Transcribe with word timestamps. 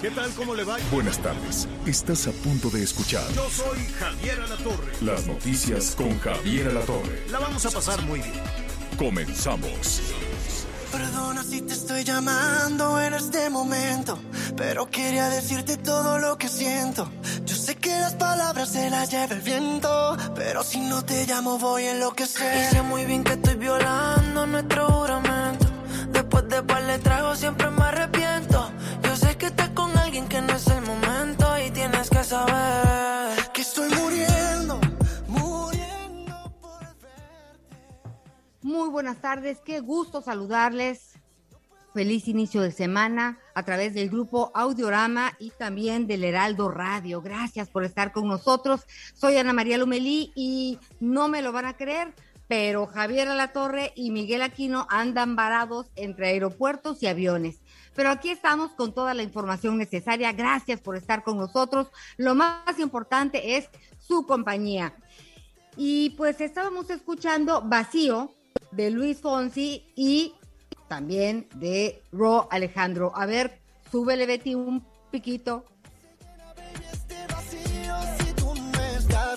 ¿Qué 0.00 0.10
tal? 0.10 0.30
¿Cómo 0.34 0.54
le 0.54 0.62
va? 0.62 0.76
Buenas 0.92 1.18
tardes. 1.18 1.66
Estás 1.84 2.28
a 2.28 2.32
punto 2.32 2.70
de 2.70 2.84
escuchar 2.84 3.24
Yo 3.34 3.48
soy 3.50 3.78
Javier 3.98 4.40
Alatorre. 4.40 4.92
las 5.00 5.26
noticias 5.26 5.96
con 5.96 6.18
Javier 6.20 6.68
Alatorre. 6.68 7.24
La 7.30 7.40
vamos 7.40 7.66
a 7.66 7.70
pasar 7.70 8.00
muy 8.02 8.20
bien. 8.20 8.34
Comenzamos. 8.96 10.00
Perdona 10.92 11.42
si 11.42 11.62
te 11.62 11.72
estoy 11.74 12.04
llamando 12.04 13.00
en 13.00 13.14
este 13.14 13.50
momento, 13.50 14.18
pero 14.56 14.88
quería 14.88 15.28
decirte 15.28 15.76
todo 15.76 16.18
lo 16.18 16.38
que 16.38 16.48
siento. 16.48 17.10
Yo 17.44 17.56
sé 17.56 17.74
que 17.76 17.90
las 17.90 18.14
palabras 18.14 18.70
se 18.70 18.88
las 18.90 19.10
lleva 19.10 19.34
el 19.34 19.40
viento, 19.40 20.16
pero 20.36 20.62
si 20.62 20.80
no 20.80 21.04
te 21.04 21.26
llamo 21.26 21.58
voy 21.58 21.84
a 21.84 21.90
enloquecer. 21.92 22.70
Y 22.70 22.74
sé 22.76 22.82
muy 22.82 23.04
bien 23.04 23.24
que 23.24 23.32
estoy 23.32 23.56
violando 23.56 24.46
nuestro 24.46 24.86
juramento. 24.86 25.66
Después 26.12 26.48
de 26.48 26.62
par 26.62 26.82
le 26.84 26.98
trago 27.00 27.34
siempre 27.34 27.68
me 27.70 27.82
arrepiento. 27.82 28.72
Alguien 30.08 30.26
que 30.26 30.40
no 30.40 30.54
es 30.54 30.66
el 30.68 30.80
momento 30.86 31.46
y 31.66 31.70
tienes 31.70 32.08
que 32.08 32.24
saber 32.24 33.36
que 33.52 33.60
estoy 33.60 33.90
muriendo, 33.90 34.80
muriendo 35.26 36.34
por 36.62 36.80
Muy 38.62 38.88
buenas 38.88 39.20
tardes, 39.20 39.60
qué 39.62 39.80
gusto 39.80 40.22
saludarles. 40.22 41.18
Feliz 41.92 42.26
inicio 42.26 42.62
de 42.62 42.72
semana 42.72 43.38
a 43.54 43.62
través 43.64 43.92
del 43.92 44.08
grupo 44.08 44.50
Audiorama 44.54 45.36
y 45.38 45.50
también 45.50 46.06
del 46.06 46.24
Heraldo 46.24 46.70
Radio. 46.70 47.20
Gracias 47.20 47.68
por 47.68 47.84
estar 47.84 48.10
con 48.10 48.28
nosotros. 48.28 48.86
Soy 49.12 49.36
Ana 49.36 49.52
María 49.52 49.76
Lumelí 49.76 50.32
y 50.34 50.78
no 51.00 51.28
me 51.28 51.42
lo 51.42 51.52
van 51.52 51.66
a 51.66 51.76
creer, 51.76 52.14
pero 52.46 52.86
Javier 52.86 53.28
Alatorre 53.28 53.92
y 53.94 54.10
Miguel 54.10 54.40
Aquino 54.40 54.86
andan 54.88 55.36
varados 55.36 55.90
entre 55.96 56.28
aeropuertos 56.28 57.02
y 57.02 57.08
aviones. 57.08 57.60
Pero 57.98 58.10
aquí 58.10 58.30
estamos 58.30 58.70
con 58.74 58.94
toda 58.94 59.12
la 59.12 59.24
información 59.24 59.76
necesaria. 59.76 60.30
Gracias 60.30 60.80
por 60.80 60.96
estar 60.96 61.24
con 61.24 61.36
nosotros. 61.36 61.88
Lo 62.16 62.36
más 62.36 62.78
importante 62.78 63.56
es 63.56 63.68
su 63.98 64.24
compañía. 64.24 64.94
Y 65.76 66.10
pues 66.10 66.40
estábamos 66.40 66.90
escuchando 66.90 67.60
Vacío 67.60 68.30
de 68.70 68.92
Luis 68.92 69.20
Fonsi 69.20 69.84
y 69.96 70.32
también 70.86 71.48
de 71.56 72.00
Ro 72.12 72.46
Alejandro. 72.52 73.10
A 73.16 73.26
ver, 73.26 73.58
súbele 73.90 74.26
Betty 74.26 74.54
un 74.54 74.86
piquito. 75.10 75.64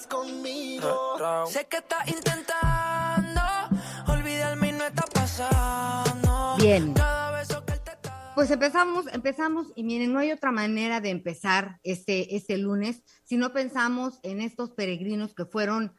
conmigo. 0.07 1.47
Sé 1.47 1.65
que 1.65 1.77
estás 1.77 2.07
intentando 2.07 3.41
olvidarme 4.07 4.69
y 4.69 4.71
no 4.73 4.85
está 4.85 5.05
pasando. 5.07 6.55
Bien. 6.59 6.93
Pues 8.33 8.49
empezamos, 8.49 9.07
empezamos, 9.11 9.73
y 9.75 9.83
miren, 9.83 10.13
no 10.13 10.19
hay 10.19 10.31
otra 10.31 10.53
manera 10.53 11.01
de 11.01 11.09
empezar 11.09 11.79
este, 11.83 12.33
este 12.37 12.57
lunes 12.57 13.03
si 13.25 13.35
no 13.35 13.51
pensamos 13.51 14.19
en 14.23 14.39
estos 14.39 14.71
peregrinos 14.71 15.33
que 15.33 15.45
fueron 15.45 15.93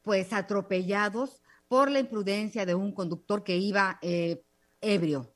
pues 0.00 0.32
atropellados 0.32 1.42
por 1.68 1.90
la 1.90 2.00
imprudencia 2.00 2.64
de 2.64 2.74
un 2.74 2.92
conductor 2.92 3.44
que 3.44 3.58
iba 3.58 3.98
eh, 4.00 4.42
ebrio. 4.80 5.34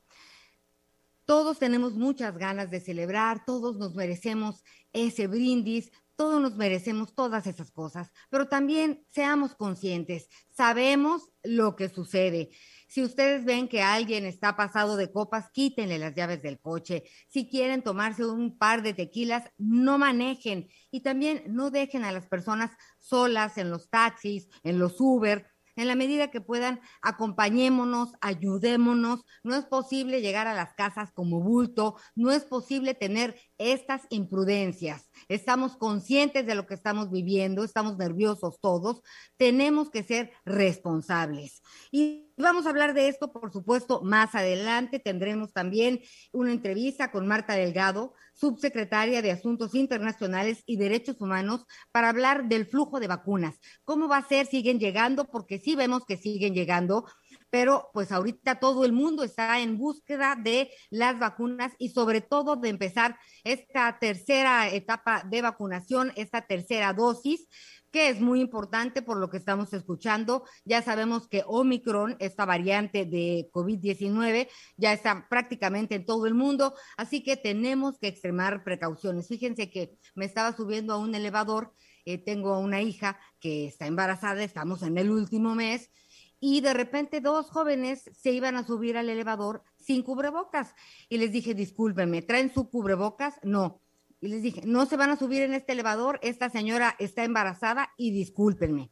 Todos 1.27 1.59
tenemos 1.59 1.93
muchas 1.93 2.39
ganas 2.39 2.71
de 2.71 2.81
celebrar, 2.81 3.44
todos 3.44 3.77
nos 3.77 3.94
merecemos 3.94 4.65
ese 4.94 5.27
brindis, 5.27 5.93
todos 6.17 6.41
nos 6.41 6.56
merecemos 6.56 7.15
todas 7.15 7.47
esas 7.47 7.71
cosas, 7.71 8.11
pero 8.31 8.49
también 8.49 9.05
seamos 9.09 9.55
conscientes, 9.55 10.31
sabemos 10.50 11.31
lo 11.43 11.77
que 11.77 11.91
sucede. 11.91 12.49
Si 12.88 13.03
ustedes 13.03 13.44
ven 13.44 13.69
que 13.69 13.82
alguien 13.82 14.25
está 14.25 14.56
pasado 14.56 14.97
de 14.97 15.12
copas, 15.12 15.50
quítenle 15.50 15.99
las 15.99 16.15
llaves 16.15 16.43
del 16.43 16.59
coche. 16.59 17.04
Si 17.28 17.49
quieren 17.49 17.82
tomarse 17.82 18.25
un 18.25 18.56
par 18.56 18.82
de 18.82 18.94
tequilas, 18.94 19.44
no 19.59 19.99
manejen 19.99 20.69
y 20.91 21.03
también 21.03 21.43
no 21.47 21.71
dejen 21.71 22.04
a 22.04 22.12
las 22.12 22.26
personas 22.26 22.71
solas 22.99 23.59
en 23.59 23.71
los 23.71 23.91
taxis, 23.91 24.49
en 24.65 24.78
los 24.78 25.00
Uber. 25.00 25.47
En 25.78 25.87
la 25.87 25.94
medida 25.94 26.33
que 26.33 26.41
puedan, 26.41 26.81
acompañémonos, 27.03 28.11
ayudémonos. 28.21 29.25
No 29.44 29.55
es 29.55 29.65
posible 29.65 30.21
llegar 30.21 30.49
a 30.49 30.53
las 30.53 30.75
casas 30.75 31.12
como 31.12 31.41
bulto, 31.41 31.94
no 32.16 32.33
es 32.33 32.43
posible 32.43 32.94
tener 32.94 33.37
estas 33.59 34.03
imprudencias. 34.11 35.09
Estamos 35.28 35.77
conscientes 35.77 36.44
de 36.47 36.56
lo 36.56 36.67
que 36.67 36.75
estamos 36.75 37.12
viviendo, 37.12 37.62
estamos 37.62 37.97
nerviosos 37.97 38.59
todos, 38.61 39.03
tenemos 39.37 39.88
que 39.88 40.03
ser 40.03 40.33
responsables. 40.44 41.62
Y 41.93 42.34
vamos 42.37 42.67
a 42.67 42.71
hablar 42.71 42.93
de 42.93 43.06
esto, 43.06 43.33
por 43.33 43.53
supuesto, 43.53 44.03
más 44.03 44.34
adelante. 44.34 44.99
Tendremos 44.99 45.53
también 45.53 46.00
una 46.33 46.50
entrevista 46.50 47.12
con 47.12 47.28
Marta 47.28 47.55
Delgado, 47.55 48.15
subsecretaria 48.38 49.21
de 49.21 49.32
Asuntos 49.32 49.75
Internacionales 49.75 50.62
y 50.66 50.76
Derechos 50.76 51.21
Humanos, 51.21 51.66
para 51.91 52.09
hablar 52.09 52.49
del 52.49 52.66
flujo 52.66 53.00
de 53.00 53.09
vacunas. 53.09 53.59
¿Cómo 53.84 54.09
va 54.09 54.19
a 54.19 54.28
ser? 54.28 54.47
¿Siguen 54.47 54.78
llegando? 54.78 55.25
Porque 55.25 55.59
sí 55.59 55.75
vemos 55.75 56.04
que 56.06 56.16
siguen 56.16 56.54
llegando 56.54 57.04
pero 57.51 57.91
pues 57.93 58.13
ahorita 58.13 58.61
todo 58.61 58.85
el 58.85 58.93
mundo 58.93 59.25
está 59.25 59.61
en 59.61 59.79
búsqueda 59.79 60.37
de 60.37 60.71
las 60.91 61.19
vacunas 61.19 61.73
y 61.79 61.91
sobre 61.91 62.21
todo 62.21 62.57
de 62.57 62.69
empezar 62.69 63.19
esta 63.45 63.99
tercera 63.99 64.69
etapa 64.69 65.25
de 65.25 65.43
vacunación, 65.43 66.13
esta 66.17 66.43
tercera 66.43 66.93
dosis 66.93 67.49
que 67.91 68.09
es 68.11 68.21
muy 68.21 68.41
importante 68.41 69.03
por 69.03 69.17
lo 69.17 69.31
que 69.31 69.39
estamos 69.39 69.73
escuchando. 69.73 70.45
Ya 70.65 70.83
sabemos 70.83 71.29
que 71.29 71.43
Omicron, 71.47 72.17
esta 72.19 72.45
variante 72.45 73.05
de 73.05 73.49
COVID-19, 73.53 74.49
ya 74.77 74.93
está 74.93 75.27
prácticamente 75.29 75.95
en 75.95 76.05
todo 76.05 76.27
el 76.27 76.35
mundo, 76.35 76.75
así 76.97 77.23
que 77.23 77.37
tenemos 77.37 77.99
que 77.99 78.09
extremar 78.09 78.65
precauciones. 78.65 79.29
Fíjense 79.29 79.71
que 79.71 79.97
me 80.15 80.27
estaba 80.27 80.55
subiendo 80.57 80.93
a 80.93 80.99
un 80.99 81.15
elevador, 81.15 81.73
eh, 82.05 82.19
tengo 82.19 82.59
una 82.59 82.81
hija 82.83 83.19
que 83.41 83.67
está 83.67 83.87
embarazada, 83.87 84.43
estamos 84.43 84.83
en 84.83 84.99
el 84.99 85.11
último 85.11 85.55
mes, 85.55 85.91
y 86.41 86.60
de 86.60 86.75
repente 86.75 87.21
dos 87.21 87.50
jóvenes 87.50 88.10
se 88.12 88.32
iban 88.32 88.56
a 88.56 88.66
subir 88.66 88.97
al 88.97 89.09
elevador 89.09 89.62
sin 89.76 90.03
cubrebocas. 90.03 90.75
Y 91.09 91.19
les 91.19 91.32
dije, 91.32 91.54
discúlpenme, 91.54 92.22
¿traen 92.22 92.53
su 92.53 92.71
cubrebocas? 92.71 93.34
No. 93.43 93.81
Y 94.21 94.28
les 94.28 94.43
dije, 94.43 94.62
no 94.65 94.87
se 94.87 94.97
van 94.97 95.10
a 95.10 95.16
subir 95.16 95.43
en 95.43 95.54
este 95.54 95.72
elevador, 95.72 96.19
esta 96.22 96.50
señora 96.50 96.97
está 96.99 97.25
embarazada 97.25 97.91
y 97.97 98.10
discúlpenme. 98.10 98.91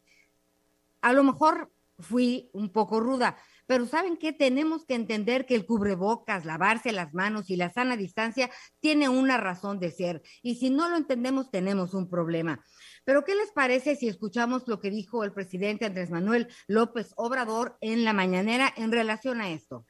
A 1.00 1.12
lo 1.12 1.24
mejor 1.24 1.72
fui 1.98 2.50
un 2.52 2.70
poco 2.70 3.00
ruda, 3.00 3.36
pero 3.66 3.86
¿saben 3.86 4.16
qué? 4.16 4.32
Tenemos 4.32 4.84
que 4.84 4.94
entender 4.94 5.46
que 5.46 5.56
el 5.56 5.66
cubrebocas, 5.66 6.44
lavarse 6.44 6.92
las 6.92 7.14
manos 7.14 7.50
y 7.50 7.56
la 7.56 7.70
sana 7.70 7.96
distancia 7.96 8.50
tiene 8.80 9.08
una 9.08 9.36
razón 9.36 9.80
de 9.80 9.90
ser. 9.90 10.22
Y 10.42 10.56
si 10.56 10.70
no 10.70 10.88
lo 10.88 10.96
entendemos, 10.96 11.50
tenemos 11.50 11.94
un 11.94 12.08
problema. 12.08 12.64
Pero 13.06 13.24
¿qué 13.24 13.36
les 13.36 13.52
parece 13.52 13.94
si 13.94 14.08
escuchamos 14.08 14.66
lo 14.66 14.80
que 14.80 14.90
dijo 14.90 15.22
el 15.22 15.30
presidente 15.30 15.86
Andrés 15.86 16.10
Manuel 16.10 16.48
López 16.66 17.12
Obrador 17.14 17.78
en 17.80 18.04
la 18.04 18.12
mañanera 18.12 18.74
en 18.76 18.90
relación 18.90 19.40
a 19.40 19.50
esto? 19.50 19.86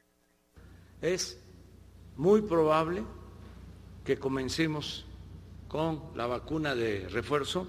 Es 1.01 1.39
muy 2.15 2.43
probable 2.43 3.03
que 4.05 4.19
comencemos 4.19 5.07
con 5.67 6.11
la 6.13 6.27
vacuna 6.27 6.75
de 6.75 7.09
refuerzo 7.09 7.67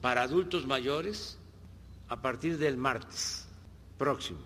para 0.00 0.22
adultos 0.22 0.68
mayores 0.68 1.36
a 2.06 2.22
partir 2.22 2.56
del 2.56 2.76
martes 2.76 3.48
próximo. 3.98 4.38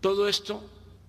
Todo 0.00 0.28
esto 0.28 0.62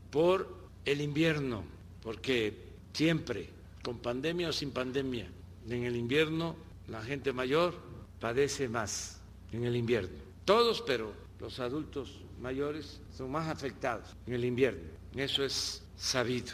por 0.10 0.50
el 0.86 1.02
invierno, 1.02 1.66
porque 2.02 2.74
siempre, 2.94 3.48
con 3.84 4.00
pandemia 4.00 4.50
o 4.50 4.54
sin 4.54 4.72
pandemia, 4.72 5.30
en 5.70 5.84
el 5.84 5.96
invierno 5.96 6.56
la 6.88 7.04
gente 7.04 7.32
mayor 7.32 7.95
padece 8.20 8.68
más 8.68 9.22
en 9.52 9.64
el 9.64 9.76
invierno. 9.76 10.18
Todos, 10.46 10.82
pero 10.82 11.14
los 11.40 11.60
adultos 11.60 12.22
mayores 12.40 13.02
son 13.12 13.32
más 13.32 13.50
afectados 13.50 14.16
en 14.28 14.34
el 14.34 14.46
invierno. 14.46 14.84
Eso 15.16 15.44
es 15.44 15.84
sabido. 15.96 16.54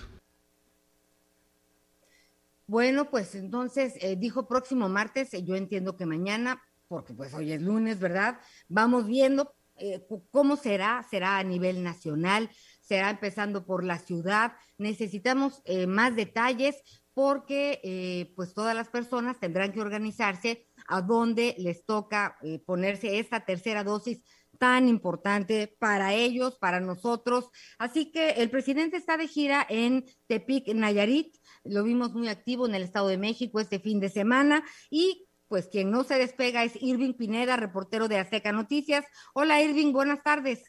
Bueno, 2.72 3.10
pues 3.10 3.36
entonces 3.36 3.96
eh, 4.00 4.16
dijo 4.16 4.48
próximo 4.48 4.88
martes, 4.88 5.34
eh, 5.34 5.44
yo 5.44 5.56
entiendo 5.56 5.98
que 5.98 6.06
mañana, 6.06 6.64
porque 6.88 7.14
pues 7.14 7.34
hoy 7.34 7.52
es 7.52 7.62
lunes, 7.62 8.00
¿verdad? 8.00 8.40
Vamos 8.70 9.08
viendo 9.08 9.54
eh, 9.76 10.08
cómo 10.30 10.56
será, 10.56 11.06
será 11.10 11.38
a 11.38 11.44
nivel 11.44 11.84
nacional, 11.84 12.50
será 12.82 13.10
empezando 13.10 13.66
por 13.66 13.84
la 13.84 14.00
ciudad. 14.00 14.54
Necesitamos 14.78 15.62
más 15.88 16.16
detalles 16.16 16.78
porque 17.14 18.32
pues 18.36 18.54
todas 18.54 18.76
las 18.76 18.88
personas 18.88 19.40
tendrán 19.40 19.74
que 19.74 19.82
organizarse 19.82 20.68
a 20.92 21.02
dónde 21.02 21.56
les 21.58 21.86
toca 21.86 22.38
eh, 22.44 22.60
ponerse 22.66 23.18
esta 23.18 23.46
tercera 23.46 23.84
dosis 23.84 24.22
tan 24.60 24.88
importante 24.88 25.76
para 25.80 26.14
ellos, 26.14 26.58
para 26.60 26.80
nosotros. 26.80 27.50
Así 27.80 28.12
que 28.12 28.32
el 28.32 28.52
presidente 28.52 28.98
está 28.98 29.18
de 29.18 29.28
gira 29.28 29.66
en 29.68 30.06
Tepic, 30.28 30.68
Nayarit. 30.76 31.36
Lo 31.64 31.84
vimos 31.84 32.14
muy 32.14 32.28
activo 32.28 32.68
en 32.68 32.76
el 32.76 32.84
Estado 32.84 33.08
de 33.08 33.18
México 33.18 33.60
este 33.60 33.80
fin 33.80 34.00
de 34.00 34.10
semana 34.10 34.64
y 34.90 35.28
pues 35.48 35.68
quien 35.68 35.92
no 35.92 36.04
se 36.04 36.18
despega 36.18 36.64
es 36.64 36.82
Irving 36.82 37.14
Pineda, 37.14 37.58
reportero 37.58 38.08
de 38.08 38.18
Azteca 38.18 38.52
Noticias. 38.52 39.04
Hola 39.34 39.62
Irving, 39.62 39.92
buenas 39.92 40.24
tardes. 40.24 40.64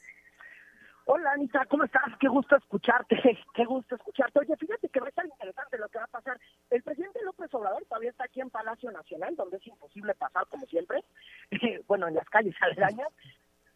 Hola 1.14 1.32
Anita, 1.32 1.66
¿cómo 1.66 1.84
estás? 1.84 2.04
Qué 2.18 2.26
gusto 2.26 2.56
escucharte, 2.56 3.16
qué 3.54 3.64
gusto 3.66 3.96
escucharte. 3.96 4.38
Oye, 4.38 4.56
fíjate 4.56 4.88
que 4.88 4.98
va 4.98 5.04
a 5.04 5.08
estar 5.10 5.26
interesante 5.26 5.76
lo 5.76 5.86
que 5.90 5.98
va 5.98 6.04
a 6.04 6.06
pasar. 6.06 6.40
El 6.70 6.82
presidente 6.82 7.22
López 7.22 7.52
Obrador 7.52 7.84
todavía 7.84 8.08
está 8.08 8.24
aquí 8.24 8.40
en 8.40 8.48
Palacio 8.48 8.90
Nacional, 8.90 9.36
donde 9.36 9.58
es 9.58 9.66
imposible 9.66 10.14
pasar 10.14 10.46
como 10.46 10.64
siempre, 10.64 11.04
bueno, 11.86 12.08
en 12.08 12.14
las 12.14 12.26
calles 12.30 12.54
aledañas, 12.62 13.08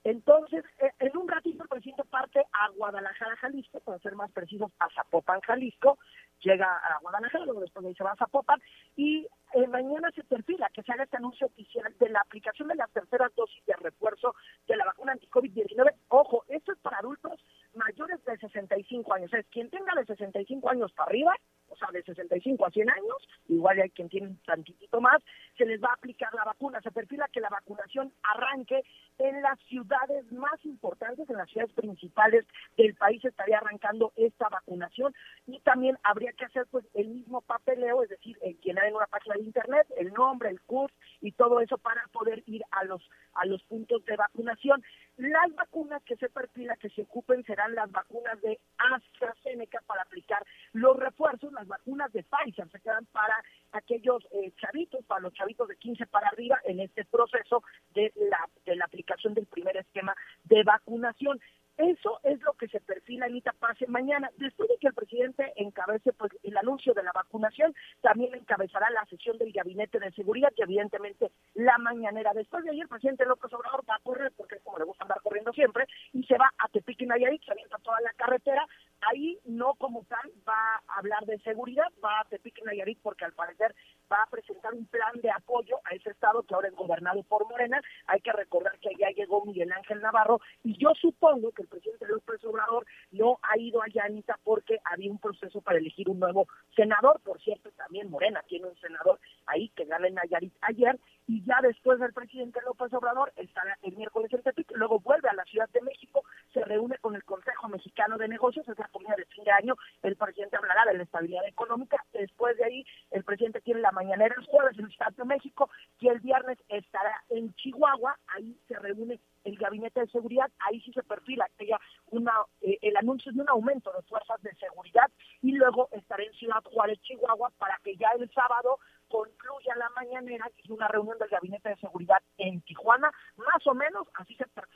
entonces, 0.07 0.65
eh, 0.79 0.93
en 1.01 1.17
un 1.17 1.27
ratito 1.27 1.65
el 1.65 1.69
presidente 1.69 2.05
parte 2.05 2.39
a 2.39 2.69
Guadalajara, 2.71 3.35
Jalisco, 3.39 3.81
para 3.81 3.99
ser 3.99 4.15
más 4.15 4.31
precisos, 4.31 4.71
a 4.79 4.89
Zapopan, 4.95 5.41
Jalisco, 5.41 5.99
llega 6.41 6.67
a 6.67 6.99
Guadalajara, 7.01 7.45
luego 7.45 7.61
después 7.61 7.83
de 7.83 7.89
ahí 7.89 7.95
se 7.95 8.05
va 8.05 8.13
a 8.13 8.17
Zapopan, 8.17 8.61
y 8.97 9.27
eh, 9.55 9.67
mañana 9.69 10.11
se 10.15 10.25
perfila 10.25 10.69
que 10.73 10.83
se 10.83 10.93
haga 10.93 11.05
este 11.05 11.17
anuncio 11.17 11.47
oficial 11.47 11.95
de 11.99 12.09
la 12.09 12.21
aplicación 12.21 12.69
de 12.69 12.75
las 12.75 12.91
terceras 12.91 13.35
dosis 13.35 13.65
de 13.67 13.75
refuerzo 13.75 14.35
de 14.67 14.77
la 14.77 14.85
vacuna 14.85 15.13
anti-COVID-19. 15.13 15.95
Ojo, 16.09 16.45
esto 16.49 16.73
es 16.73 16.79
para 16.79 16.99
adultos 16.99 17.41
mayores 17.75 18.25
de 18.25 18.37
65 18.39 19.15
años, 19.15 19.33
es 19.33 19.47
quien 19.47 19.71
tenga 19.71 19.95
de 19.95 20.07
65 20.07 20.69
años 20.71 20.93
para 20.93 21.11
arriba, 21.11 21.35
o 21.69 21.77
sea, 21.77 21.89
de 21.93 22.03
65 22.03 22.65
a 22.65 22.71
100 22.71 22.91
años, 22.91 23.29
igual 23.49 23.81
hay 23.81 23.91
quien 23.91 24.09
tiene 24.09 24.29
un 24.29 24.37
tantitito 24.45 25.01
más, 25.01 25.23
se 25.57 25.67
les 25.67 25.83
va 25.83 25.91
a 25.91 25.95
aplicar 25.95 26.33
la 26.35 26.45
vacuna. 26.45 26.81
Se 26.81 26.91
perfila 26.91 27.29
que 27.33 27.41
la 27.41 27.49
vacunación 27.49 28.13
arranque 28.23 28.83
en 29.19 29.43
las 29.43 29.59
ciudades 29.61 30.31
más 30.33 30.65
importantes, 30.65 31.29
en 31.29 31.37
las 31.37 31.49
ciudades 31.51 31.73
principales 31.75 32.47
del 32.77 32.95
país 32.95 33.25
estaría 33.25 33.59
arrancando 33.59 34.13
esta 34.17 34.49
vacunación 34.49 35.15
y 35.47 35.59
también 35.61 35.99
habría 36.03 36.26
que 36.33 36.45
hacer 36.45 36.67
pues 36.71 36.85
el 36.95 37.09
mismo 37.09 37.41
papeleo, 37.41 38.03
es 38.03 38.09
decir, 38.09 38.39
llenar 38.63 38.87
en 38.87 38.97
una 38.97 39.07
página 39.07 39.37
de 39.37 39.43
internet 39.43 39.87
el 39.97 40.13
nombre, 40.13 40.51
el 40.51 40.61
curso 40.63 40.95
y 41.21 41.33
todo 41.33 41.61
eso 41.61 41.79
para 41.79 42.07
poder 42.13 42.43
ir 42.47 42.63
a 42.71 42.85
los 42.85 43.03
a 43.37 43.47
los 43.47 43.63
puntos 43.65 44.05
de 44.05 44.17
vacunación. 44.17 44.83
Las 45.17 45.55
vacunas 45.55 46.03
que 46.05 46.17
se 46.17 46.29
perfila 46.29 46.77
que 46.77 46.91
se 46.91 47.03
ocupen 47.03 47.45
serán 47.45 47.75
las 47.75 47.91
vacunas 47.91 48.41
de 48.41 48.59
AstraZeneca 48.79 49.83
para 49.87 50.03
aplicar 50.03 50.45
los 50.73 50.97
refuerzos, 50.97 51.53
las 51.53 51.67
vacunas 51.67 52.13
de 52.13 52.23
Pfizer 52.23 52.69
se 52.71 52.81
quedan 52.81 53.07
para 53.07 53.37
aquellos 53.73 54.27
eh, 54.33 54.53
chavitos, 54.57 55.05
para 55.07 55.21
los 55.21 55.35
chavitos 55.35 55.69
de 55.69 55.77
15 55.77 56.07
para 56.07 56.29
arriba 56.29 56.59
en 56.65 56.81
este 56.81 57.05
proceso 57.05 57.63
de 57.95 58.13
la, 58.17 58.49
de 58.65 58.77
la 58.77 58.85
aplicación 58.85 59.35
del 59.35 59.47
primer 59.47 59.77
esquema 59.77 60.15
de 60.45 60.63
vacunación. 60.63 61.41
Eso 61.77 62.21
es 62.23 62.41
lo 62.41 62.55
que 62.55 62.69
se 62.69 62.81
perfila, 62.81 63.27
Anita 63.27 63.53
Pase, 63.53 63.87
mañana. 63.87 64.31
Después 64.39 64.69
de 64.71 64.79
que 64.79 64.87
el 64.89 64.95
presidente 64.95 65.53
encabece 65.57 66.13
pues, 66.15 66.33
el 66.43 66.57
anuncio 66.57 66.95
de 66.95 67.03
la 67.03 67.13
vacunación, 67.13 67.75
también 68.01 68.35
encabezará 68.35 68.89
la 68.91 69.05
sesión 69.07 69.37
del 69.37 69.53
Gabinete 69.53 69.99
de 69.99 70.11
Seguridad 70.13 70.53
y 70.57 70.63
evidentemente 70.63 71.31
la 71.55 71.77
mañanera. 71.77 72.33
Después 72.33 72.65
de 72.65 72.71
ayer, 72.71 72.85
el 72.85 72.89
presidente 72.89 73.27
López 73.27 73.53
Obrador 73.53 73.85
va 73.89 73.97
a 73.97 74.03
correr, 74.03 74.33
porque 74.37 74.55
es 74.55 74.63
como 74.63 74.79
le 74.79 74.85
gusta 74.85 75.05
andar 75.05 75.21
corriendo 75.23 75.53
siempre, 75.53 75.87
y 76.15 76.25
se 76.25 76.39
va 76.39 76.51
a 76.57 76.69
Tepic 76.69 77.03
y 77.03 77.07
Nayarit, 77.07 77.45
se 77.45 77.53
avienta 77.53 77.77
toda 77.79 78.01
la 78.01 78.13
carretera. 78.15 78.67
Ahí 79.03 79.39
no 79.45 79.75
como 79.75 80.05
tal 80.05 80.33
va 80.49 80.83
a 80.89 80.99
hablar 80.99 81.27
de 81.27 81.39
seguridad, 81.41 81.93
va 82.03 82.21
a 82.21 82.25
Tepic 82.25 82.59
y 82.59 82.63
Nayarit 82.63 83.01
porque 83.03 83.27
al 83.27 83.33
parecer 83.33 83.75
va 84.11 84.23
a 84.23 84.31
presentar 84.31 84.73
un 84.73 84.87
plan 84.87 85.21
de 85.21 85.31
apoyo 85.31 85.76
ese 85.97 86.11
estado 86.11 86.43
que 86.43 86.55
ahora 86.55 86.69
es 86.69 86.75
gobernado 86.75 87.23
por 87.25 87.49
Morena. 87.49 87.81
Hay 88.07 88.21
que 88.21 88.33
recordar 88.33 88.79
que 88.79 88.89
allá 88.89 89.11
llegó 89.15 89.45
Miguel 89.45 89.73
Ángel 89.73 90.01
Navarro 90.01 90.41
y 90.63 90.77
yo 90.79 90.93
supongo 91.01 91.53
que 91.53 91.63
el 91.63 91.69
presidente 91.69 92.07
López 92.07 92.45
Obrador 92.45 92.87
no 93.13 93.39
ha 93.43 93.59
ido 93.59 93.83
allá, 93.83 94.05
Anita, 94.05 94.39
porque 94.45 94.79
había 94.85 95.11
un 95.11 95.19
proceso 95.19 95.61
para 95.61 95.79
elegir 95.79 96.09
un 96.09 96.21
nuevo 96.21 96.47
senador. 96.75 97.21
Por 97.21 97.41
cierto, 97.41 97.71
también 97.73 98.11
Morena 98.11 98.43
tiene 98.47 98.67
un 98.67 98.77
senador 98.77 99.19
ahí 99.47 99.69
que 99.71 99.85
gana 99.85 100.07
en 100.07 100.15
Nayarit 100.15 100.55
ayer 100.63 100.99
y 101.27 101.45
ya 101.45 101.61
después 101.63 101.99
del 101.99 102.13
presidente 102.13 102.61
López 102.65 102.93
Obrador 102.93 103.33
estará 103.37 103.77
el 103.83 103.97
miércoles 103.97 104.33
en 104.33 104.43
Tepic, 104.43 104.71
luego 104.77 105.01
vuelve 105.01 105.29
a 105.29 105.35
la 105.35 105.45
Ciudad 105.45 105.69
de 105.71 105.83
México, 105.83 106.23
se 106.53 106.56
reúne 106.67 106.99
con 106.99 107.15
el 107.15 107.25
Consejo 107.25 107.69
Mexicano 107.69 108.19
de 108.19 108.29
Negocios, 108.29 108.69
es 108.69 108.79
la 108.79 108.89
comida 108.89 109.15
de 109.17 109.25
fin 109.27 109.45
de 109.45 109.53
año, 109.53 109.75
el 110.03 110.17
presidente 110.17 110.57
hablará 110.57 110.85
de 110.85 110.99
la 110.99 111.05
estabilidad 111.05 111.47
económica, 111.47 112.05
después 112.13 112.57
de 112.59 112.65
ahí 112.65 112.87
el 113.11 113.25
presidente 113.25 113.61
tiene 113.61 113.81
la 113.81 113.93
mañanera 113.93 114.35
el 114.39 114.45
jueves 114.47 114.79
en 114.79 114.85
el 114.85 114.91
Estado 114.91 115.15
de 115.17 115.25
México 115.25 115.71
y 116.01 116.09
el 116.09 116.21
viernes 116.21 116.59
estará 116.69 117.25
en 117.31 117.55
Chihuahua, 117.55 118.19
ahí 118.29 118.59
se 118.69 118.79
reúne 118.79 119.19
el 119.45 119.57
gabinete 119.57 120.01
de 120.01 120.09
seguridad, 120.09 120.51
ahí 120.59 120.81
sí 120.81 120.93
se 120.93 121.03
perfila 121.03 121.49
que 121.57 121.65
haya 121.65 121.81
una, 122.11 122.33
eh, 122.61 122.79
el 122.83 122.97
anuncio 122.97 123.33
de 123.33 123.41
un 123.41 123.49
aumento 123.49 123.93
de 123.93 124.03
fuerzas 124.03 124.43
de 124.43 124.55
seguridad 124.57 125.11
y 125.41 125.53
luego 125.53 125.89
estará 125.93 126.23
en 126.25 126.33
Ciudad 126.33 126.63
Juárez, 126.65 127.01
Chihuahua, 127.03 127.53
para 127.59 127.79
que 127.85 127.97
ya 127.97 128.09
el 128.19 128.29
sábado 128.33 128.79
concluya 129.09 129.75
la 129.77 129.89
mañanera 129.91 130.51
y 130.57 130.73
una 130.73 130.89
reunión 130.89 131.19
del 131.19 131.29
gabinete 131.29 131.69
de 131.69 131.77
seguridad 131.77 132.21
en 132.39 132.61
Tijuana, 132.63 133.11
más 133.37 133.67
o 133.67 133.75
menos 133.75 134.09
así 134.15 134.35
se 134.35 134.47
perfila 134.49 134.76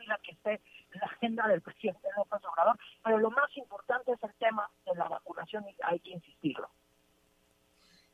agenda 1.31 1.49
del 1.49 1.63
presidente 1.63 2.07
López 2.17 2.41
Obrador, 2.45 2.79
pero 3.05 3.19
lo 3.19 3.31
más 3.31 3.57
importante 3.57 4.13
es 4.13 4.23
el 4.23 4.35
tema 4.35 4.71
de 4.87 4.95
la 4.97 5.09
vacunación 5.09 5.65
y 5.69 5.75
hay 5.83 5.99
que 6.01 6.11
insistirlo. 6.11 6.69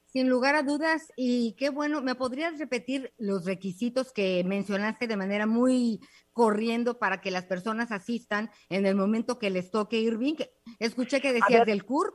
Sin 0.04 0.28
lugar 0.30 0.54
a 0.54 0.62
dudas, 0.62 1.12
y 1.16 1.56
qué 1.58 1.70
bueno, 1.70 2.00
¿me 2.00 2.14
podrías 2.14 2.58
repetir 2.58 3.12
los 3.18 3.44
requisitos 3.44 4.12
que 4.12 4.44
mencionaste 4.44 5.08
de 5.08 5.16
manera 5.16 5.46
muy 5.46 6.00
corriendo 6.32 6.98
para 6.98 7.20
que 7.20 7.30
las 7.30 7.44
personas 7.44 7.92
asistan 7.92 8.50
en 8.70 8.86
el 8.86 8.94
momento 8.94 9.38
que 9.38 9.50
les 9.50 9.70
toque 9.70 9.98
Irving? 9.98 10.36
Escuché 10.78 11.20
que 11.20 11.34
decías 11.34 11.66
del 11.66 11.84
CURP. 11.84 12.14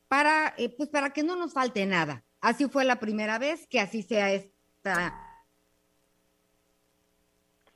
para, 0.07 0.53
eh, 0.57 0.73
pues 0.77 0.87
para 0.87 1.09
que 1.09 1.23
no 1.23 1.35
nos 1.35 1.51
falte 1.51 1.85
nada. 1.85 2.23
Así 2.39 2.69
fue 2.69 2.85
la 2.85 2.97
primera 2.97 3.39
vez, 3.39 3.67
que 3.67 3.81
así 3.81 4.03
sea 4.03 4.31
esta. 4.31 5.13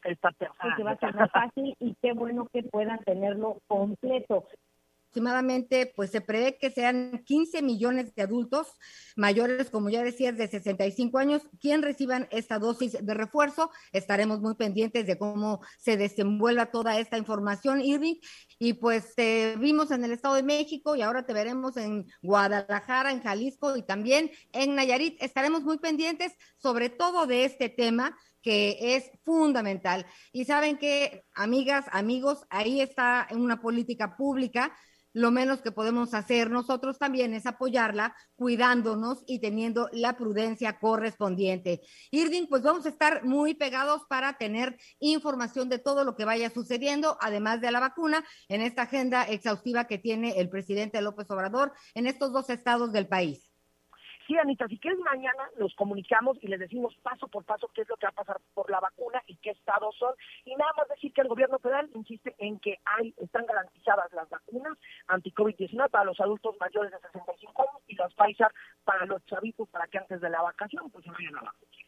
Esta 0.05 0.29
que 0.77 0.83
va 0.83 0.91
a 0.91 0.99
ser 0.99 1.13
más 1.13 1.29
fácil 1.29 1.75
y 1.77 1.93
qué 2.01 2.13
bueno 2.13 2.47
que 2.53 2.63
puedan 2.63 3.03
tenerlo 3.03 3.61
completo 3.67 4.47
aproximadamente, 5.09 5.91
pues 5.95 6.11
se 6.11 6.21
prevé 6.21 6.57
que 6.57 6.69
sean 6.69 7.23
15 7.25 7.63
millones 7.63 8.13
de 8.13 8.21
adultos 8.21 8.67
mayores, 9.15 9.71
como 9.71 9.89
ya 9.89 10.03
decías, 10.03 10.37
de 10.37 10.47
65 10.47 11.17
años, 11.17 11.41
quien 11.59 11.81
reciban 11.81 12.27
esta 12.29 12.59
dosis 12.59 12.95
de 13.01 13.13
refuerzo. 13.15 13.71
Estaremos 13.91 14.39
muy 14.39 14.53
pendientes 14.53 15.07
de 15.07 15.17
cómo 15.17 15.61
se 15.79 15.97
desenvuelva 15.97 16.67
toda 16.67 16.99
esta 16.99 17.17
información, 17.17 17.81
Irving. 17.81 18.15
Y 18.59 18.73
pues 18.73 19.15
te 19.15 19.55
vimos 19.57 19.89
en 19.89 20.03
el 20.03 20.11
Estado 20.11 20.35
de 20.35 20.43
México 20.43 20.95
y 20.95 21.01
ahora 21.01 21.25
te 21.25 21.33
veremos 21.33 21.75
en 21.77 22.05
Guadalajara, 22.21 23.11
en 23.11 23.23
Jalisco 23.23 23.75
y 23.75 23.81
también 23.81 24.29
en 24.53 24.75
Nayarit. 24.75 25.21
Estaremos 25.21 25.63
muy 25.63 25.79
pendientes 25.79 26.33
sobre 26.57 26.89
todo 26.89 27.25
de 27.25 27.45
este 27.45 27.69
tema 27.69 28.15
que 28.41 28.95
es 28.95 29.11
fundamental. 29.25 30.05
Y 30.31 30.45
saben 30.45 30.77
que, 30.77 31.25
amigas, 31.33 31.85
amigos, 31.91 32.45
ahí 32.49 32.79
está 32.79 33.27
una 33.31 33.59
política 33.59 34.15
pública 34.15 34.75
lo 35.19 35.31
menos 35.31 35.61
que 35.61 35.73
podemos 35.73 36.13
hacer 36.13 36.49
nosotros 36.49 36.97
también 36.97 37.33
es 37.33 37.45
apoyarla, 37.45 38.15
cuidándonos 38.37 39.25
y 39.27 39.39
teniendo 39.39 39.89
la 39.91 40.15
prudencia 40.15 40.79
correspondiente. 40.79 41.81
Irving, 42.09 42.47
pues 42.47 42.63
vamos 42.63 42.85
a 42.85 42.89
estar 42.89 43.25
muy 43.25 43.53
pegados 43.53 44.03
para 44.07 44.37
tener 44.37 44.77
información 44.99 45.67
de 45.67 45.77
todo 45.77 46.05
lo 46.05 46.15
que 46.15 46.23
vaya 46.23 46.49
sucediendo, 46.49 47.17
además 47.19 47.59
de 47.59 47.71
la 47.71 47.81
vacuna, 47.81 48.23
en 48.47 48.61
esta 48.61 48.83
agenda 48.83 49.23
exhaustiva 49.23 49.87
que 49.87 49.97
tiene 49.97 50.39
el 50.39 50.49
presidente 50.49 51.01
López 51.01 51.29
Obrador 51.31 51.73
en 51.95 52.07
estos 52.07 52.31
dos 52.31 52.49
estados 52.49 52.93
del 52.93 53.07
país. 53.07 53.48
Sí, 54.29 54.37
Anita, 54.37 54.67
si 54.67 54.77
quieres 54.77 54.99
mañana 54.99 55.49
nos 55.57 55.73
comunicamos 55.73 56.37
y 56.41 56.47
les 56.49 56.59
decimos 56.59 56.95
paso 57.01 57.27
por 57.27 57.43
paso 57.45 57.67
qué 57.73 57.81
es 57.81 57.89
lo 57.89 57.97
que 57.97 58.05
va 58.05 58.11
a 58.11 58.23
pasar 58.23 58.39
por 58.53 58.69
la 58.69 58.79
vacuna 58.79 59.23
y 59.25 59.35
qué 59.37 59.49
estados 59.49 59.95
son. 59.97 60.13
Y 60.45 60.55
nada 60.55 60.71
más 60.77 60.87
decir 60.87 61.11
que 61.13 61.21
el 61.21 61.27
gobierno 61.27 61.57
federal 61.57 61.89
insiste 61.95 62.35
en 62.37 62.59
que 62.59 62.77
hay, 62.85 63.11
están 63.17 63.47
garantizadas 63.47 64.13
las 64.13 64.29
vacunas 64.29 64.77
anti-COVID-19 65.07 65.89
para 65.89 66.03
los 66.03 66.19
adultos 66.19 66.55
mayores 66.59 66.91
de 66.91 66.99
65 66.99 67.59
años 67.59 67.81
y 67.87 67.95
las 67.95 68.13
Pfizer 68.13 68.53
para 68.83 69.07
los 69.07 69.25
chavitos 69.25 69.67
para 69.69 69.87
que 69.87 69.97
antes 69.97 70.21
de 70.21 70.29
la 70.29 70.43
vacación 70.43 70.91
pues 70.91 71.05
se 71.05 71.09
vayan 71.09 71.35
a 71.35 71.41
vacunar. 71.41 71.85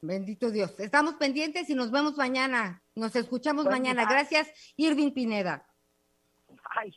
Bendito 0.00 0.52
Dios. 0.52 0.78
Estamos 0.78 1.14
pendientes 1.14 1.68
y 1.68 1.74
nos 1.74 1.90
vemos 1.90 2.16
mañana. 2.16 2.80
Nos 2.94 3.16
escuchamos 3.16 3.64
mañana. 3.64 4.04
Gracias, 4.08 4.48
Irving 4.76 5.10
Pineda. 5.10 5.66
Ay. 6.70 6.94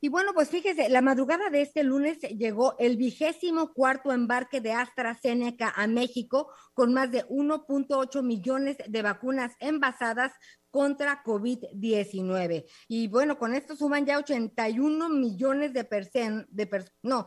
Y 0.00 0.08
bueno, 0.08 0.32
pues 0.34 0.50
fíjese, 0.50 0.90
la 0.90 1.00
madrugada 1.00 1.48
de 1.48 1.62
este 1.62 1.82
lunes 1.82 2.18
llegó 2.20 2.76
el 2.78 2.96
vigésimo 2.96 3.72
cuarto 3.72 4.12
embarque 4.12 4.60
de 4.60 4.72
AstraZeneca 4.72 5.72
a 5.74 5.86
México 5.86 6.52
con 6.74 6.92
más 6.92 7.10
de 7.10 7.26
1.8 7.28 8.22
millones 8.22 8.76
de 8.86 9.02
vacunas 9.02 9.52
envasadas 9.58 10.32
contra 10.70 11.22
COVID-19. 11.24 12.66
Y 12.88 13.08
bueno, 13.08 13.38
con 13.38 13.54
esto 13.54 13.74
suman 13.74 14.04
ya 14.04 14.18
81 14.18 15.08
millones 15.08 15.72
de 15.72 15.84
personas, 15.84 16.44
de 16.50 16.68
no, 17.02 17.26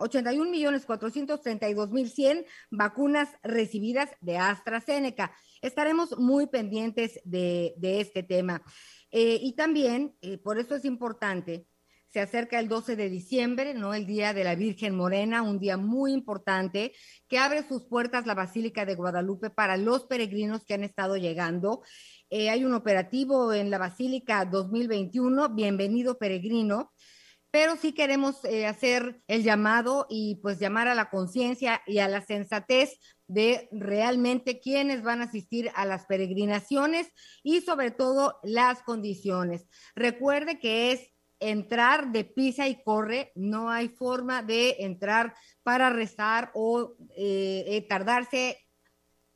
81 0.00 0.50
millones 0.50 0.86
432 0.86 1.90
mil 1.90 2.10
100 2.10 2.46
vacunas 2.70 3.28
recibidas 3.42 4.10
de 4.20 4.38
AstraZeneca. 4.38 5.32
Estaremos 5.60 6.18
muy 6.18 6.46
pendientes 6.46 7.20
de, 7.24 7.74
este 7.82 8.22
tema. 8.22 8.62
Eh, 9.10 9.38
y 9.42 9.52
también, 9.52 10.16
eh, 10.22 10.38
por 10.38 10.58
eso 10.58 10.74
es 10.74 10.84
importante, 10.84 11.66
se 12.10 12.20
acerca 12.20 12.58
el 12.58 12.68
12 12.68 12.96
de 12.96 13.08
diciembre, 13.08 13.72
¿no? 13.74 13.94
El 13.94 14.04
Día 14.04 14.34
de 14.34 14.42
la 14.42 14.56
Virgen 14.56 14.96
Morena, 14.96 15.42
un 15.42 15.60
día 15.60 15.76
muy 15.76 16.12
importante 16.12 16.92
que 17.28 17.38
abre 17.38 17.66
sus 17.66 17.84
puertas 17.84 18.26
la 18.26 18.34
Basílica 18.34 18.84
de 18.84 18.96
Guadalupe 18.96 19.50
para 19.50 19.76
los 19.76 20.06
peregrinos 20.06 20.64
que 20.64 20.74
han 20.74 20.82
estado 20.82 21.16
llegando. 21.16 21.82
Eh, 22.28 22.50
hay 22.50 22.64
un 22.64 22.74
operativo 22.74 23.52
en 23.52 23.70
la 23.70 23.78
Basílica 23.78 24.44
2021, 24.44 25.50
bienvenido 25.50 26.18
peregrino, 26.18 26.92
pero 27.52 27.76
sí 27.76 27.92
queremos 27.92 28.44
eh, 28.44 28.66
hacer 28.66 29.22
el 29.28 29.44
llamado 29.44 30.06
y 30.08 30.40
pues 30.42 30.58
llamar 30.58 30.88
a 30.88 30.96
la 30.96 31.10
conciencia 31.10 31.80
y 31.86 31.98
a 31.98 32.08
la 32.08 32.22
sensatez 32.22 32.98
de 33.28 33.68
realmente 33.70 34.58
quiénes 34.58 35.02
van 35.04 35.20
a 35.20 35.26
asistir 35.26 35.70
a 35.76 35.86
las 35.86 36.06
peregrinaciones 36.06 37.08
y 37.44 37.60
sobre 37.60 37.92
todo 37.92 38.40
las 38.42 38.82
condiciones. 38.82 39.68
Recuerde 39.94 40.58
que 40.58 40.90
es 40.90 41.12
entrar 41.40 42.12
de 42.12 42.24
pisa 42.24 42.68
y 42.68 42.82
corre, 42.82 43.32
no 43.34 43.70
hay 43.70 43.88
forma 43.88 44.42
de 44.42 44.76
entrar 44.80 45.34
para 45.62 45.90
rezar 45.90 46.50
o 46.54 46.94
eh, 47.16 47.64
eh, 47.66 47.86
tardarse 47.88 48.58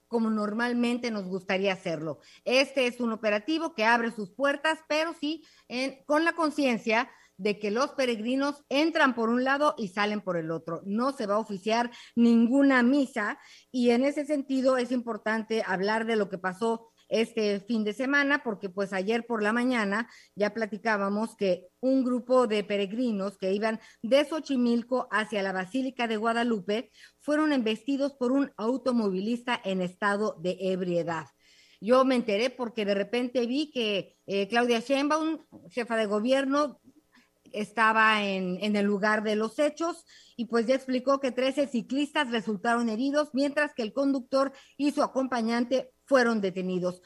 como 0.06 0.30
normalmente 0.30 1.10
nos 1.10 1.24
gustaría 1.24 1.72
hacerlo. 1.72 2.20
Este 2.44 2.86
es 2.86 3.00
un 3.00 3.10
operativo 3.10 3.74
que 3.74 3.84
abre 3.84 4.12
sus 4.12 4.30
puertas, 4.30 4.78
pero 4.86 5.12
sí 5.18 5.44
con 6.06 6.24
la 6.24 6.34
conciencia 6.34 7.10
de 7.36 7.58
que 7.58 7.70
los 7.70 7.90
peregrinos 7.92 8.64
entran 8.68 9.14
por 9.14 9.28
un 9.28 9.44
lado 9.44 9.74
y 9.76 9.88
salen 9.88 10.20
por 10.20 10.36
el 10.36 10.50
otro. 10.50 10.82
No 10.84 11.12
se 11.12 11.26
va 11.26 11.34
a 11.34 11.38
oficiar 11.38 11.90
ninguna 12.14 12.82
misa 12.82 13.38
y 13.70 13.90
en 13.90 14.04
ese 14.04 14.24
sentido 14.24 14.76
es 14.76 14.92
importante 14.92 15.62
hablar 15.66 16.06
de 16.06 16.16
lo 16.16 16.28
que 16.28 16.38
pasó 16.38 16.92
este 17.20 17.60
fin 17.60 17.84
de 17.84 17.92
semana, 17.92 18.42
porque 18.42 18.68
pues 18.68 18.92
ayer 18.92 19.24
por 19.24 19.42
la 19.42 19.52
mañana 19.52 20.08
ya 20.34 20.52
platicábamos 20.52 21.36
que 21.36 21.68
un 21.80 22.04
grupo 22.04 22.46
de 22.46 22.64
peregrinos 22.64 23.38
que 23.38 23.52
iban 23.52 23.80
de 24.02 24.24
Xochimilco 24.24 25.08
hacia 25.10 25.42
la 25.42 25.52
Basílica 25.52 26.08
de 26.08 26.16
Guadalupe 26.16 26.90
fueron 27.20 27.52
embestidos 27.52 28.14
por 28.14 28.32
un 28.32 28.52
automovilista 28.56 29.60
en 29.64 29.80
estado 29.80 30.36
de 30.40 30.56
ebriedad. 30.60 31.26
Yo 31.80 32.04
me 32.04 32.16
enteré 32.16 32.50
porque 32.50 32.84
de 32.84 32.94
repente 32.94 33.46
vi 33.46 33.70
que 33.70 34.16
eh, 34.26 34.48
Claudia 34.48 34.80
Sheinbaum, 34.80 35.38
jefa 35.70 35.96
de 35.96 36.06
gobierno, 36.06 36.80
estaba 37.52 38.24
en, 38.24 38.58
en, 38.60 38.74
el 38.74 38.86
lugar 38.86 39.22
de 39.22 39.36
los 39.36 39.60
hechos 39.60 40.04
y 40.36 40.46
pues 40.46 40.66
ya 40.66 40.74
explicó 40.74 41.20
que 41.20 41.30
13 41.30 41.68
ciclistas 41.68 42.30
resultaron 42.30 42.88
heridos, 42.88 43.30
mientras 43.32 43.74
que 43.74 43.82
el 43.82 43.92
conductor 43.92 44.52
y 44.76 44.90
su 44.90 45.02
acompañante 45.02 45.93
fueron 46.06 46.40
detenidos. 46.40 47.02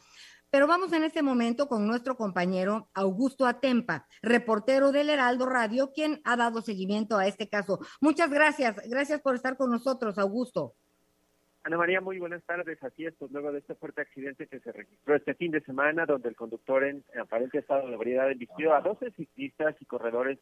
Pero 0.51 0.67
vamos 0.67 0.93
en 0.95 1.05
este 1.05 1.23
momento 1.23 1.69
con 1.69 1.87
nuestro 1.87 2.17
compañero 2.17 2.89
Augusto 2.95 3.47
Atempa, 3.47 4.07
reportero 4.23 4.93
del 4.93 5.11
Heraldo 5.11 5.47
Radio, 5.47 5.93
quien 5.93 6.23
ha 6.25 6.37
dado 6.37 6.63
seguimiento 6.63 7.19
a 7.19 7.27
este 7.27 7.49
caso. 7.49 7.81
Muchas 8.01 8.31
gracias, 8.31 8.77
gracias 8.89 9.21
por 9.21 9.35
estar 9.35 9.59
con 9.59 9.71
nosotros, 9.71 10.19
Augusto. 10.19 10.75
Ana 11.65 11.77
María, 11.77 12.01
muy 12.01 12.19
buenas 12.19 12.43
tardes. 12.45 12.83
Así 12.83 13.05
es, 13.05 13.15
pues 13.19 13.31
luego 13.31 13.53
de 13.53 13.59
este 13.59 13.75
fuerte 13.75 14.01
accidente 14.01 14.47
que 14.47 14.59
se 14.61 14.73
registró 14.73 15.17
este 15.17 15.35
fin 15.35 15.51
de 15.51 15.61
semana, 15.61 16.07
donde 16.07 16.31
el 16.31 16.37
conductor 16.37 16.83
en 16.83 17.05
aparente 17.21 17.59
estado 17.59 17.87
de 17.87 17.95
ebriedad 17.95 18.31
embistió 18.31 18.75
a 18.75 18.81
12 18.81 19.11
ciclistas 19.11 19.77
y 19.81 19.85
corredores 19.85 20.39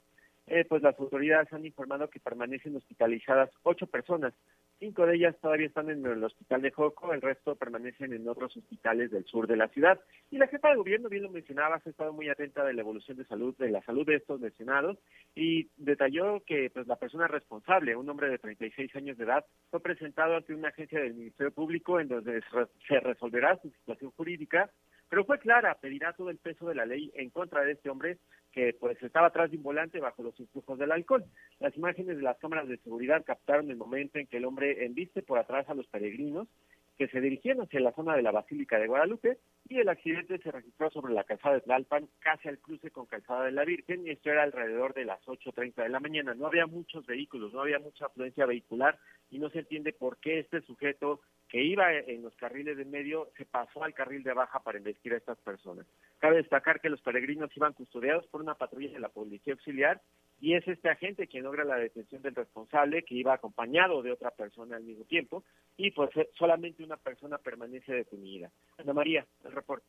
eh, 0.49 0.65
pues 0.65 0.83
las 0.83 0.99
autoridades 0.99 1.53
han 1.53 1.67
informado 1.67 2.09
que 2.09 2.21
permanecen 2.21 2.77
hospitalizadas 2.77 3.51
ocho 3.65 3.87
personas. 3.87 4.33
Cinco 4.79 5.07
de 5.07 5.17
ellas 5.17 5.35
todavía 5.41 5.67
están 5.67 5.91
en 5.91 6.05
el 6.05 6.23
hospital 6.23 6.63
de 6.63 6.71
Joco, 6.71 7.13
el 7.13 7.23
resto 7.23 7.57
permanecen 7.57 8.13
en 8.13 8.29
otros 8.29 8.57
hospitales 8.57 9.11
del 9.11 9.25
sur 9.25 9.47
de 9.47 9.57
la 9.57 9.69
ciudad. 9.69 9.99
Y 10.31 10.39
la 10.39 10.47
jefa 10.49 10.69
de 10.69 10.77
gobierno, 10.77 11.09
bien 11.09 11.23
lo 11.23 11.31
mencionaba, 11.31 11.81
ha 11.85 11.89
estado 11.89 12.13
muy 12.13 12.29
atenta 12.29 12.63
de 12.63 12.75
la 12.75 12.83
evolución 12.83 13.17
de 13.17 13.25
salud, 13.25 13.57
de 13.57 13.71
la 13.71 13.83
salud 13.83 14.07
de 14.07 14.17
estos 14.17 14.41
lesionados, 14.41 14.99
y 15.35 15.69
detalló 15.79 16.43
que 16.45 16.71
pues 16.71 16.87
la 16.87 16.97
persona 16.97 17.27
responsable, 17.27 17.97
un 17.97 18.09
hombre 18.09 18.29
de 18.29 18.39
36 18.39 18.95
años 18.97 19.17
de 19.17 19.25
edad, 19.25 19.45
fue 19.71 19.81
presentado 19.81 20.37
ante 20.37 20.55
una 20.55 20.69
agencia 20.69 21.01
del 21.01 21.15
Ministerio 21.15 21.53
Público 21.53 21.99
en 21.99 22.09
donde 22.09 22.43
se 22.87 23.01
resolverá 23.01 23.59
su 23.63 23.71
situación 23.71 24.11
jurídica 24.13 24.71
pero 25.09 25.25
fue 25.25 25.39
clara, 25.39 25.77
pedirá 25.81 26.13
todo 26.13 26.31
el 26.31 26.39
peso 26.39 26.69
de 26.69 26.75
la 26.75 26.87
ley 26.87 27.13
en 27.15 27.31
contra 27.31 27.63
de 27.63 27.73
este 27.73 27.91
hombre 27.91 28.19
que 28.53 28.75
pues 28.79 29.01
estaba 29.03 29.29
atrás 29.29 29.51
de 29.51 29.59
un 29.59 29.63
volante 29.63 30.01
bajo 30.01 30.23
los 30.23 30.39
influjos 30.41 30.79
del 30.79 30.91
alcohol. 30.91 31.25
Las 31.61 31.77
imágenes 31.77 32.17
de 32.17 32.23
las 32.23 32.39
cámaras 32.39 32.67
de 32.69 32.79
seguridad 32.79 33.25
captaron 33.25 33.71
el 33.71 33.77
momento 33.77 34.19
en 34.19 34.27
que 34.27 34.39
el 34.39 34.47
hombre 34.47 34.85
embiste 34.87 35.23
por 35.23 35.39
atrás 35.39 35.69
a 35.69 35.75
los 35.75 35.87
peregrinos 35.89 36.49
que 36.97 37.09
se 37.09 37.21
dirigían 37.21 37.61
hacia 37.61 37.81
la 37.81 37.93
zona 37.93 38.17
de 38.17 38.23
la 38.23 38.31
Basílica 38.31 38.79
de 38.79 38.87
Guadalupe 38.87 39.39
y 39.69 39.79
el 39.79 39.89
accidente 39.89 40.39
se 40.39 40.51
registró 40.51 40.91
sobre 40.91 41.13
la 41.13 41.25
calzada 41.25 41.57
de 41.57 41.61
Tlalpan, 41.61 42.09
casi 42.21 42.49
al 42.49 42.59
cruce 42.59 42.91
con 42.91 43.07
Calzada 43.07 43.45
de 43.45 43.53
la 43.53 43.65
Virgen, 43.65 44.07
y 44.07 44.11
esto 44.11 44.31
era 44.31 44.45
alrededor 44.45 44.95
de 44.95 45.05
las 45.05 45.21
8.30 45.27 45.83
de 45.83 45.89
la 45.89 46.01
mañana. 46.01 46.35
No 46.35 46.47
había 46.47 46.67
muchos 46.67 47.05
vehículos, 47.07 47.53
no 47.53 47.61
había 47.61 47.79
mucha 47.79 48.07
afluencia 48.07 48.47
vehicular 48.47 48.99
y 49.31 49.39
no 49.39 49.51
se 49.51 49.61
entiende 49.61 49.93
por 49.93 50.19
qué 50.19 50.39
este 50.39 50.63
sujeto 50.63 51.21
que 51.49 51.63
iba 51.63 51.93
en 51.93 52.23
los 52.23 52.35
carriles 52.37 52.77
de 52.77 52.85
medio 52.85 53.31
se 53.37 53.45
pasó 53.45 53.85
al 53.85 53.95
carril 53.95 54.23
de 54.23 54.33
baja 54.33 54.61
para 54.61 54.79
investir 54.79 55.13
a 55.13 55.17
estas 55.17 55.39
personas. 55.39 55.87
Cabe 56.19 56.37
destacar 56.37 56.81
que 56.81 56.91
los 56.91 57.01
peregrinos 57.03 57.57
iban 57.57 57.73
custodiados 57.73 58.27
por 58.29 58.41
una 58.41 58.55
patrulla 58.55 58.91
de 58.91 59.01
la 59.01 59.09
Policía 59.09 59.53
Auxiliar 59.53 60.01
y 60.41 60.55
es 60.55 60.67
este 60.69 60.89
agente 60.91 61.27
quien 61.27 61.45
logra 61.45 61.65
la 61.65 61.77
detención 61.77 62.23
del 62.23 62.35
responsable 62.35 63.03
que 63.03 63.15
iba 63.15 63.35
acompañado 63.35 64.03
de 64.03 64.13
otra 64.13 64.31
persona 64.31 64.77
al 64.77 64.85
mismo 64.85 65.05
tiempo 65.05 65.45
y 65.77 65.91
pues 65.91 66.11
eh, 66.17 66.29
solamente 66.39 66.85
una 66.85 66.97
persona 66.97 67.39
permanece 67.39 67.93
detenida. 67.93 68.51
Ana 68.79 68.93
María, 68.93 69.27
el 69.45 69.53
reporte. 69.53 69.87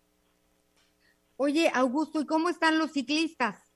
Oye, 1.37 1.69
Augusto, 1.73 2.21
¿y 2.21 2.25
cómo 2.25 2.49
están 2.49 2.79
los 2.79 2.91
ciclistas? 2.91 3.67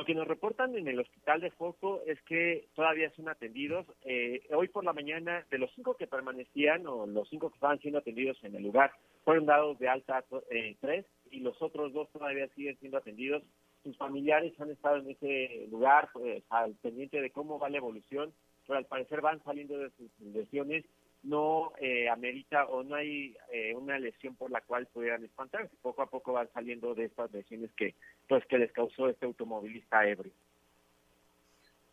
Lo 0.00 0.06
que 0.06 0.14
nos 0.14 0.26
reportan 0.26 0.74
en 0.76 0.88
el 0.88 0.98
hospital 0.98 1.42
de 1.42 1.50
Foco 1.50 2.00
es 2.06 2.18
que 2.22 2.68
todavía 2.74 3.10
son 3.10 3.28
atendidos. 3.28 3.86
Eh, 4.02 4.40
hoy 4.50 4.68
por 4.68 4.82
la 4.82 4.94
mañana, 4.94 5.44
de 5.50 5.58
los 5.58 5.70
cinco 5.74 5.94
que 5.98 6.06
permanecían 6.06 6.86
o 6.86 7.06
los 7.06 7.28
cinco 7.28 7.50
que 7.50 7.56
estaban 7.56 7.78
siendo 7.80 7.98
atendidos 7.98 8.42
en 8.42 8.54
el 8.54 8.62
lugar, 8.62 8.92
fueron 9.24 9.44
dados 9.44 9.78
de 9.78 9.90
alta 9.90 10.24
eh, 10.50 10.74
tres 10.80 11.04
y 11.30 11.40
los 11.40 11.60
otros 11.60 11.92
dos 11.92 12.08
todavía 12.12 12.48
siguen 12.54 12.78
siendo 12.78 12.96
atendidos. 12.96 13.42
Sus 13.82 13.96
familiares 13.96 14.52
han 14.60 14.70
estado 14.70 14.96
en 14.96 15.10
ese 15.10 15.66
lugar 15.70 16.10
pues, 16.12 16.42
al 16.50 16.74
pendiente 16.74 17.20
de 17.20 17.30
cómo 17.30 17.58
va 17.58 17.70
la 17.70 17.78
evolución, 17.78 18.32
pero 18.66 18.78
al 18.78 18.86
parecer 18.86 19.20
van 19.20 19.42
saliendo 19.42 19.78
de 19.78 19.90
sus 19.90 20.10
lesiones 20.20 20.84
no 21.22 21.72
eh, 21.80 22.08
amerita 22.08 22.64
o 22.66 22.82
no 22.82 22.94
hay 22.94 23.36
eh, 23.52 23.74
una 23.74 23.98
lesión 23.98 24.34
por 24.36 24.50
la 24.50 24.60
cual 24.62 24.86
pudieran 24.86 25.24
espantarse. 25.24 25.74
Poco 25.82 26.02
a 26.02 26.10
poco 26.10 26.32
van 26.32 26.48
saliendo 26.52 26.94
de 26.94 27.06
estas 27.06 27.30
lesiones 27.32 27.70
que, 27.76 27.94
pues, 28.28 28.44
que 28.46 28.58
les 28.58 28.72
causó 28.72 29.08
este 29.08 29.26
automovilista 29.26 30.06
ebrio. 30.06 30.32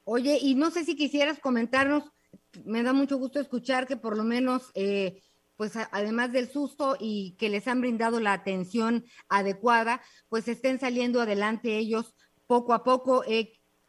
Oye, 0.06 0.38
y 0.42 0.56
no 0.56 0.72
sé 0.72 0.86
si 0.86 0.96
quisieras 0.96 1.40
comentarnos, 1.40 2.04
me 2.64 2.84
da 2.84 2.94
mucho 2.94 3.18
gusto 3.18 3.40
escuchar 3.40 3.88
que 3.88 3.98
por 3.98 4.16
lo 4.16 4.24
menos, 4.24 4.72
eh, 4.74 5.22
pues 5.58 5.76
además 5.92 6.32
del 6.32 6.48
susto 6.48 6.96
y 7.00 7.36
que 7.38 7.50
les 7.50 7.68
han 7.68 7.82
brindado 7.82 8.20
la 8.20 8.34
atención 8.34 9.06
adecuada, 9.28 10.02
pues 10.30 10.48
estén 10.48 10.80
saliendo 10.80 11.20
adelante 11.20 11.78
ellos 11.78 12.16
poco 12.46 12.74
a 12.74 12.84
poco. 12.84 13.24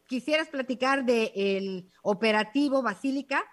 ¿Quisieras 0.06 0.48
platicar 0.48 1.04
del 1.04 1.90
operativo 2.02 2.82
Basílica? 2.82 3.44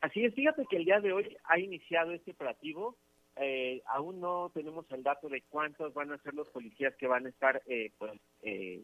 Así 0.00 0.24
es, 0.24 0.34
fíjate 0.34 0.66
que 0.68 0.76
el 0.76 0.86
día 0.86 1.00
de 1.00 1.12
hoy 1.12 1.36
ha 1.44 1.58
iniciado 1.58 2.12
este 2.12 2.32
operativo. 2.32 2.96
Eh, 3.36 3.82
aún 3.86 4.20
no 4.20 4.50
tenemos 4.54 4.84
el 4.90 5.02
dato 5.02 5.28
de 5.28 5.42
cuántos 5.48 5.92
van 5.92 6.12
a 6.12 6.18
ser 6.18 6.34
los 6.34 6.48
policías 6.48 6.94
que 6.96 7.06
van 7.06 7.26
a 7.26 7.30
estar 7.30 7.62
eh, 7.66 7.90
pues, 7.98 8.12
eh, 8.42 8.82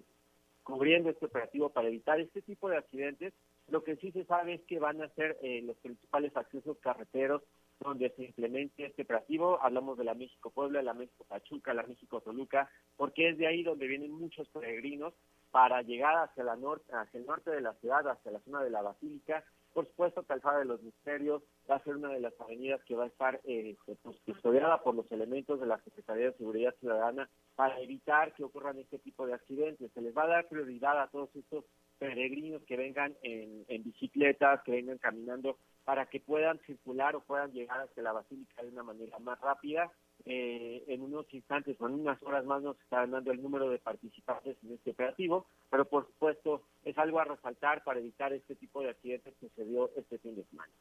cubriendo 0.62 1.08
este 1.08 1.26
operativo 1.26 1.70
para 1.70 1.88
evitar 1.88 2.20
este 2.20 2.42
tipo 2.42 2.68
de 2.68 2.78
accidentes. 2.78 3.32
Lo 3.68 3.84
que 3.84 3.96
sí 3.96 4.12
se 4.12 4.24
sabe 4.24 4.54
es 4.54 4.62
que 4.62 4.78
van 4.78 5.00
a 5.02 5.08
ser 5.10 5.38
los 5.62 5.76
principales 5.78 6.36
accesos 6.36 6.78
carreteros 6.78 7.42
donde 7.80 8.10
se 8.10 8.24
implemente 8.24 8.86
este 8.86 9.02
operativo. 9.02 9.58
Hablamos 9.62 9.98
de 9.98 10.04
la 10.04 10.14
México-Puebla, 10.14 10.82
la 10.82 10.94
México-Pachuca, 10.94 11.74
la 11.74 11.82
México-Toluca, 11.84 12.70
porque 12.96 13.30
es 13.30 13.38
de 13.38 13.46
ahí 13.46 13.62
donde 13.62 13.86
vienen 13.86 14.12
muchos 14.12 14.48
peregrinos 14.48 15.14
para 15.50 15.82
llegar 15.82 16.16
hacia, 16.16 16.44
la 16.44 16.56
norte, 16.56 16.92
hacia 16.92 17.18
el 17.18 17.26
norte 17.26 17.50
de 17.50 17.60
la 17.60 17.74
ciudad, 17.74 18.06
hacia 18.08 18.30
la 18.30 18.40
zona 18.40 18.62
de 18.62 18.70
la 18.70 18.82
Basílica 18.82 19.44
por 19.72 19.86
supuesto, 19.86 20.24
Calzada 20.24 20.58
de 20.58 20.64
los 20.64 20.82
Misterios 20.82 21.42
va 21.70 21.76
a 21.76 21.84
ser 21.84 21.96
una 21.96 22.08
de 22.08 22.20
las 22.20 22.38
avenidas 22.40 22.82
que 22.84 22.96
va 22.96 23.04
a 23.04 23.08
estar 23.08 23.40
eh, 23.44 23.76
pues, 23.84 23.98
custodiada 24.24 24.82
por 24.82 24.94
los 24.96 25.10
elementos 25.12 25.60
de 25.60 25.66
la 25.66 25.80
Secretaría 25.82 26.26
de 26.26 26.36
Seguridad 26.36 26.74
Ciudadana 26.80 27.30
para 27.54 27.80
evitar 27.80 28.34
que 28.34 28.42
ocurran 28.42 28.78
este 28.78 28.98
tipo 28.98 29.26
de 29.26 29.34
accidentes. 29.34 29.92
Se 29.92 30.00
les 30.00 30.16
va 30.16 30.24
a 30.24 30.28
dar 30.28 30.48
prioridad 30.48 31.00
a 31.00 31.06
todos 31.08 31.34
estos 31.36 31.64
peregrinos 31.98 32.62
que 32.64 32.76
vengan 32.76 33.14
en, 33.22 33.64
en 33.68 33.84
bicicletas, 33.84 34.60
que 34.64 34.72
vengan 34.72 34.98
caminando, 34.98 35.56
para 35.84 36.06
que 36.06 36.20
puedan 36.20 36.58
circular 36.66 37.16
o 37.16 37.20
puedan 37.20 37.52
llegar 37.52 37.80
hasta 37.80 38.02
la 38.02 38.12
Basílica 38.12 38.62
de 38.62 38.68
una 38.68 38.82
manera 38.82 39.18
más 39.18 39.40
rápida 39.40 39.90
eh, 40.26 40.84
en 40.88 41.02
unos 41.02 41.26
instantes 41.32 41.76
o 41.80 41.88
en 41.88 41.94
unas 41.94 42.22
horas 42.22 42.44
más 42.44 42.62
nos 42.62 42.78
estarán 42.80 43.12
dando 43.12 43.32
el 43.32 43.42
número 43.42 43.70
de 43.70 43.78
participantes 43.78 44.56
en 44.62 44.74
este 44.74 44.90
operativo, 44.90 45.46
pero 45.70 45.86
por 45.86 46.06
supuesto 46.06 46.62
es 46.84 46.96
algo 46.98 47.20
a 47.20 47.24
resaltar 47.24 47.82
para 47.84 48.00
evitar 48.00 48.32
este 48.32 48.54
tipo 48.54 48.82
de 48.82 48.90
accidentes 48.90 49.34
que 49.40 49.48
se 49.50 49.64
dio 49.64 49.90
este 49.96 50.18
fin 50.18 50.36
de 50.36 50.44
semana. 50.44 50.72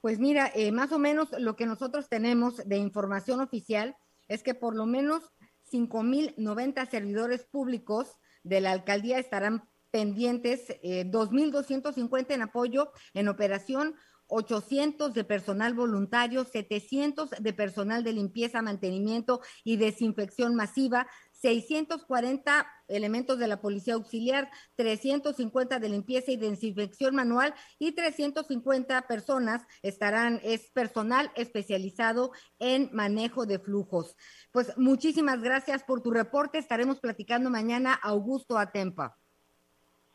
Pues 0.00 0.18
mira, 0.18 0.50
eh, 0.54 0.72
más 0.72 0.92
o 0.92 0.98
menos 0.98 1.32
lo 1.38 1.56
que 1.56 1.66
nosotros 1.66 2.08
tenemos 2.08 2.56
de 2.68 2.76
información 2.76 3.40
oficial 3.40 3.96
es 4.28 4.42
que 4.42 4.54
por 4.54 4.74
lo 4.74 4.86
menos 4.86 5.32
5.090 5.70 6.88
servidores 6.88 7.44
públicos 7.46 8.18
de 8.42 8.60
la 8.60 8.72
alcaldía 8.72 9.18
estarán 9.18 9.68
pendientes, 9.94 10.64
eh, 10.82 11.04
2.250 11.08 12.34
en 12.34 12.42
apoyo 12.42 12.90
en 13.12 13.28
operación 13.28 13.94
800 14.26 15.14
de 15.14 15.22
personal 15.22 15.72
voluntario, 15.74 16.44
700 16.44 17.30
de 17.30 17.52
personal 17.52 18.02
de 18.02 18.12
limpieza, 18.12 18.60
mantenimiento 18.60 19.40
y 19.62 19.76
desinfección 19.76 20.56
masiva, 20.56 21.06
640 21.30 22.66
elementos 22.88 23.38
de 23.38 23.46
la 23.46 23.60
policía 23.60 23.94
auxiliar, 23.94 24.50
350 24.74 25.78
de 25.78 25.88
limpieza 25.88 26.32
y 26.32 26.38
desinfección 26.38 27.14
manual 27.14 27.54
y 27.78 27.92
350 27.92 29.06
personas 29.06 29.62
estarán, 29.82 30.40
es 30.42 30.72
personal 30.72 31.30
especializado 31.36 32.32
en 32.58 32.90
manejo 32.92 33.46
de 33.46 33.60
flujos. 33.60 34.16
Pues 34.50 34.76
muchísimas 34.76 35.40
gracias 35.40 35.84
por 35.84 36.02
tu 36.02 36.10
reporte. 36.10 36.58
Estaremos 36.58 36.98
platicando 36.98 37.48
mañana 37.48 37.94
Augusto 37.94 38.58
Atempa. 38.58 39.16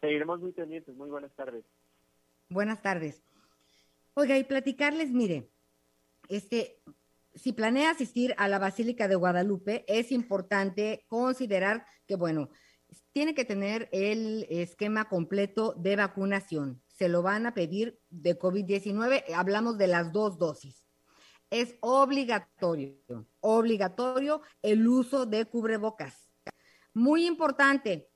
Seguiremos 0.01 0.39
muy 0.39 0.51
pendientes. 0.51 0.95
Muy 0.95 1.09
buenas 1.09 1.33
tardes. 1.35 1.65
Buenas 2.49 2.81
tardes. 2.81 3.21
Oiga, 4.13 4.37
y 4.37 4.43
platicarles, 4.43 5.11
mire, 5.11 5.49
este, 6.29 6.81
si 7.35 7.53
planea 7.53 7.91
asistir 7.91 8.33
a 8.37 8.47
la 8.47 8.59
Basílica 8.59 9.07
de 9.07 9.15
Guadalupe, 9.15 9.85
es 9.87 10.11
importante 10.11 11.05
considerar 11.07 11.85
que, 12.07 12.15
bueno, 12.15 12.49
tiene 13.11 13.33
que 13.33 13.45
tener 13.45 13.89
el 13.91 14.45
esquema 14.49 15.07
completo 15.09 15.73
de 15.77 15.95
vacunación. 15.95 16.81
Se 16.87 17.09
lo 17.09 17.21
van 17.21 17.45
a 17.45 17.53
pedir 17.53 17.99
de 18.09 18.37
COVID-19, 18.37 19.23
hablamos 19.35 19.77
de 19.77 19.87
las 19.87 20.11
dos 20.11 20.37
dosis. 20.37 20.85
Es 21.49 21.75
obligatorio, 21.81 23.27
obligatorio 23.39 24.41
el 24.61 24.87
uso 24.87 25.25
de 25.25 25.45
cubrebocas. 25.45 26.29
Muy 26.93 27.25
importante, 27.25 28.08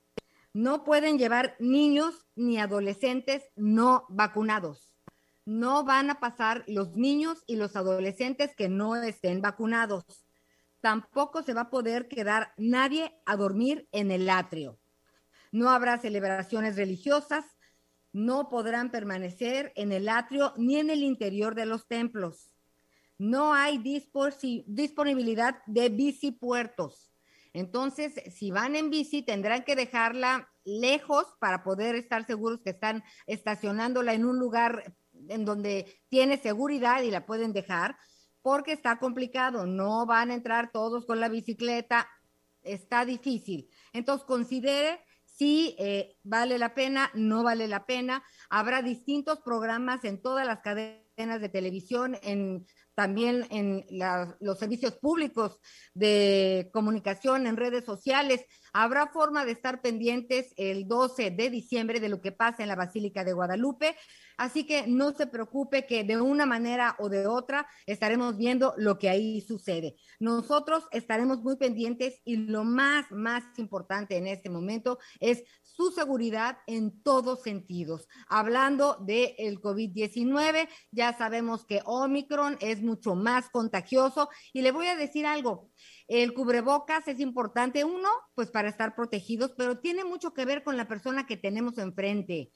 no 0.54 0.84
pueden 0.84 1.18
llevar 1.18 1.56
niños 1.58 2.26
ni 2.34 2.58
adolescentes 2.58 3.42
no 3.54 4.06
vacunados 4.08 4.94
no 5.44 5.84
van 5.84 6.10
a 6.10 6.20
pasar 6.20 6.64
los 6.66 6.96
niños 6.96 7.42
y 7.46 7.56
los 7.56 7.76
adolescentes 7.76 8.54
que 8.56 8.68
no 8.68 8.96
estén 8.96 9.42
vacunados. 9.42 10.04
Tampoco 10.80 11.42
se 11.42 11.54
va 11.54 11.62
a 11.62 11.70
poder 11.70 12.08
quedar 12.08 12.52
nadie 12.56 13.14
a 13.26 13.36
dormir 13.36 13.88
en 13.92 14.10
el 14.10 14.28
atrio. 14.30 14.78
No 15.52 15.70
habrá 15.70 15.98
celebraciones 15.98 16.76
religiosas, 16.76 17.44
no 18.12 18.48
podrán 18.48 18.90
permanecer 18.90 19.72
en 19.76 19.92
el 19.92 20.08
atrio 20.08 20.52
ni 20.56 20.76
en 20.76 20.90
el 20.90 21.02
interior 21.02 21.54
de 21.54 21.66
los 21.66 21.86
templos. 21.86 22.50
No 23.18 23.54
hay 23.54 23.78
disponibilidad 23.78 25.62
de 25.66 25.88
bicipuertos. 25.88 27.13
Entonces, 27.54 28.12
si 28.34 28.50
van 28.50 28.74
en 28.74 28.90
bici, 28.90 29.22
tendrán 29.22 29.62
que 29.64 29.76
dejarla 29.76 30.50
lejos 30.64 31.24
para 31.38 31.62
poder 31.62 31.94
estar 31.94 32.26
seguros 32.26 32.60
que 32.62 32.70
están 32.70 33.04
estacionándola 33.26 34.12
en 34.12 34.24
un 34.24 34.38
lugar 34.38 34.96
en 35.28 35.44
donde 35.44 35.86
tiene 36.08 36.36
seguridad 36.36 37.02
y 37.02 37.12
la 37.12 37.24
pueden 37.24 37.52
dejar, 37.52 37.96
porque 38.42 38.72
está 38.72 38.98
complicado, 38.98 39.66
no 39.66 40.04
van 40.04 40.30
a 40.30 40.34
entrar 40.34 40.72
todos 40.72 41.06
con 41.06 41.20
la 41.20 41.28
bicicleta, 41.28 42.08
está 42.62 43.04
difícil. 43.04 43.70
Entonces, 43.92 44.26
considere 44.26 45.00
si 45.24 45.76
eh, 45.78 46.16
vale 46.24 46.58
la 46.58 46.74
pena, 46.74 47.10
no 47.14 47.44
vale 47.44 47.68
la 47.68 47.86
pena. 47.86 48.24
Habrá 48.50 48.82
distintos 48.82 49.40
programas 49.40 50.04
en 50.04 50.20
todas 50.20 50.46
las 50.46 50.60
cadenas 50.60 51.40
de 51.40 51.48
televisión, 51.48 52.18
en 52.22 52.66
también 52.94 53.46
en 53.50 53.84
los 54.40 54.58
servicios 54.58 54.94
públicos 54.94 55.60
de 55.94 56.70
comunicación, 56.72 57.46
en 57.46 57.56
redes 57.56 57.84
sociales. 57.84 58.44
Habrá 58.72 59.08
forma 59.08 59.44
de 59.44 59.52
estar 59.52 59.80
pendientes 59.80 60.52
el 60.56 60.88
12 60.88 61.30
de 61.30 61.50
diciembre 61.50 62.00
de 62.00 62.08
lo 62.08 62.20
que 62.20 62.32
pasa 62.32 62.62
en 62.62 62.68
la 62.68 62.76
Basílica 62.76 63.24
de 63.24 63.32
Guadalupe. 63.32 63.96
Así 64.36 64.64
que 64.64 64.86
no 64.86 65.12
se 65.12 65.28
preocupe 65.28 65.86
que 65.86 66.02
de 66.02 66.20
una 66.20 66.44
manera 66.44 66.96
o 66.98 67.08
de 67.08 67.26
otra 67.26 67.68
estaremos 67.86 68.36
viendo 68.36 68.74
lo 68.76 68.98
que 68.98 69.08
ahí 69.08 69.40
sucede. 69.40 69.96
Nosotros 70.18 70.84
estaremos 70.90 71.42
muy 71.42 71.56
pendientes 71.56 72.20
y 72.24 72.36
lo 72.36 72.64
más, 72.64 73.10
más 73.12 73.44
importante 73.58 74.16
en 74.16 74.26
este 74.26 74.50
momento 74.50 74.98
es 75.20 75.44
su 75.76 75.90
seguridad 75.90 76.58
en 76.66 77.02
todos 77.02 77.42
sentidos. 77.42 78.08
Hablando 78.28 78.96
del 79.00 79.34
el 79.38 79.60
COVID-19, 79.60 80.68
ya 80.92 81.16
sabemos 81.16 81.66
que 81.66 81.82
Omicron 81.84 82.56
es 82.60 82.82
mucho 82.82 83.14
más 83.14 83.50
contagioso 83.50 84.28
y 84.52 84.62
le 84.62 84.72
voy 84.72 84.86
a 84.86 84.96
decir 84.96 85.26
algo. 85.26 85.70
El 86.06 86.32
cubrebocas 86.32 87.08
es 87.08 87.18
importante, 87.18 87.84
uno, 87.84 88.08
pues 88.34 88.50
para 88.50 88.68
estar 88.68 88.94
protegidos, 88.94 89.52
pero 89.56 89.80
tiene 89.80 90.04
mucho 90.04 90.32
que 90.32 90.44
ver 90.44 90.62
con 90.62 90.76
la 90.76 90.86
persona 90.86 91.26
que 91.26 91.36
tenemos 91.36 91.78
enfrente. 91.78 92.50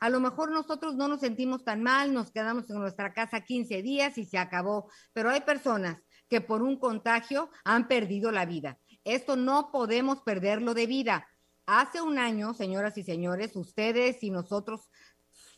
A 0.00 0.08
lo 0.08 0.18
mejor 0.18 0.50
nosotros 0.50 0.96
no 0.96 1.08
nos 1.08 1.20
sentimos 1.20 1.64
tan 1.64 1.82
mal, 1.82 2.12
nos 2.12 2.32
quedamos 2.32 2.68
en 2.70 2.78
nuestra 2.78 3.12
casa 3.12 3.42
15 3.42 3.82
días 3.82 4.18
y 4.18 4.24
se 4.24 4.38
acabó, 4.38 4.90
pero 5.12 5.30
hay 5.30 5.42
personas 5.42 5.98
que 6.28 6.40
por 6.40 6.62
un 6.62 6.78
contagio 6.78 7.50
han 7.64 7.86
perdido 7.86 8.32
la 8.32 8.46
vida. 8.46 8.78
Esto 9.04 9.36
no 9.36 9.70
podemos 9.70 10.22
perderlo 10.22 10.74
de 10.74 10.86
vida. 10.86 11.28
Hace 11.66 12.02
un 12.02 12.18
año, 12.18 12.54
señoras 12.54 12.98
y 12.98 13.04
señores, 13.04 13.54
ustedes 13.54 14.22
y 14.24 14.30
nosotros 14.30 14.88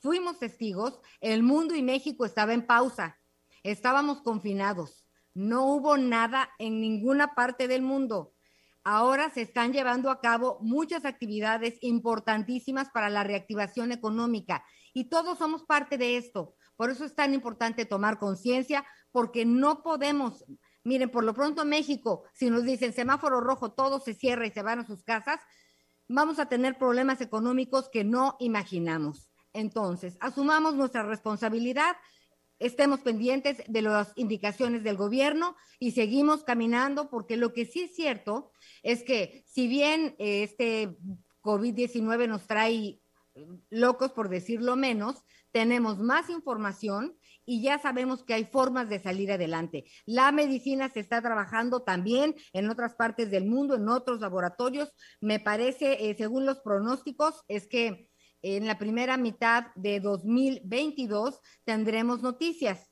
fuimos 0.03 0.39
testigos, 0.39 1.01
el 1.21 1.43
mundo 1.43 1.75
y 1.75 1.83
México 1.83 2.27
estaba 2.27 2.53
en 2.53 2.67
pausa, 2.67 3.19
estábamos 3.63 4.21
confinados, 4.21 5.09
no 5.33 5.65
hubo 5.65 5.97
nada 5.97 6.51
en 6.59 6.81
ninguna 6.81 7.35
parte 7.35 7.69
del 7.69 7.83
mundo. 7.83 8.35
ahora 8.87 9.31
se 9.31 9.41
están 9.41 9.73
llevando 9.73 10.11
a 10.11 10.21
cabo 10.21 10.59
muchas 10.61 11.07
actividades 11.07 11.79
importantísimas 11.81 12.91
para 12.91 13.09
la 13.09 13.25
reactivación 13.25 13.93
económica 13.93 14.63
y 14.93 15.09
todos 15.09 15.39
somos 15.39 15.65
parte 15.65 15.97
de 15.97 16.19
esto. 16.19 16.55
Por 16.77 16.91
eso 16.91 17.07
es 17.07 17.15
tan 17.15 17.33
importante 17.33 17.87
tomar 17.87 18.19
conciencia, 18.19 18.85
porque 19.11 19.47
no 19.47 19.83
podemos, 19.83 20.45
miren, 20.83 21.11
por 21.11 21.25
lo 21.25 21.33
pronto 21.33 21.65
México, 21.65 22.25
si 22.35 22.51
nos 22.51 22.65
dicen 22.65 22.93
semáforo 22.93 23.41
rojo, 23.41 23.73
todo 23.73 24.01
se 24.01 24.13
cierra 24.13 24.47
y 24.47 24.51
se 24.51 24.63
van 24.63 24.81
a 24.81 24.87
sus 24.87 25.03
casas, 25.03 25.41
vamos 26.09 26.39
a 26.39 26.47
tener 26.47 26.79
problemas 26.79 27.21
económicos 27.21 27.89
que 27.89 28.05
no 28.05 28.37
imaginamos. 28.41 29.29
Entonces, 29.53 30.17
asumamos 30.21 30.75
nuestra 30.75 31.03
responsabilidad, 31.03 31.97
estemos 32.59 33.01
pendientes 33.01 33.63
de 33.67 33.83
las 33.83 34.13
indicaciones 34.17 34.83
del 34.83 34.97
gobierno 34.97 35.57
y 35.79 35.93
seguimos 35.93 36.45
caminando, 36.45 37.11
porque 37.11 37.37
lo 37.37 37.53
que 37.53 37.67
sí 37.67 37.83
es 37.83 37.95
cierto 37.95 38.51
es 38.83 39.03
que 39.03 39.45
si 39.47 39.69
bien 39.69 40.15
eh, 40.19 40.43
este 40.43 40.97
COVID-19 41.43 42.29
nos 42.29 42.47
trae 42.47 43.01
locos, 43.71 44.13
por 44.13 44.29
decirlo 44.29 44.77
menos, 44.77 45.25
tenemos 45.53 45.99
más 45.99 46.31
información 46.31 47.17
y 47.47 47.63
ya 47.63 47.79
sabemos 47.79 48.25
que 48.25 48.35
hay 48.35 48.45
formas 48.45 48.89
de 48.89 49.01
salir 49.01 49.33
adelante. 49.33 49.85
La 50.07 50.33
medicina 50.33 50.89
se 50.89 51.01
está 51.01 51.21
trabajando 51.21 51.83
también 51.83 52.35
en 52.53 52.71
otras 52.71 52.95
partes 52.95 53.31
del 53.31 53.47
mundo, 53.47 53.75
en 53.75 53.89
otros 53.89 54.21
laboratorios. 54.21 54.93
Me 55.21 55.41
parece, 55.41 56.11
eh, 56.11 56.15
según 56.17 56.47
los 56.47 56.61
pronósticos, 56.61 57.43
es 57.49 57.67
que 57.67 58.09
en 58.43 58.67
la 58.67 58.79
primera 58.79 59.17
mitad 59.17 59.67
de 59.75 60.01
2022 60.01 61.41
tendremos 61.65 62.23
noticias. 62.23 62.91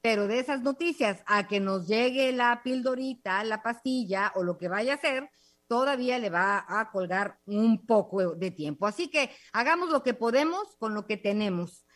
Pero 0.00 0.28
de 0.28 0.38
esas 0.38 0.62
noticias 0.62 1.22
a 1.26 1.48
que 1.48 1.60
nos 1.60 1.86
llegue 1.86 2.32
la 2.32 2.62
pildorita, 2.62 3.42
la 3.44 3.62
pastilla 3.62 4.32
o 4.34 4.42
lo 4.42 4.58
que 4.58 4.68
vaya 4.68 4.94
a 4.94 4.98
ser, 4.98 5.30
todavía 5.66 6.18
le 6.18 6.30
va 6.30 6.64
a 6.68 6.90
colgar 6.90 7.38
un 7.46 7.86
poco 7.86 8.34
de 8.34 8.50
tiempo. 8.50 8.86
Así 8.86 9.08
que 9.08 9.30
hagamos 9.52 9.90
lo 9.90 10.02
que 10.02 10.14
podemos 10.14 10.76
con 10.78 10.94
lo 10.94 11.06
que 11.06 11.16
tenemos. 11.16 11.86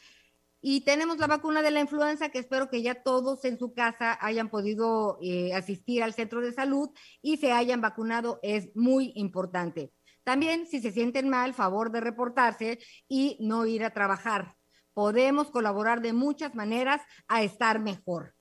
Y 0.60 0.80
tenemos 0.80 1.18
la 1.18 1.26
vacuna 1.26 1.62
de 1.62 1.70
la 1.70 1.80
influenza 1.80 2.30
que 2.30 2.40
espero 2.40 2.68
que 2.68 2.82
ya 2.82 3.02
todos 3.02 3.44
en 3.44 3.58
su 3.58 3.72
casa 3.72 4.18
hayan 4.20 4.48
podido 4.48 5.18
eh, 5.22 5.54
asistir 5.54 6.02
al 6.02 6.14
centro 6.14 6.40
de 6.40 6.52
salud 6.52 6.90
y 7.22 7.36
se 7.36 7.52
hayan 7.52 7.80
vacunado. 7.80 8.40
Es 8.42 8.74
muy 8.74 9.12
importante. 9.14 9.92
También 10.24 10.66
si 10.66 10.80
se 10.80 10.92
sienten 10.92 11.28
mal, 11.28 11.54
favor 11.54 11.90
de 11.90 12.00
reportarse 12.00 12.78
y 13.08 13.38
no 13.40 13.66
ir 13.66 13.84
a 13.84 13.94
trabajar. 13.94 14.56
Podemos 14.92 15.50
colaborar 15.50 16.02
de 16.02 16.12
muchas 16.12 16.54
maneras 16.54 17.00
a 17.28 17.42
estar 17.42 17.78
mejor. 17.78 18.34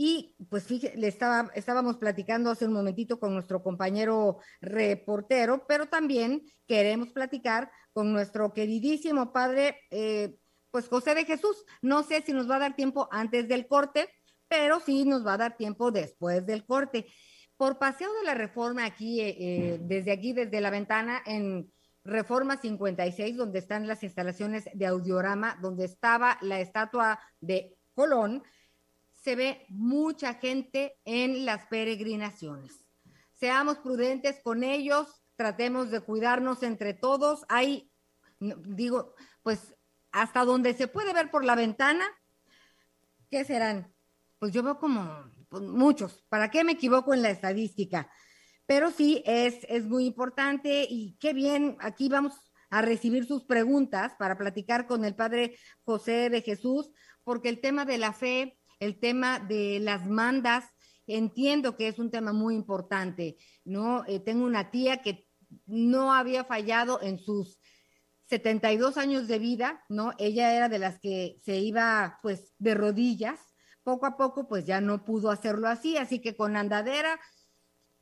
Y 0.00 0.36
pues 0.48 0.64
fíjate, 0.64 0.96
le 0.96 1.08
estaba, 1.08 1.50
estábamos 1.54 1.96
platicando 1.96 2.50
hace 2.50 2.66
un 2.66 2.72
momentito 2.72 3.18
con 3.18 3.34
nuestro 3.34 3.64
compañero 3.64 4.38
reportero, 4.60 5.66
pero 5.66 5.88
también 5.88 6.42
queremos 6.68 7.10
platicar 7.12 7.70
con 7.92 8.12
nuestro 8.12 8.52
queridísimo 8.52 9.32
padre, 9.32 9.76
eh, 9.90 10.36
pues 10.70 10.88
José 10.88 11.14
de 11.14 11.24
Jesús. 11.24 11.64
No 11.82 12.02
sé 12.02 12.22
si 12.22 12.32
nos 12.32 12.50
va 12.50 12.56
a 12.56 12.60
dar 12.60 12.76
tiempo 12.76 13.08
antes 13.10 13.48
del 13.48 13.66
corte, 13.66 14.08
pero 14.48 14.80
sí 14.80 15.04
nos 15.04 15.26
va 15.26 15.34
a 15.34 15.38
dar 15.38 15.56
tiempo 15.56 15.90
después 15.90 16.44
del 16.46 16.64
corte. 16.64 17.06
Por 17.56 17.78
paseo 17.78 18.12
de 18.14 18.24
la 18.24 18.34
reforma 18.34 18.84
aquí, 18.84 19.20
eh, 19.20 19.36
eh, 19.38 19.78
desde 19.80 20.12
aquí, 20.12 20.32
desde 20.32 20.60
la 20.60 20.70
ventana, 20.70 21.22
en 21.26 21.70
Reforma 22.04 22.56
56, 22.56 23.36
donde 23.36 23.58
están 23.58 23.86
las 23.86 24.02
instalaciones 24.02 24.64
de 24.72 24.86
Audiorama, 24.86 25.58
donde 25.60 25.84
estaba 25.84 26.38
la 26.40 26.60
estatua 26.60 27.20
de 27.40 27.76
Colón, 27.94 28.42
se 29.12 29.36
ve 29.36 29.66
mucha 29.68 30.34
gente 30.34 30.98
en 31.04 31.44
las 31.44 31.66
peregrinaciones. 31.66 32.84
Seamos 33.34 33.78
prudentes 33.78 34.40
con 34.42 34.62
ellos, 34.62 35.22
tratemos 35.36 35.90
de 35.90 36.00
cuidarnos 36.00 36.62
entre 36.62 36.94
todos. 36.94 37.44
Hay, 37.48 37.90
digo, 38.40 39.14
pues 39.42 39.74
hasta 40.12 40.44
donde 40.44 40.74
se 40.74 40.88
puede 40.88 41.12
ver 41.12 41.30
por 41.30 41.44
la 41.44 41.54
ventana, 41.54 42.04
¿qué 43.30 43.44
serán? 43.44 43.92
Pues 44.38 44.52
yo 44.52 44.62
veo 44.62 44.78
como 44.78 45.30
pues, 45.48 45.62
muchos. 45.62 46.24
¿Para 46.28 46.50
qué 46.50 46.64
me 46.64 46.72
equivoco 46.72 47.14
en 47.14 47.22
la 47.22 47.30
estadística? 47.30 48.10
Pero 48.66 48.90
sí, 48.90 49.22
es, 49.26 49.64
es 49.68 49.84
muy 49.86 50.06
importante 50.06 50.86
y 50.88 51.16
qué 51.20 51.32
bien, 51.32 51.76
aquí 51.80 52.08
vamos 52.08 52.34
a 52.70 52.82
recibir 52.82 53.26
sus 53.26 53.44
preguntas 53.44 54.14
para 54.18 54.36
platicar 54.36 54.86
con 54.86 55.04
el 55.04 55.14
Padre 55.14 55.58
José 55.84 56.28
de 56.28 56.42
Jesús, 56.42 56.90
porque 57.24 57.48
el 57.48 57.60
tema 57.60 57.84
de 57.86 57.98
la 57.98 58.12
fe 58.12 58.58
el 58.80 58.98
tema 58.98 59.38
de 59.40 59.80
las 59.80 60.06
mandas, 60.06 60.64
entiendo 61.06 61.76
que 61.76 61.88
es 61.88 61.98
un 61.98 62.10
tema 62.10 62.32
muy 62.32 62.54
importante, 62.54 63.36
¿no? 63.64 64.04
Eh, 64.06 64.20
tengo 64.20 64.44
una 64.44 64.70
tía 64.70 65.02
que 65.02 65.26
no 65.66 66.12
había 66.12 66.44
fallado 66.44 67.00
en 67.02 67.18
sus 67.18 67.57
72 68.28 68.96
años 68.98 69.28
de 69.28 69.38
vida, 69.38 69.84
¿no? 69.88 70.12
Ella 70.18 70.54
era 70.54 70.68
de 70.68 70.78
las 70.78 70.98
que 71.00 71.38
se 71.44 71.58
iba 71.58 72.18
pues 72.22 72.54
de 72.58 72.74
rodillas, 72.74 73.40
poco 73.82 74.06
a 74.06 74.16
poco 74.16 74.46
pues 74.48 74.66
ya 74.66 74.80
no 74.80 75.04
pudo 75.04 75.30
hacerlo 75.30 75.68
así, 75.68 75.96
así 75.96 76.20
que 76.20 76.36
con 76.36 76.56
andadera 76.56 77.18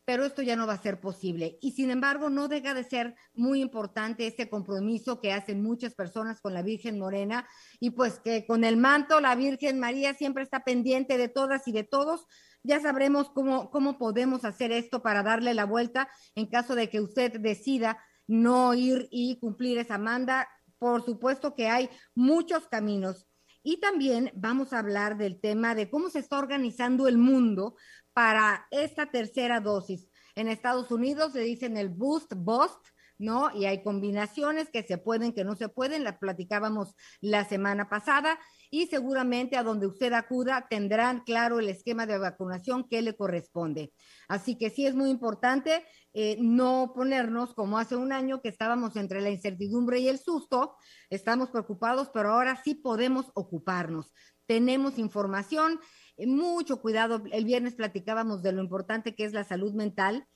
pero 0.06 0.24
esto 0.24 0.40
ya 0.40 0.54
no 0.54 0.68
va 0.68 0.74
a 0.74 0.82
ser 0.82 1.00
posible. 1.00 1.58
Y 1.60 1.72
sin 1.72 1.90
embargo, 1.90 2.30
no 2.30 2.46
deja 2.46 2.74
de 2.74 2.84
ser 2.84 3.16
muy 3.34 3.60
importante 3.60 4.26
este 4.28 4.48
compromiso 4.48 5.20
que 5.20 5.32
hacen 5.32 5.62
muchas 5.62 5.94
personas 5.94 6.40
con 6.40 6.54
la 6.54 6.62
Virgen 6.62 6.96
Morena 6.98 7.46
y 7.80 7.90
pues 7.90 8.20
que 8.20 8.46
con 8.46 8.62
el 8.62 8.76
manto 8.76 9.20
la 9.20 9.34
Virgen 9.34 9.80
María 9.80 10.14
siempre 10.14 10.44
está 10.44 10.62
pendiente 10.62 11.18
de 11.18 11.28
todas 11.28 11.66
y 11.66 11.72
de 11.72 11.82
todos. 11.82 12.24
Ya 12.62 12.80
sabremos 12.80 13.30
cómo, 13.30 13.68
cómo 13.70 13.98
podemos 13.98 14.44
hacer 14.44 14.70
esto 14.70 15.02
para 15.02 15.24
darle 15.24 15.54
la 15.54 15.66
vuelta 15.66 16.08
en 16.36 16.46
caso 16.46 16.76
de 16.76 16.88
que 16.88 17.00
usted 17.00 17.40
decida 17.40 17.98
no 18.26 18.74
ir 18.74 19.08
y 19.10 19.38
cumplir 19.38 19.78
esa 19.78 19.98
manda. 19.98 20.48
Por 20.78 21.04
supuesto 21.04 21.54
que 21.54 21.68
hay 21.68 21.88
muchos 22.14 22.68
caminos. 22.68 23.26
Y 23.62 23.80
también 23.80 24.30
vamos 24.34 24.72
a 24.72 24.78
hablar 24.78 25.16
del 25.16 25.40
tema 25.40 25.74
de 25.74 25.90
cómo 25.90 26.08
se 26.08 26.20
está 26.20 26.38
organizando 26.38 27.08
el 27.08 27.18
mundo 27.18 27.74
para 28.12 28.66
esta 28.70 29.10
tercera 29.10 29.60
dosis. 29.60 30.08
En 30.36 30.48
Estados 30.48 30.90
Unidos 30.90 31.34
le 31.34 31.40
dicen 31.40 31.76
el 31.76 31.88
boost 31.88 32.32
boost, 32.36 32.86
¿no? 33.18 33.50
Y 33.55 33.64
hay 33.66 33.83
combinaciones 33.83 34.70
que 34.70 34.83
se 34.83 34.98
pueden, 34.98 35.33
que 35.33 35.44
no 35.44 35.57
se 35.57 35.68
pueden, 35.68 36.05
las 36.05 36.18
platicábamos 36.18 36.94
la 37.20 37.44
semana 37.44 37.88
pasada 37.88 38.38
y 38.70 38.87
seguramente 38.87 39.57
a 39.57 39.62
donde 39.62 39.87
usted 39.87 40.12
acuda 40.12 40.66
tendrán 40.68 41.20
claro 41.24 41.61
el 41.61 41.68
esquema 41.68 42.07
de 42.07 42.18
vacunación 42.18 42.88
que 42.88 43.02
le 43.02 43.16
corresponde. 43.16 43.92
Así 44.29 44.59
que 44.59 44.70
sí 44.70 44.87
es 44.87 44.94
muy 44.94 45.11
importante 45.11 45.85
eh, 46.12 46.38
no 46.40 46.92
ponernos 46.94 47.55
como 47.55 47.79
hace 47.79 47.96
un 47.96 48.12
año 48.12 48.40
que 48.40 48.48
estábamos 48.48 48.96
entre 48.96 49.20
la 49.20 49.31
incertidumbre 49.31 49.98
y 50.00 50.09
el 50.09 50.18
susto, 50.18 50.76
estamos 51.11 51.50
preocupados, 51.50 52.11
pero 52.12 52.33
ahora 52.33 52.61
sí 52.64 52.74
podemos 52.74 53.31
ocuparnos. 53.35 54.12
Tenemos 54.46 54.98
información, 54.98 55.81
mucho 56.18 56.81
cuidado. 56.81 57.22
El 57.33 57.44
viernes 57.44 57.74
platicábamos 57.74 58.42
de 58.42 58.52
lo 58.52 58.62
importante 58.62 59.14
que 59.14 59.24
es 59.24 59.33
la 59.33 59.44
salud 59.44 59.74
mental. 59.74 60.26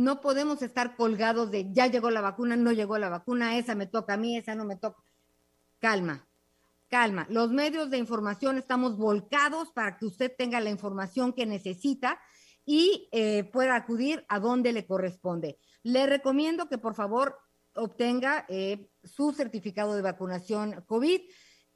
No 0.00 0.22
podemos 0.22 0.62
estar 0.62 0.96
colgados 0.96 1.50
de 1.50 1.70
ya 1.72 1.86
llegó 1.86 2.10
la 2.10 2.22
vacuna, 2.22 2.56
no 2.56 2.72
llegó 2.72 2.96
la 2.96 3.10
vacuna, 3.10 3.58
esa 3.58 3.74
me 3.74 3.86
toca 3.86 4.14
a 4.14 4.16
mí, 4.16 4.34
esa 4.34 4.54
no 4.54 4.64
me 4.64 4.76
toca. 4.76 5.02
Calma, 5.78 6.26
calma. 6.88 7.26
Los 7.28 7.50
medios 7.50 7.90
de 7.90 7.98
información 7.98 8.56
estamos 8.56 8.96
volcados 8.96 9.70
para 9.72 9.98
que 9.98 10.06
usted 10.06 10.32
tenga 10.34 10.58
la 10.60 10.70
información 10.70 11.34
que 11.34 11.44
necesita 11.44 12.18
y 12.64 13.10
eh, 13.12 13.44
pueda 13.44 13.76
acudir 13.76 14.24
a 14.30 14.38
donde 14.38 14.72
le 14.72 14.86
corresponde. 14.86 15.58
Le 15.82 16.06
recomiendo 16.06 16.66
que 16.66 16.78
por 16.78 16.94
favor 16.94 17.38
obtenga 17.74 18.46
eh, 18.48 18.88
su 19.04 19.32
certificado 19.32 19.94
de 19.94 20.00
vacunación 20.00 20.82
COVID 20.86 21.20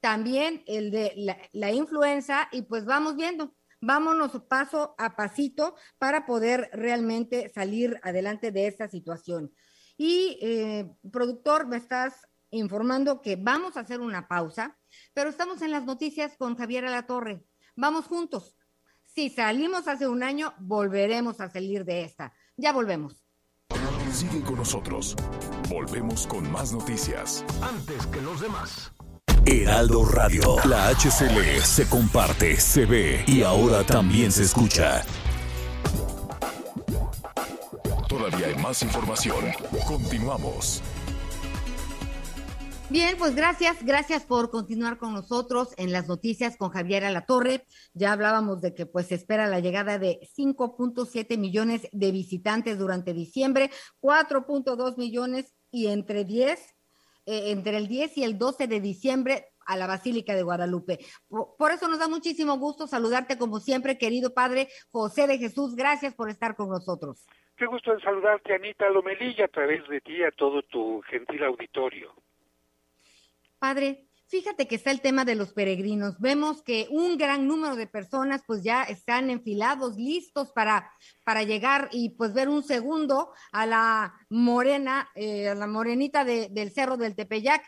también 0.00 0.62
el 0.66 0.90
de 0.90 1.38
la, 1.52 1.72
influenza 1.72 2.48
y 2.52 2.62
pues 2.62 2.86
vamos 2.86 3.16
viendo, 3.16 3.54
vámonos 3.84 4.32
paso 4.48 4.94
a 4.98 5.16
pasito 5.16 5.74
para 5.98 6.26
poder 6.26 6.70
realmente 6.72 7.48
salir 7.48 7.98
adelante 8.02 8.50
de 8.50 8.66
esta 8.66 8.88
situación. 8.88 9.52
Y 9.96 10.38
eh, 10.42 10.90
productor, 11.12 11.66
me 11.66 11.76
estás 11.76 12.26
informando 12.50 13.20
que 13.20 13.36
vamos 13.36 13.76
a 13.76 13.80
hacer 13.80 14.00
una 14.00 14.28
pausa, 14.28 14.76
pero 15.12 15.30
estamos 15.30 15.62
en 15.62 15.70
las 15.70 15.84
noticias 15.84 16.36
con 16.36 16.56
Javier 16.56 16.84
Alatorre. 16.84 17.44
Vamos 17.76 18.06
juntos. 18.06 18.56
Si 19.04 19.30
salimos 19.30 19.86
hace 19.86 20.08
un 20.08 20.22
año, 20.22 20.54
volveremos 20.58 21.40
a 21.40 21.48
salir 21.48 21.84
de 21.84 22.02
esta. 22.02 22.32
Ya 22.56 22.72
volvemos. 22.72 23.24
Sigue 24.12 24.42
con 24.42 24.56
nosotros. 24.56 25.16
Volvemos 25.68 26.26
con 26.26 26.50
más 26.50 26.72
noticias. 26.72 27.44
Antes 27.62 28.06
que 28.06 28.20
los 28.20 28.40
demás. 28.40 28.93
Heraldo 29.46 30.06
Radio. 30.06 30.56
La 30.64 30.88
HCL 30.88 31.60
se 31.62 31.86
comparte, 31.86 32.56
se 32.56 32.86
ve 32.86 33.24
y 33.26 33.42
ahora 33.42 33.84
también 33.84 34.32
se 34.32 34.42
escucha. 34.42 35.04
Todavía 38.08 38.46
hay 38.46 38.54
más 38.56 38.82
información. 38.82 39.44
Continuamos. 39.86 40.82
Bien, 42.88 43.16
pues 43.18 43.34
gracias, 43.34 43.84
gracias 43.84 44.24
por 44.24 44.50
continuar 44.50 44.96
con 44.96 45.12
nosotros 45.12 45.74
en 45.76 45.92
las 45.92 46.08
noticias 46.08 46.56
con 46.56 46.70
Javier 46.70 47.04
Alatorre. 47.04 47.66
Ya 47.92 48.12
hablábamos 48.12 48.62
de 48.62 48.74
que 48.74 48.86
pues 48.86 49.08
se 49.08 49.16
espera 49.16 49.46
la 49.46 49.60
llegada 49.60 49.98
de 49.98 50.20
5.7 50.38 51.36
millones 51.36 51.88
de 51.92 52.12
visitantes 52.12 52.78
durante 52.78 53.12
diciembre, 53.12 53.70
4.2 54.00 54.96
millones 54.96 55.52
y 55.70 55.88
entre 55.88 56.24
10, 56.24 56.73
eh, 57.26 57.50
entre 57.50 57.76
el 57.76 57.88
10 57.88 58.18
y 58.18 58.24
el 58.24 58.38
12 58.38 58.66
de 58.66 58.80
diciembre 58.80 59.46
a 59.66 59.76
la 59.76 59.86
Basílica 59.86 60.34
de 60.34 60.42
Guadalupe. 60.42 60.98
Por, 61.28 61.56
por, 61.56 61.72
eso 61.72 61.88
nos 61.88 61.98
da 61.98 62.08
muchísimo 62.08 62.58
gusto 62.58 62.86
saludarte 62.86 63.38
como 63.38 63.60
siempre, 63.60 63.98
querido 63.98 64.34
Padre 64.34 64.68
José 64.90 65.26
de 65.26 65.38
Jesús. 65.38 65.74
Gracias 65.74 66.14
por 66.14 66.28
estar 66.28 66.54
con 66.54 66.68
nosotros. 66.68 67.26
Qué 67.56 67.66
gusto 67.66 67.92
en 67.92 68.00
saludarte, 68.00 68.54
Anita 68.54 68.88
Lomelilla, 68.90 69.44
a 69.44 69.48
través 69.48 69.86
de 69.88 70.00
ti, 70.00 70.22
a 70.24 70.32
todo 70.32 70.62
tu 70.62 71.00
gentil 71.02 71.44
auditorio. 71.44 72.12
Padre, 73.60 74.08
fíjate 74.34 74.66
que 74.66 74.74
está 74.74 74.90
el 74.90 75.00
tema 75.00 75.24
de 75.24 75.36
los 75.36 75.52
peregrinos. 75.52 76.18
Vemos 76.18 76.60
que 76.64 76.88
un 76.90 77.16
gran 77.16 77.46
número 77.46 77.76
de 77.76 77.86
personas 77.86 78.42
pues 78.44 78.64
ya 78.64 78.82
están 78.82 79.30
enfilados, 79.30 79.94
listos 79.94 80.50
para, 80.50 80.90
para 81.22 81.44
llegar 81.44 81.88
y 81.92 82.16
pues 82.16 82.34
ver 82.34 82.48
un 82.48 82.64
segundo 82.64 83.32
a 83.52 83.64
la 83.64 84.12
morena, 84.30 85.08
eh, 85.14 85.50
a 85.50 85.54
la 85.54 85.68
morenita 85.68 86.24
de, 86.24 86.48
del 86.50 86.72
Cerro 86.72 86.96
del 86.96 87.14
Tepeyac. 87.14 87.62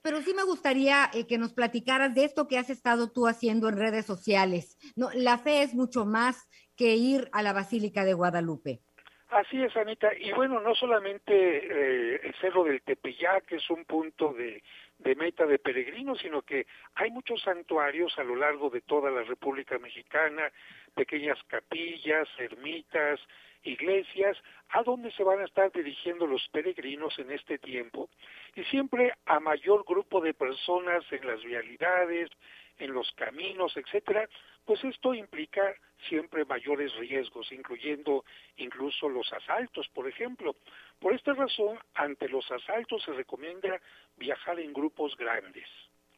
Pero 0.00 0.22
sí 0.22 0.32
me 0.32 0.44
gustaría 0.44 1.10
eh, 1.12 1.26
que 1.26 1.36
nos 1.36 1.52
platicaras 1.52 2.14
de 2.14 2.24
esto 2.24 2.48
que 2.48 2.56
has 2.56 2.70
estado 2.70 3.12
tú 3.12 3.26
haciendo 3.26 3.68
en 3.68 3.76
redes 3.76 4.06
sociales. 4.06 4.78
No, 4.96 5.10
la 5.12 5.36
fe 5.36 5.62
es 5.62 5.74
mucho 5.74 6.06
más 6.06 6.48
que 6.74 6.96
ir 6.96 7.28
a 7.32 7.42
la 7.42 7.52
Basílica 7.52 8.06
de 8.06 8.14
Guadalupe. 8.14 8.80
Así 9.28 9.62
es, 9.62 9.76
Anita. 9.76 10.10
Y 10.18 10.32
bueno, 10.32 10.60
no 10.60 10.74
solamente 10.74 11.32
eh, 11.34 12.20
el 12.22 12.34
Cerro 12.40 12.64
del 12.64 12.80
Tepeyac 12.80 13.52
es 13.52 13.68
un 13.68 13.84
punto 13.84 14.32
de, 14.32 14.62
de 15.02 15.14
meta 15.14 15.46
de 15.46 15.58
peregrinos, 15.58 16.20
sino 16.20 16.42
que 16.42 16.66
hay 16.94 17.10
muchos 17.10 17.42
santuarios 17.42 18.16
a 18.18 18.24
lo 18.24 18.36
largo 18.36 18.70
de 18.70 18.80
toda 18.80 19.10
la 19.10 19.22
República 19.22 19.78
Mexicana, 19.78 20.50
pequeñas 20.94 21.38
capillas, 21.48 22.28
ermitas, 22.38 23.20
iglesias, 23.64 24.36
a 24.70 24.82
donde 24.82 25.10
se 25.12 25.24
van 25.24 25.40
a 25.40 25.44
estar 25.44 25.70
dirigiendo 25.72 26.26
los 26.26 26.48
peregrinos 26.48 27.18
en 27.18 27.30
este 27.30 27.58
tiempo. 27.58 28.08
Y 28.54 28.64
siempre 28.64 29.12
a 29.26 29.40
mayor 29.40 29.84
grupo 29.84 30.20
de 30.20 30.34
personas 30.34 31.04
en 31.10 31.26
las 31.26 31.42
vialidades, 31.42 32.30
en 32.78 32.92
los 32.92 33.10
caminos, 33.12 33.76
etcétera, 33.76 34.28
pues 34.64 34.82
esto 34.84 35.14
implica 35.14 35.74
siempre 36.08 36.44
mayores 36.44 36.94
riesgos, 36.96 37.50
incluyendo 37.52 38.24
incluso 38.56 39.08
los 39.08 39.32
asaltos, 39.32 39.88
por 39.88 40.08
ejemplo. 40.08 40.56
Por 41.02 41.12
esta 41.14 41.34
razón, 41.34 41.80
ante 41.94 42.28
los 42.28 42.48
asaltos 42.52 43.02
se 43.02 43.12
recomienda 43.12 43.80
viajar 44.16 44.60
en 44.60 44.72
grupos 44.72 45.16
grandes, 45.16 45.66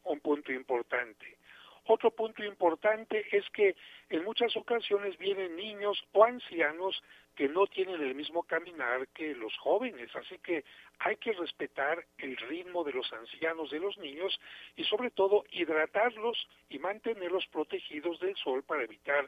un 0.03 0.19
punto 0.19 0.51
importante. 0.53 1.39
Otro 1.85 2.11
punto 2.11 2.43
importante 2.43 3.25
es 3.35 3.49
que 3.49 3.75
en 4.09 4.23
muchas 4.23 4.55
ocasiones 4.55 5.17
vienen 5.17 5.55
niños 5.55 6.03
o 6.11 6.23
ancianos 6.23 7.01
que 7.35 7.49
no 7.49 7.65
tienen 7.65 7.99
el 8.01 8.13
mismo 8.13 8.43
caminar 8.43 9.07
que 9.09 9.33
los 9.33 9.55
jóvenes, 9.57 10.15
así 10.15 10.37
que 10.37 10.63
hay 10.99 11.15
que 11.17 11.33
respetar 11.33 12.05
el 12.19 12.37
ritmo 12.37 12.83
de 12.83 12.93
los 12.93 13.11
ancianos, 13.11 13.71
de 13.71 13.79
los 13.79 13.97
niños 13.97 14.39
y 14.75 14.83
sobre 14.83 15.09
todo 15.09 15.45
hidratarlos 15.51 16.47
y 16.69 16.77
mantenerlos 16.77 17.47
protegidos 17.47 18.19
del 18.19 18.35
sol 18.37 18.63
para 18.63 18.83
evitar. 18.83 19.27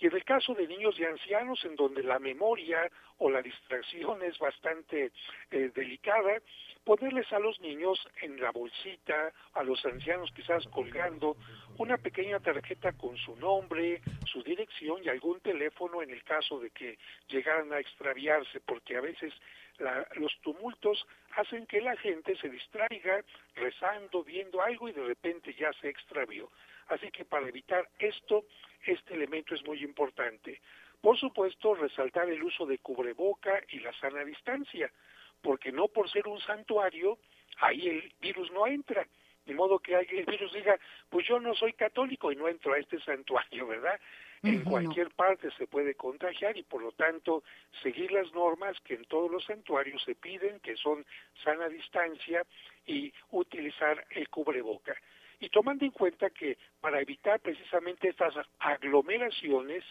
Y 0.00 0.06
en 0.06 0.14
el 0.14 0.24
caso 0.24 0.54
de 0.54 0.66
niños 0.66 0.98
y 0.98 1.04
ancianos, 1.04 1.64
en 1.64 1.76
donde 1.76 2.02
la 2.02 2.18
memoria 2.18 2.90
o 3.18 3.30
la 3.30 3.42
distracción 3.42 4.22
es 4.22 4.38
bastante 4.38 5.12
eh, 5.50 5.70
delicada, 5.74 6.40
ponerles 6.84 7.32
a 7.32 7.38
los 7.38 7.60
niños 7.60 7.98
en 8.20 8.40
la 8.40 8.50
bolsita, 8.50 9.32
a 9.54 9.62
los 9.62 9.84
ancianos 9.84 10.32
quizás 10.34 10.66
colgando, 10.68 11.36
una 11.78 11.96
pequeña 11.96 12.40
tarjeta 12.40 12.92
con 12.92 13.16
su 13.16 13.36
nombre, 13.36 14.02
su 14.26 14.42
dirección 14.42 15.02
y 15.04 15.08
algún 15.08 15.40
teléfono 15.40 16.02
en 16.02 16.10
el 16.10 16.24
caso 16.24 16.58
de 16.58 16.70
que 16.70 16.98
llegaran 17.28 17.72
a 17.72 17.78
extraviarse, 17.78 18.60
porque 18.60 18.96
a 18.96 19.00
veces 19.00 19.32
la, 19.78 20.06
los 20.16 20.36
tumultos 20.40 21.06
hacen 21.36 21.66
que 21.66 21.80
la 21.80 21.96
gente 21.96 22.36
se 22.36 22.48
distraiga 22.48 23.24
rezando, 23.54 24.24
viendo 24.24 24.60
algo 24.60 24.88
y 24.88 24.92
de 24.92 25.04
repente 25.04 25.54
ya 25.54 25.72
se 25.74 25.88
extravió. 25.88 26.50
Así 26.92 27.10
que 27.10 27.24
para 27.24 27.48
evitar 27.48 27.88
esto, 27.98 28.44
este 28.84 29.14
elemento 29.14 29.54
es 29.54 29.64
muy 29.64 29.82
importante. 29.82 30.60
Por 31.00 31.18
supuesto, 31.18 31.74
resaltar 31.74 32.28
el 32.28 32.42
uso 32.42 32.66
de 32.66 32.78
cubreboca 32.78 33.62
y 33.70 33.80
la 33.80 33.92
sana 33.94 34.24
distancia, 34.24 34.92
porque 35.40 35.72
no 35.72 35.88
por 35.88 36.10
ser 36.10 36.28
un 36.28 36.40
santuario, 36.40 37.18
ahí 37.60 37.88
el 37.88 38.12
virus 38.20 38.50
no 38.52 38.66
entra. 38.66 39.06
De 39.46 39.54
modo 39.54 39.78
que 39.78 39.94
el 39.94 40.26
virus 40.26 40.52
diga, 40.52 40.78
pues 41.08 41.26
yo 41.26 41.40
no 41.40 41.54
soy 41.54 41.72
católico 41.72 42.30
y 42.30 42.36
no 42.36 42.46
entro 42.46 42.74
a 42.74 42.78
este 42.78 43.00
santuario, 43.00 43.66
¿verdad? 43.66 43.98
En 44.44 44.62
cualquier 44.62 45.10
parte 45.10 45.50
se 45.52 45.66
puede 45.66 45.94
contagiar 45.94 46.56
y 46.58 46.62
por 46.62 46.82
lo 46.82 46.92
tanto 46.92 47.42
seguir 47.82 48.12
las 48.12 48.32
normas 48.32 48.78
que 48.80 48.94
en 48.94 49.04
todos 49.04 49.30
los 49.30 49.44
santuarios 49.44 50.02
se 50.04 50.14
piden, 50.16 50.60
que 50.60 50.76
son 50.76 51.06
sana 51.42 51.68
distancia 51.68 52.44
y 52.86 53.12
utilizar 53.30 54.04
el 54.10 54.28
cubreboca 54.28 54.94
y 55.42 55.48
tomando 55.48 55.84
en 55.84 55.90
cuenta 55.90 56.30
que 56.30 56.56
para 56.80 57.00
evitar 57.00 57.40
precisamente 57.40 58.08
estas 58.08 58.32
aglomeraciones, 58.60 59.82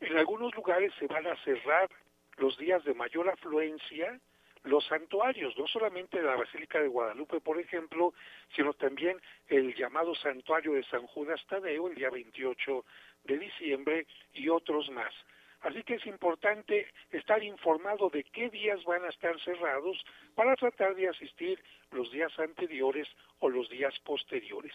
en 0.00 0.16
algunos 0.16 0.54
lugares 0.54 0.90
se 0.98 1.06
van 1.06 1.26
a 1.26 1.36
cerrar 1.44 1.90
los 2.38 2.56
días 2.56 2.82
de 2.84 2.94
mayor 2.94 3.28
afluencia 3.28 4.18
los 4.64 4.86
santuarios, 4.86 5.56
no 5.56 5.66
solamente 5.66 6.20
la 6.22 6.34
Basílica 6.34 6.80
de 6.80 6.88
Guadalupe, 6.88 7.40
por 7.40 7.60
ejemplo, 7.60 8.12
sino 8.56 8.72
también 8.72 9.20
el 9.48 9.74
llamado 9.74 10.14
santuario 10.14 10.72
de 10.72 10.82
San 10.84 11.06
Judas 11.06 11.40
Tadeo 11.46 11.88
el 11.88 11.94
día 11.94 12.10
28 12.10 12.84
de 13.24 13.38
diciembre 13.38 14.06
y 14.32 14.48
otros 14.48 14.90
más. 14.90 15.12
Así 15.62 15.82
que 15.82 15.94
es 15.94 16.06
importante 16.06 16.86
estar 17.10 17.42
informado 17.42 18.10
de 18.10 18.22
qué 18.24 18.48
días 18.48 18.82
van 18.84 19.04
a 19.04 19.08
estar 19.08 19.38
cerrados 19.40 20.04
para 20.34 20.54
tratar 20.54 20.94
de 20.94 21.08
asistir 21.08 21.62
los 21.90 22.10
días 22.12 22.36
anteriores 22.38 23.08
o 23.40 23.48
los 23.48 23.68
días 23.68 23.98
posteriores. 24.00 24.72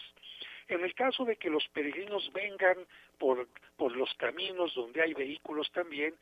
En 0.68 0.82
el 0.82 0.94
caso 0.94 1.24
de 1.24 1.36
que 1.36 1.50
los 1.50 1.66
peregrinos 1.68 2.30
vengan 2.32 2.76
por, 3.18 3.48
por 3.76 3.96
los 3.96 4.12
caminos 4.14 4.74
donde 4.74 5.02
hay 5.02 5.14
vehículos 5.14 5.70
también, 5.72 6.14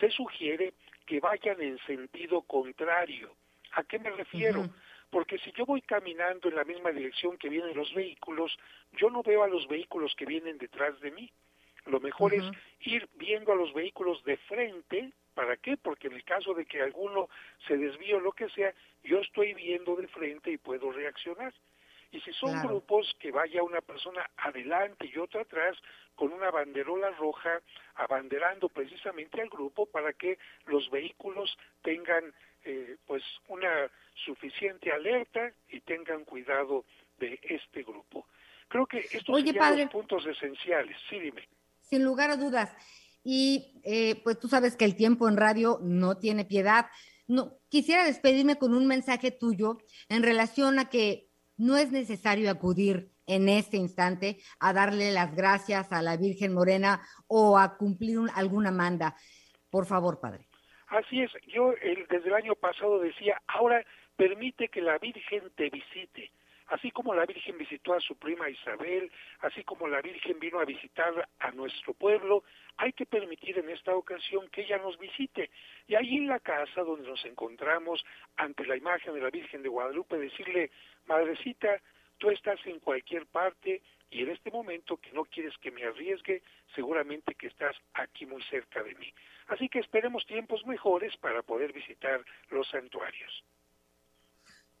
se 0.00 0.10
sugiere 0.10 0.74
que 1.06 1.20
vayan 1.20 1.60
en 1.60 1.78
sentido 1.86 2.42
contrario. 2.42 3.34
¿A 3.72 3.84
qué 3.84 3.98
me 3.98 4.10
refiero? 4.10 4.68
Porque 5.10 5.38
si 5.38 5.52
yo 5.52 5.64
voy 5.64 5.80
caminando 5.82 6.48
en 6.48 6.56
la 6.56 6.64
misma 6.64 6.90
dirección 6.90 7.38
que 7.38 7.48
vienen 7.48 7.76
los 7.76 7.92
vehículos, 7.94 8.56
yo 8.92 9.10
no 9.10 9.22
veo 9.22 9.42
a 9.42 9.48
los 9.48 9.66
vehículos 9.68 10.14
que 10.16 10.26
vienen 10.26 10.58
detrás 10.58 10.98
de 11.00 11.10
mí. 11.10 11.32
Lo 11.88 12.00
mejor 12.00 12.34
es 12.34 12.44
ir 12.80 13.08
viendo 13.14 13.52
a 13.52 13.56
los 13.56 13.72
vehículos 13.72 14.22
de 14.24 14.36
frente. 14.36 15.12
¿Para 15.34 15.56
qué? 15.56 15.76
Porque 15.76 16.08
en 16.08 16.14
el 16.14 16.24
caso 16.24 16.52
de 16.52 16.66
que 16.66 16.82
alguno 16.82 17.28
se 17.66 17.76
desvíe 17.76 18.14
o 18.14 18.20
lo 18.20 18.32
que 18.32 18.48
sea, 18.50 18.74
yo 19.04 19.20
estoy 19.20 19.54
viendo 19.54 19.96
de 19.96 20.06
frente 20.08 20.50
y 20.50 20.58
puedo 20.58 20.92
reaccionar. 20.92 21.54
Y 22.10 22.20
si 22.20 22.32
son 22.32 22.60
grupos 22.62 23.14
que 23.18 23.30
vaya 23.30 23.62
una 23.62 23.80
persona 23.80 24.28
adelante 24.36 25.10
y 25.12 25.18
otra 25.18 25.42
atrás 25.42 25.76
con 26.14 26.32
una 26.32 26.50
banderola 26.50 27.10
roja 27.10 27.60
abanderando 27.94 28.68
precisamente 28.68 29.40
al 29.40 29.50
grupo 29.50 29.86
para 29.86 30.12
que 30.14 30.38
los 30.66 30.90
vehículos 30.90 31.56
tengan 31.82 32.32
eh, 32.64 32.96
pues 33.06 33.22
una 33.48 33.90
suficiente 34.14 34.90
alerta 34.90 35.52
y 35.68 35.80
tengan 35.80 36.24
cuidado 36.24 36.84
de 37.18 37.38
este 37.42 37.82
grupo. 37.82 38.26
Creo 38.68 38.86
que 38.86 38.98
estos 38.98 39.24
son 39.24 39.78
los 39.78 39.90
puntos 39.90 40.26
esenciales. 40.26 40.96
Sí, 41.08 41.18
dime 41.20 41.46
sin 41.88 42.04
lugar 42.04 42.30
a 42.30 42.36
dudas. 42.36 42.74
Y 43.24 43.80
eh, 43.84 44.20
pues 44.22 44.38
tú 44.38 44.48
sabes 44.48 44.76
que 44.76 44.84
el 44.84 44.96
tiempo 44.96 45.28
en 45.28 45.36
radio 45.36 45.78
no 45.82 46.16
tiene 46.16 46.44
piedad. 46.44 46.86
No, 47.26 47.58
quisiera 47.68 48.04
despedirme 48.04 48.56
con 48.56 48.74
un 48.74 48.86
mensaje 48.86 49.30
tuyo 49.30 49.78
en 50.08 50.22
relación 50.22 50.78
a 50.78 50.88
que 50.88 51.28
no 51.56 51.76
es 51.76 51.90
necesario 51.90 52.50
acudir 52.50 53.10
en 53.26 53.48
este 53.48 53.76
instante 53.76 54.38
a 54.60 54.72
darle 54.72 55.12
las 55.12 55.34
gracias 55.34 55.92
a 55.92 56.00
la 56.00 56.16
Virgen 56.16 56.54
Morena 56.54 57.02
o 57.26 57.58
a 57.58 57.76
cumplir 57.76 58.18
alguna 58.34 58.70
manda. 58.70 59.16
Por 59.70 59.84
favor, 59.84 60.20
Padre. 60.20 60.48
Así 60.86 61.20
es, 61.20 61.30
yo 61.46 61.74
desde 62.08 62.28
el 62.28 62.34
año 62.34 62.54
pasado 62.54 62.98
decía, 63.00 63.42
ahora 63.46 63.84
permite 64.16 64.68
que 64.68 64.80
la 64.80 64.96
Virgen 64.98 65.42
te 65.54 65.68
visite 65.68 66.32
así 66.68 66.90
como 66.90 67.14
la 67.14 67.26
Virgen 67.26 67.58
visitó 67.58 67.94
a 67.94 68.00
su 68.00 68.16
prima 68.16 68.48
Isabel, 68.48 69.10
así 69.40 69.64
como 69.64 69.88
la 69.88 70.00
Virgen 70.00 70.38
vino 70.38 70.60
a 70.60 70.64
visitar 70.64 71.28
a 71.38 71.50
nuestro 71.52 71.94
pueblo, 71.94 72.44
hay 72.76 72.92
que 72.92 73.06
permitir 73.06 73.58
en 73.58 73.68
esta 73.70 73.94
ocasión 73.94 74.48
que 74.48 74.62
ella 74.62 74.78
nos 74.78 74.98
visite. 74.98 75.50
Y 75.86 75.94
ahí 75.94 76.16
en 76.16 76.28
la 76.28 76.40
casa 76.40 76.82
donde 76.82 77.08
nos 77.08 77.24
encontramos 77.24 78.04
ante 78.36 78.64
la 78.66 78.76
imagen 78.76 79.14
de 79.14 79.20
la 79.20 79.30
Virgen 79.30 79.62
de 79.62 79.68
Guadalupe, 79.68 80.18
decirle, 80.18 80.70
Madrecita, 81.06 81.80
tú 82.18 82.30
estás 82.30 82.58
en 82.66 82.80
cualquier 82.80 83.26
parte 83.26 83.82
y 84.10 84.22
en 84.22 84.30
este 84.30 84.50
momento 84.50 84.96
que 84.96 85.12
no 85.12 85.24
quieres 85.24 85.56
que 85.58 85.70
me 85.70 85.84
arriesgue, 85.84 86.42
seguramente 86.74 87.34
que 87.34 87.48
estás 87.48 87.76
aquí 87.94 88.26
muy 88.26 88.42
cerca 88.44 88.82
de 88.82 88.94
mí. 88.94 89.12
Así 89.48 89.68
que 89.68 89.80
esperemos 89.80 90.26
tiempos 90.26 90.66
mejores 90.66 91.16
para 91.18 91.42
poder 91.42 91.72
visitar 91.72 92.24
los 92.50 92.68
santuarios. 92.68 93.44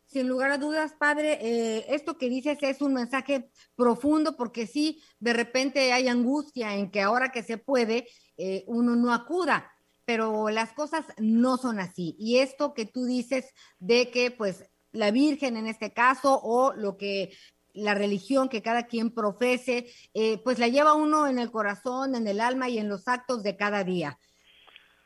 Sin 0.08 0.26
lugar 0.26 0.50
a 0.50 0.56
dudas, 0.56 0.94
padre, 0.94 1.38
eh, 1.42 1.84
esto 1.90 2.16
que 2.16 2.30
dices 2.30 2.56
es 2.62 2.80
un 2.80 2.94
mensaje 2.94 3.50
profundo 3.76 4.38
porque 4.38 4.66
sí, 4.66 5.02
de 5.20 5.34
repente 5.34 5.92
hay 5.92 6.08
angustia 6.08 6.76
en 6.76 6.90
que 6.90 7.02
ahora 7.02 7.30
que 7.30 7.42
se 7.42 7.58
puede, 7.58 8.08
eh, 8.38 8.64
uno 8.68 8.96
no 8.96 9.12
acuda, 9.12 9.70
pero 10.06 10.48
las 10.48 10.72
cosas 10.72 11.04
no 11.18 11.58
son 11.58 11.78
así. 11.78 12.16
Y 12.18 12.38
esto 12.38 12.72
que 12.72 12.86
tú 12.86 13.04
dices 13.04 13.52
de 13.80 14.10
que 14.10 14.30
pues 14.30 14.70
la 14.92 15.10
Virgen 15.10 15.58
en 15.58 15.66
este 15.66 15.92
caso 15.92 16.40
o 16.42 16.72
lo 16.72 16.96
que 16.96 17.30
la 17.74 17.92
religión 17.92 18.48
que 18.48 18.62
cada 18.62 18.86
quien 18.86 19.14
profese, 19.14 19.92
eh, 20.14 20.38
pues 20.42 20.58
la 20.58 20.68
lleva 20.68 20.94
uno 20.94 21.26
en 21.26 21.38
el 21.38 21.50
corazón, 21.50 22.14
en 22.14 22.26
el 22.26 22.40
alma 22.40 22.70
y 22.70 22.78
en 22.78 22.88
los 22.88 23.08
actos 23.08 23.42
de 23.42 23.58
cada 23.58 23.84
día. 23.84 24.18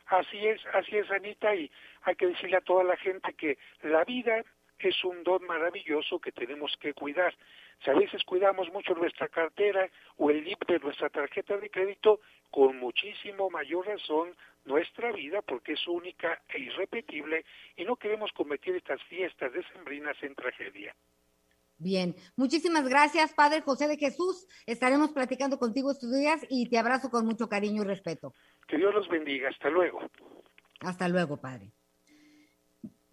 Así 0.07 0.47
es, 0.47 0.61
así 0.75 0.97
es, 0.97 1.11
Anita, 1.11 1.57
y 1.57 1.69
hay 2.03 2.15
que 2.15 2.27
decirle 2.27 2.59
a 2.59 2.61
toda 2.61 2.85
la 2.85 2.97
gente 2.99 3.35
que 3.35 3.59
la 3.83 4.05
vida 4.05 4.45
es 4.89 5.05
un 5.05 5.23
don 5.23 5.45
maravilloso 5.47 6.19
que 6.19 6.33
tenemos 6.33 6.77
que 6.81 6.95
cuidar. 6.95 7.35
Si 7.85 7.91
a 7.91 7.95
veces 7.95 8.23
cuidamos 8.25 8.71
mucho 8.73 8.95
nuestra 8.95 9.29
cartera 9.29 9.89
o 10.17 10.31
el 10.31 10.45
lip 10.45 10.65
de 10.67 10.79
nuestra 10.79 11.11
tarjeta 11.11 11.57
de 11.57 11.71
crédito, 11.71 12.21
con 12.51 12.79
muchísimo 12.79 13.51
mayor 13.51 13.87
razón 13.87 14.37
nuestra 14.65 15.13
vida 15.13 15.43
porque 15.43 15.73
es 15.73 15.89
única 15.89 16.43
e 16.49 16.61
irrepetible 16.61 17.45
y 17.77 17.85
no 17.85 17.97
queremos 17.97 18.31
convertir 18.33 18.77
estas 18.77 19.03
fiestas 19.05 19.53
decembrinas 19.53 20.17
en 20.23 20.35
tragedia. 20.35 20.95
Bien, 21.79 22.15
muchísimas 22.37 22.89
gracias, 22.89 23.35
Padre 23.35 23.63
José 23.63 23.89
de 23.89 23.97
Jesús. 23.97 24.47
Estaremos 24.67 25.11
platicando 25.11 25.59
contigo 25.59 25.91
estos 25.91 26.13
días 26.13 26.47
y 26.49 26.69
te 26.69 26.79
abrazo 26.79 27.11
con 27.11 27.27
mucho 27.27 27.49
cariño 27.49 27.83
y 27.83 27.87
respeto. 27.87 28.35
Que 28.69 28.77
Dios 28.77 28.95
los 28.95 29.09
bendiga. 29.09 29.49
Hasta 29.49 29.69
luego. 29.69 30.01
Hasta 30.81 31.09
luego, 31.09 31.41
Padre. 31.41 31.73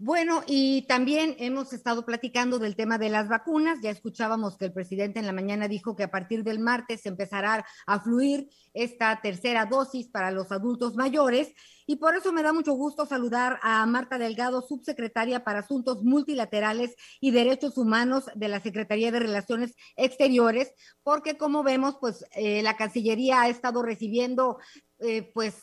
Bueno, 0.01 0.43
y 0.47 0.83
también 0.83 1.35
hemos 1.39 1.73
estado 1.73 2.05
platicando 2.05 2.57
del 2.57 2.77
tema 2.77 2.97
de 2.97 3.09
las 3.09 3.27
vacunas. 3.27 3.79
Ya 3.81 3.89
escuchábamos 3.89 4.55
que 4.55 4.63
el 4.63 4.71
presidente 4.71 5.19
en 5.19 5.25
la 5.25 5.33
mañana 5.33 5.67
dijo 5.67 5.97
que 5.97 6.03
a 6.03 6.09
partir 6.09 6.45
del 6.45 6.59
martes 6.59 7.05
empezará 7.05 7.65
a 7.85 7.99
fluir 7.99 8.49
esta 8.73 9.19
tercera 9.21 9.65
dosis 9.65 10.07
para 10.07 10.31
los 10.31 10.53
adultos 10.53 10.95
mayores. 10.95 11.53
Y 11.85 11.97
por 11.97 12.15
eso 12.15 12.31
me 12.31 12.43
da 12.43 12.53
mucho 12.53 12.75
gusto 12.75 13.05
saludar 13.05 13.59
a 13.61 13.85
Marta 13.87 14.17
Delgado, 14.17 14.61
subsecretaria 14.61 15.43
para 15.43 15.59
Asuntos 15.59 16.01
Multilaterales 16.01 16.95
y 17.19 17.31
Derechos 17.31 17.77
Humanos 17.77 18.23
de 18.35 18.47
la 18.47 18.61
Secretaría 18.61 19.11
de 19.11 19.19
Relaciones 19.19 19.75
Exteriores, 19.97 20.71
porque 21.03 21.37
como 21.37 21.61
vemos, 21.61 21.97
pues 21.99 22.23
eh, 22.37 22.63
la 22.63 22.77
Cancillería 22.77 23.41
ha 23.41 23.49
estado 23.49 23.83
recibiendo, 23.83 24.59
eh, 24.99 25.29
pues 25.33 25.55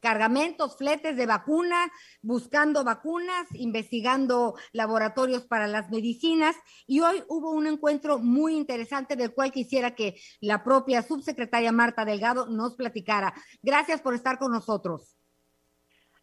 cargamentos, 0.00 0.76
fletes 0.76 1.16
de 1.16 1.26
vacuna, 1.26 1.90
buscando 2.22 2.84
vacunas, 2.84 3.46
investigando 3.54 4.54
laboratorios 4.72 5.46
para 5.46 5.66
las 5.66 5.90
medicinas. 5.90 6.56
Y 6.86 7.00
hoy 7.00 7.22
hubo 7.28 7.50
un 7.52 7.66
encuentro 7.66 8.18
muy 8.18 8.54
interesante 8.54 9.16
del 9.16 9.32
cual 9.32 9.52
quisiera 9.52 9.94
que 9.94 10.16
la 10.40 10.62
propia 10.62 11.02
subsecretaria 11.02 11.72
Marta 11.72 12.04
Delgado 12.04 12.46
nos 12.46 12.76
platicara. 12.76 13.34
Gracias 13.62 14.00
por 14.00 14.14
estar 14.14 14.38
con 14.38 14.52
nosotros. 14.52 15.16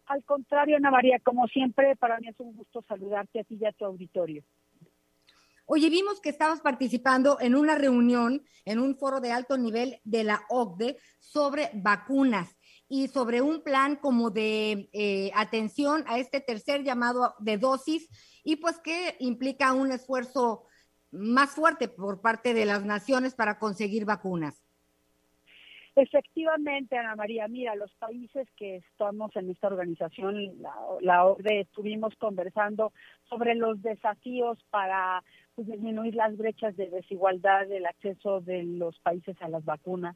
Al 0.06 0.22
contrario, 0.24 0.76
Ana 0.76 0.90
María, 0.90 1.18
como 1.20 1.48
siempre, 1.48 1.96
para 1.96 2.18
mí 2.20 2.28
es 2.28 2.38
un 2.38 2.54
gusto 2.54 2.84
saludarte 2.86 3.40
a 3.40 3.44
ti 3.44 3.58
y 3.60 3.66
a 3.66 3.72
tu 3.72 3.84
auditorio. 3.84 4.44
Oye, 5.68 5.90
vimos 5.90 6.20
que 6.20 6.28
estabas 6.28 6.60
participando 6.60 7.38
en 7.40 7.56
una 7.56 7.74
reunión, 7.74 8.44
en 8.64 8.78
un 8.78 8.96
foro 8.96 9.20
de 9.20 9.32
alto 9.32 9.58
nivel 9.58 10.00
de 10.04 10.22
la 10.22 10.42
OCDE 10.48 10.96
sobre 11.18 11.70
vacunas 11.74 12.56
y 12.88 13.08
sobre 13.08 13.42
un 13.42 13.62
plan 13.62 13.96
como 13.96 14.30
de 14.30 14.88
eh, 14.92 15.30
atención 15.34 16.04
a 16.06 16.18
este 16.18 16.40
tercer 16.40 16.84
llamado 16.84 17.34
de 17.38 17.58
dosis 17.58 18.08
y 18.44 18.56
pues 18.56 18.78
que 18.78 19.16
implica 19.18 19.72
un 19.72 19.90
esfuerzo 19.90 20.64
más 21.10 21.54
fuerte 21.54 21.88
por 21.88 22.20
parte 22.20 22.54
de 22.54 22.66
las 22.66 22.84
naciones 22.84 23.34
para 23.34 23.58
conseguir 23.58 24.04
vacunas. 24.04 24.62
Efectivamente, 25.96 26.98
Ana 26.98 27.16
María, 27.16 27.48
mira, 27.48 27.74
los 27.74 27.90
países 27.94 28.46
que 28.58 28.76
estamos 28.76 29.34
en 29.34 29.48
esta 29.48 29.68
organización, 29.68 30.60
la, 30.60 30.74
la 31.00 31.24
OCDE, 31.24 31.60
estuvimos 31.60 32.14
conversando 32.16 32.92
sobre 33.30 33.54
los 33.54 33.80
desafíos 33.80 34.58
para 34.68 35.24
pues, 35.56 35.68
disminuir 35.68 36.14
las 36.14 36.36
brechas 36.36 36.76
de 36.76 36.90
desigualdad 36.90 37.66
del 37.66 37.86
acceso 37.86 38.40
de 38.42 38.62
los 38.62 38.98
países 39.00 39.36
a 39.40 39.48
las 39.48 39.64
vacunas 39.64 40.14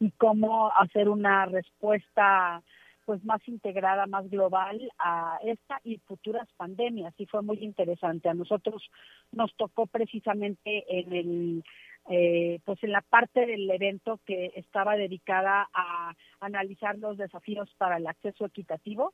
y 0.00 0.10
cómo 0.10 0.72
hacer 0.76 1.08
una 1.08 1.46
respuesta 1.46 2.62
pues 3.06 3.24
más 3.24 3.40
integrada, 3.48 4.06
más 4.06 4.28
global 4.28 4.80
a 4.98 5.38
esta 5.42 5.80
y 5.84 5.98
futuras 5.98 6.48
pandemias. 6.56 7.14
Y 7.18 7.26
fue 7.26 7.42
muy 7.42 7.58
interesante. 7.58 8.28
A 8.28 8.34
nosotros 8.34 8.88
nos 9.32 9.54
tocó 9.56 9.86
precisamente 9.86 10.84
en 10.88 11.12
el 11.12 11.64
eh, 12.08 12.60
pues 12.64 12.82
en 12.82 12.92
la 12.92 13.02
parte 13.02 13.46
del 13.46 13.70
evento 13.70 14.20
que 14.26 14.52
estaba 14.56 14.96
dedicada 14.96 15.68
a 15.72 16.14
analizar 16.40 16.98
los 16.98 17.16
desafíos 17.16 17.68
para 17.78 17.98
el 17.98 18.06
acceso 18.06 18.46
equitativo 18.46 19.12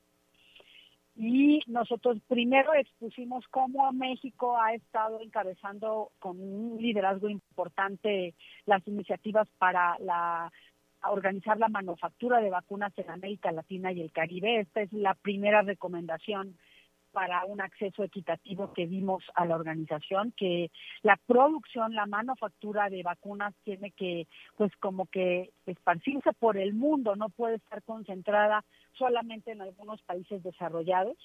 y 1.17 1.61
nosotros 1.67 2.19
primero 2.29 2.75
expusimos 2.75 3.45
cómo 3.51 3.91
México 3.93 4.59
ha 4.61 4.75
estado 4.75 5.21
encabezando 5.21 6.11
con 6.19 6.39
un 6.39 6.77
liderazgo 6.81 7.29
importante 7.29 8.35
las 8.67 8.87
iniciativas 8.87 9.49
para 9.59 9.99
la 10.01 10.53
organizar 11.09 11.59
la 11.59 11.69
manufactura 11.69 12.41
de 12.41 12.51
vacunas 12.51 12.93
en 12.97 13.11
América 13.11 13.53
Latina 13.53 13.93
y 13.93 14.03
el 14.03 14.13
Caribe. 14.13 14.61
Esta 14.61 14.83
es 14.83 14.93
la 14.93 15.15
primera 15.15 15.63
recomendación 15.63 16.57
para 17.17 17.47
un 17.47 17.63
acceso 17.63 18.05
equitativo 18.05 18.75
que 18.75 18.87
dimos 18.87 19.25
a 19.37 19.47
la 19.47 19.55
organización, 19.55 20.35
que 20.37 20.71
la 21.01 21.19
producción, 21.27 21.95
la 21.95 22.05
manufactura 22.05 22.91
de 22.91 23.03
vacunas 23.03 23.55
tiene 23.65 23.91
que, 23.93 24.27
pues 24.59 24.71
como 24.81 25.07
que 25.07 25.49
esparcirse 25.65 26.35
por 26.35 26.59
el 26.59 26.75
mundo, 26.75 27.17
no 27.17 27.31
puede 27.31 27.55
estar 27.55 27.83
concentrada 27.85 28.67
solamente 28.99 29.53
en 29.53 29.63
algunos 29.63 30.03
países 30.03 30.43
desarrollados. 30.43 31.17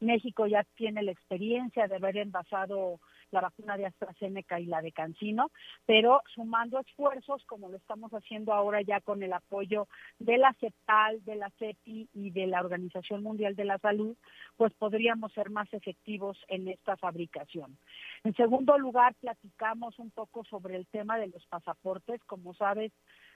México 0.00 0.48
ya 0.48 0.64
tiene 0.74 1.04
la 1.04 1.12
experiencia 1.12 1.86
de 1.86 1.94
haber 1.94 2.16
envasado 2.16 2.98
la 3.30 3.40
vacuna 3.40 3.76
de 3.76 3.86
AstraZeneca 3.86 4.60
y 4.60 4.66
la 4.66 4.82
de 4.82 4.92
Cancino, 4.92 5.50
pero 5.84 6.22
sumando 6.34 6.78
esfuerzos, 6.80 7.44
como 7.46 7.68
lo 7.68 7.76
estamos 7.76 8.12
haciendo 8.12 8.52
ahora 8.52 8.82
ya 8.82 9.00
con 9.00 9.22
el 9.22 9.32
apoyo 9.32 9.88
de 10.18 10.38
la 10.38 10.52
CEPAL, 10.60 11.24
de 11.24 11.36
la 11.36 11.50
CEPI 11.58 12.08
y 12.14 12.30
de 12.30 12.46
la 12.46 12.60
Organización 12.60 13.22
Mundial 13.22 13.56
de 13.56 13.64
la 13.64 13.78
Salud, 13.78 14.16
pues 14.56 14.72
podríamos 14.74 15.32
ser 15.32 15.50
más 15.50 15.72
efectivos 15.72 16.38
en 16.48 16.68
esta 16.68 16.96
fabricación. 16.96 17.76
En 18.24 18.34
segundo 18.34 18.78
lugar, 18.78 19.14
platicamos 19.20 19.98
un 19.98 20.10
poco 20.10 20.44
sobre 20.44 20.76
el 20.76 20.86
tema 20.86 21.18
de 21.18 21.28
los 21.28 21.44
pasaportes. 21.46 22.22
Como 22.24 22.54
sabes, 22.54 22.92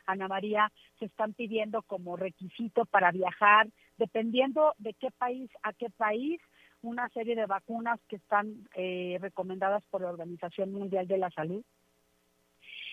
Ana 0.07 0.29
María, 0.29 0.73
se 0.99 1.07
están 1.07 1.35
pidiendo 1.35 1.83
como 1.83 2.17
requisito 2.17 2.85
para 2.87 3.11
viajar, 3.11 3.69
dependiendo 3.99 4.75
de 4.79 4.95
qué 4.95 5.11
país 5.11 5.51
a 5.63 5.73
qué 5.73 5.91
país, 5.91 6.41
una 6.83 7.09
serie 7.11 7.37
de 7.37 7.47
vacunas 7.47 8.01
que 8.09 8.17
están 8.17 8.69
eh, 8.75 9.19
recomendadas 9.21 9.83
por 9.91 10.03
la 10.03 10.09
Organización 10.09 10.73
Mundial 10.73 11.07
de 11.07 11.19
la 11.19 11.31
Salud. 11.31 11.63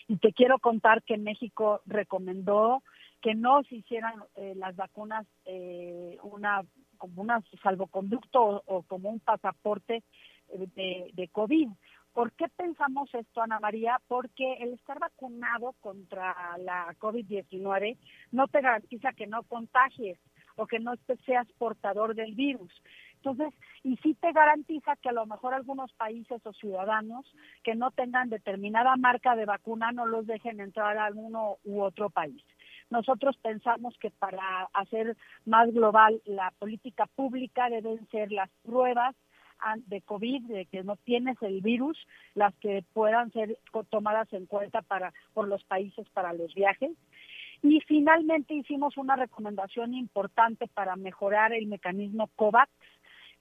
Y 0.07 0.18
te 0.18 0.34
quiero 0.34 0.59
contar 0.59 1.03
que 1.03 1.18
México 1.18 1.82
recomendó 1.86 2.84
que 3.22 3.36
no 3.36 3.64
se 3.64 3.76
hicieran 3.76 4.14
eh, 4.36 4.53
las 4.55 4.76
vacunas 4.76 5.26
eh, 5.45 6.18
una 6.24 6.64
como 6.97 7.22
un 7.22 7.30
salvoconducto 7.62 8.64
o, 8.66 8.82
como 8.84 9.09
un 9.09 9.20
pasaporte 9.20 10.03
de, 10.47 11.12
de 11.14 11.28
COVID. 11.28 11.70
¿Por 12.14 12.32
qué 12.32 12.47
pensamos 12.49 13.14
esto, 13.14 13.41
Ana 13.41 13.59
María? 13.59 14.01
Porque 14.07 14.53
el 14.53 14.74
estar 14.74 14.97
vacunado 14.97 15.76
contra 15.82 16.57
la 16.57 16.95
COVID-19 16.97 17.97
no 18.32 18.47
te 18.47 18.62
garantiza 18.62 19.14
que 19.14 19.28
no 19.28 19.43
contagies 19.43 20.18
o 20.58 20.68
que 20.68 20.80
no 20.80 20.93
seas 21.26 21.47
portador 21.58 22.14
del 22.14 22.36
virus. 22.36 22.74
Entonces, 23.18 23.53
y 23.84 23.97
sí 23.97 24.14
te 24.16 24.32
garantiza 24.32 24.95
que 24.97 25.10
a 25.10 25.14
lo 25.14 25.26
mejor 25.26 25.53
algunos 25.53 25.91
países 25.93 26.45
o 26.45 26.53
ciudadanos 26.53 27.26
que 27.64 27.76
no 27.76 27.91
tengan 27.91 28.30
determinada 28.30 28.95
marca 28.95 29.36
de 29.36 29.45
vacuna 29.45 29.91
no 29.91 30.05
los 30.05 30.28
dejen 30.28 30.60
entrar 30.60 30.97
a 30.97 31.10
uno 31.14 31.58
u 31.64 31.82
otro 31.82 32.10
país. 32.10 32.43
Nosotros 32.89 33.36
pensamos 33.38 33.97
que 33.99 34.12
para 34.12 34.70
hacer 34.74 35.18
más 35.45 35.72
global 35.74 36.22
la 36.26 36.51
política 36.60 37.05
pública 37.05 37.70
deben 37.70 38.08
ser 38.10 38.32
las 38.32 38.49
pruebas 38.64 39.16
de 39.88 40.01
COVID, 40.01 40.43
de 40.43 40.66
que 40.66 40.84
no 40.84 40.95
tienes 40.97 41.41
el 41.41 41.62
virus, 41.62 41.97
las 42.36 42.53
que 42.55 42.84
puedan 42.93 43.32
ser 43.32 43.58
tomadas 43.89 44.32
en 44.32 44.45
cuenta 44.45 44.82
para 44.82 45.14
por 45.34 45.47
los 45.47 45.64
países 45.64 46.08
para 46.10 46.34
los 46.34 46.53
viajes. 46.53 46.91
Y 47.64 47.82
finalmente 47.82 48.53
hicimos 48.53 48.97
una 48.97 49.16
recomendación 49.16 49.93
importante 49.93 50.68
para 50.68 50.95
mejorar 50.95 51.53
el 51.53 51.68
mecanismo 51.68 52.30
COVAX, 52.36 52.72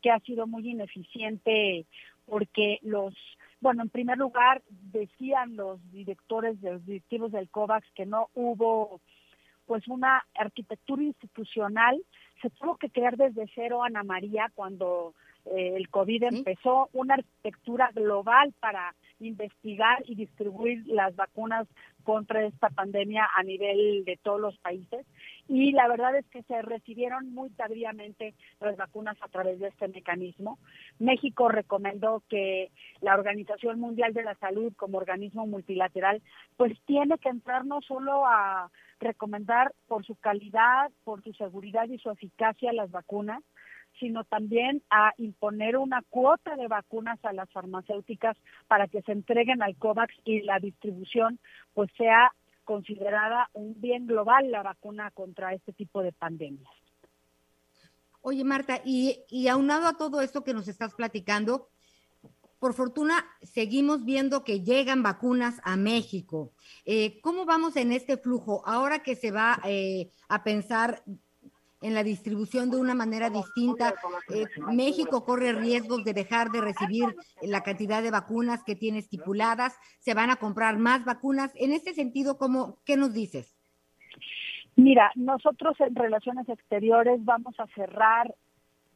que 0.02 0.10
ha 0.10 0.20
sido 0.20 0.46
muy 0.46 0.68
ineficiente 0.68 1.86
porque 2.26 2.78
los, 2.82 3.14
bueno, 3.60 3.82
en 3.82 3.88
primer 3.88 4.18
lugar 4.18 4.62
decían 4.68 5.56
los 5.56 5.80
directores, 5.92 6.60
de 6.60 6.72
los 6.72 6.86
directivos 6.86 7.32
del 7.32 7.48
COVAX 7.48 7.86
que 7.94 8.06
no 8.06 8.28
hubo 8.34 9.00
pues 9.66 9.86
una 9.88 10.24
arquitectura 10.34 11.02
institucional, 11.02 12.00
se 12.40 12.50
tuvo 12.50 12.76
que 12.76 12.88
crear 12.88 13.16
desde 13.16 13.50
cero 13.54 13.82
Ana 13.82 14.04
María 14.04 14.50
cuando 14.54 15.14
eh, 15.54 15.74
el 15.76 15.88
COVID 15.88 16.24
empezó, 16.24 16.88
una 16.92 17.14
arquitectura 17.14 17.90
global 17.94 18.52
para 18.60 18.94
investigar 19.20 20.02
y 20.06 20.14
distribuir 20.14 20.86
las 20.86 21.14
vacunas 21.16 21.66
contra 22.04 22.44
esta 22.44 22.70
pandemia 22.70 23.28
a 23.34 23.42
nivel 23.42 24.04
de 24.04 24.16
todos 24.22 24.40
los 24.40 24.56
países 24.58 25.04
y 25.48 25.72
la 25.72 25.88
verdad 25.88 26.16
es 26.16 26.26
que 26.26 26.42
se 26.44 26.62
recibieron 26.62 27.32
muy 27.32 27.50
tardíamente 27.50 28.34
las 28.60 28.76
vacunas 28.76 29.16
a 29.20 29.28
través 29.28 29.58
de 29.58 29.68
este 29.68 29.88
mecanismo. 29.88 30.58
México 30.98 31.48
recomendó 31.48 32.22
que 32.28 32.70
la 33.00 33.14
Organización 33.14 33.80
Mundial 33.80 34.12
de 34.12 34.22
la 34.22 34.34
Salud 34.36 34.72
como 34.76 34.98
organismo 34.98 35.46
multilateral 35.46 36.22
pues 36.56 36.78
tiene 36.86 37.18
que 37.18 37.28
entrar 37.28 37.64
no 37.64 37.80
solo 37.82 38.26
a 38.26 38.70
recomendar 39.00 39.72
por 39.88 40.04
su 40.04 40.14
calidad, 40.16 40.90
por 41.04 41.22
su 41.22 41.32
seguridad 41.34 41.88
y 41.88 41.98
su 41.98 42.10
eficacia 42.10 42.72
las 42.72 42.90
vacunas, 42.90 43.42
sino 43.98 44.24
también 44.24 44.82
a 44.90 45.12
imponer 45.16 45.76
una 45.76 46.02
cuota 46.08 46.56
de 46.56 46.68
vacunas 46.68 47.18
a 47.24 47.32
las 47.32 47.50
farmacéuticas 47.50 48.36
para 48.68 48.88
que 48.88 49.02
se 49.02 49.12
entreguen 49.12 49.62
al 49.62 49.76
COVAX 49.76 50.14
y 50.24 50.42
la 50.42 50.58
distribución 50.58 51.38
pues 51.74 51.90
sea 51.96 52.32
considerada 52.64 53.48
un 53.52 53.80
bien 53.80 54.06
global 54.06 54.50
la 54.50 54.62
vacuna 54.62 55.10
contra 55.12 55.54
este 55.54 55.72
tipo 55.72 56.02
de 56.02 56.12
pandemias. 56.12 56.70
Oye, 58.22 58.42
Marta, 58.42 58.80
y, 58.84 59.20
y 59.28 59.46
aunado 59.48 59.86
a 59.86 59.96
todo 59.96 60.20
esto 60.20 60.42
que 60.42 60.52
nos 60.52 60.66
estás 60.66 60.94
platicando, 60.94 61.68
por 62.58 62.74
fortuna 62.74 63.24
seguimos 63.42 64.04
viendo 64.04 64.42
que 64.42 64.62
llegan 64.62 65.02
vacunas 65.02 65.60
a 65.62 65.76
México. 65.76 66.52
Eh, 66.84 67.20
¿Cómo 67.20 67.44
vamos 67.44 67.76
en 67.76 67.92
este 67.92 68.16
flujo? 68.16 68.62
Ahora 68.66 69.02
que 69.02 69.14
se 69.14 69.30
va 69.30 69.60
eh, 69.64 70.10
a 70.28 70.42
pensar 70.42 71.02
en 71.82 71.94
la 71.94 72.02
distribución 72.02 72.70
de 72.70 72.78
una 72.78 72.94
manera 72.94 73.30
distinta. 73.30 73.94
Eh, 74.34 74.46
México 74.72 75.24
corre 75.24 75.52
riesgos 75.52 76.04
de 76.04 76.14
dejar 76.14 76.50
de 76.50 76.60
recibir 76.60 77.04
la 77.42 77.62
cantidad 77.62 78.02
de 78.02 78.10
vacunas 78.10 78.64
que 78.64 78.76
tiene 78.76 78.98
estipuladas, 78.98 79.78
se 80.00 80.14
van 80.14 80.30
a 80.30 80.36
comprar 80.36 80.78
más 80.78 81.04
vacunas. 81.04 81.52
En 81.56 81.72
este 81.72 81.92
sentido, 81.92 82.38
¿cómo, 82.38 82.78
¿qué 82.84 82.96
nos 82.96 83.12
dices? 83.12 83.54
Mira, 84.76 85.10
nosotros 85.14 85.74
en 85.80 85.94
Relaciones 85.94 86.48
Exteriores 86.48 87.24
vamos 87.24 87.58
a 87.58 87.66
cerrar 87.68 88.34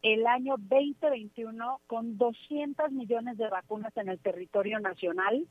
el 0.03 0.26
año 0.26 0.57
2021 0.59 1.81
con 1.87 2.16
200 2.16 2.93
millones 2.93 3.37
de 3.39 3.49
vacunas 3.49 3.95
en 3.97 4.09
el 4.09 4.18
territorio 4.18 4.78
nacional. 4.81 5.47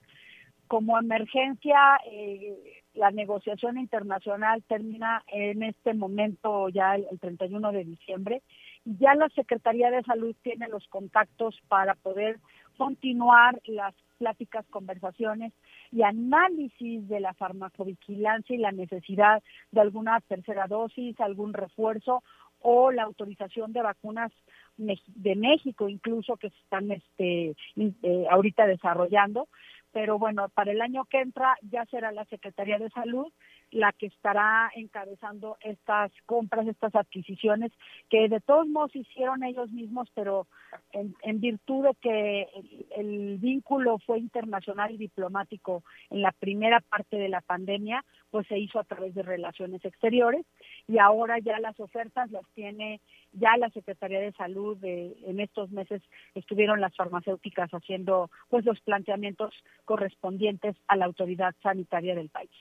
Como 0.67 0.99
emergencia, 0.99 1.99
eh, 2.11 2.78
la 2.93 3.11
negociación 3.11 3.77
internacional 3.77 4.63
termina 4.67 5.23
en 5.27 5.63
este 5.63 5.93
momento 5.93 6.69
ya 6.69 6.95
el, 6.95 7.19
31 7.19 7.71
de 7.71 7.83
diciembre. 7.83 8.41
Ya 8.85 9.13
la 9.15 9.29
Secretaría 9.29 9.91
de 9.91 10.03
Salud 10.03 10.35
tiene 10.41 10.67
los 10.67 10.87
contactos 10.87 11.55
para 11.67 11.95
poder 11.95 12.39
continuar 12.77 13.59
las 13.65 13.93
pláticas, 14.17 14.65
conversaciones 14.69 15.53
y 15.91 16.03
análisis 16.03 17.07
de 17.07 17.19
la 17.19 17.33
farmacovigilancia 17.33 18.55
y 18.55 18.59
la 18.59 18.71
necesidad 18.71 19.43
de 19.71 19.81
alguna 19.81 20.19
tercera 20.21 20.67
dosis, 20.67 21.19
algún 21.19 21.53
refuerzo 21.53 22.23
o 22.61 22.91
la 22.91 23.03
autorización 23.03 23.71
de 23.71 23.81
vacunas 23.81 24.31
de 24.77 25.35
México 25.35 25.89
incluso 25.89 26.37
que 26.37 26.49
se 26.49 26.57
están 26.57 26.91
este, 26.91 27.55
eh, 27.77 28.25
ahorita 28.29 28.65
desarrollando 28.65 29.47
pero 29.91 30.19
bueno, 30.19 30.49
para 30.49 30.71
el 30.71 30.81
año 30.81 31.05
que 31.05 31.21
entra 31.21 31.57
ya 31.61 31.85
será 31.85 32.11
la 32.11 32.25
Secretaría 32.25 32.77
de 32.77 32.89
Salud 32.89 33.31
la 33.71 33.91
que 33.93 34.07
estará 34.07 34.71
encabezando 34.75 35.57
estas 35.61 36.11
compras, 36.25 36.67
estas 36.67 36.95
adquisiciones, 36.95 37.71
que 38.09 38.27
de 38.27 38.39
todos 38.39 38.67
modos 38.67 38.95
hicieron 38.95 39.43
ellos 39.43 39.69
mismos, 39.71 40.09
pero 40.15 40.47
en, 40.91 41.39
virtud 41.39 41.85
de 41.85 41.95
que 42.01 42.47
el, 42.95 43.37
vínculo 43.37 43.99
fue 43.99 44.19
internacional 44.19 44.91
y 44.91 44.97
diplomático 44.97 45.83
en 46.09 46.21
la 46.21 46.31
primera 46.31 46.81
parte 46.81 47.17
de 47.17 47.29
la 47.29 47.41
pandemia, 47.41 48.03
pues 48.31 48.47
se 48.47 48.57
hizo 48.57 48.79
a 48.79 48.83
través 48.83 49.13
de 49.15 49.23
relaciones 49.23 49.83
exteriores 49.85 50.45
y 50.87 50.97
ahora 50.97 51.39
ya 51.39 51.59
las 51.59 51.79
ofertas 51.79 52.31
las 52.31 52.45
tiene 52.53 53.01
ya 53.33 53.55
la 53.57 53.69
Secretaría 53.69 54.19
de 54.19 54.31
Salud. 54.33 54.77
en 54.83 55.39
estos 55.39 55.71
meses 55.71 56.01
estuvieron 56.35 56.81
las 56.81 56.95
farmacéuticas 56.95 57.69
haciendo 57.71 58.29
pues 58.49 58.65
los 58.65 58.79
planteamientos 58.81 59.53
correspondientes 59.85 60.75
a 60.87 60.95
la 60.95 61.05
autoridad 61.05 61.55
sanitaria 61.61 62.15
del 62.15 62.29
país. 62.29 62.51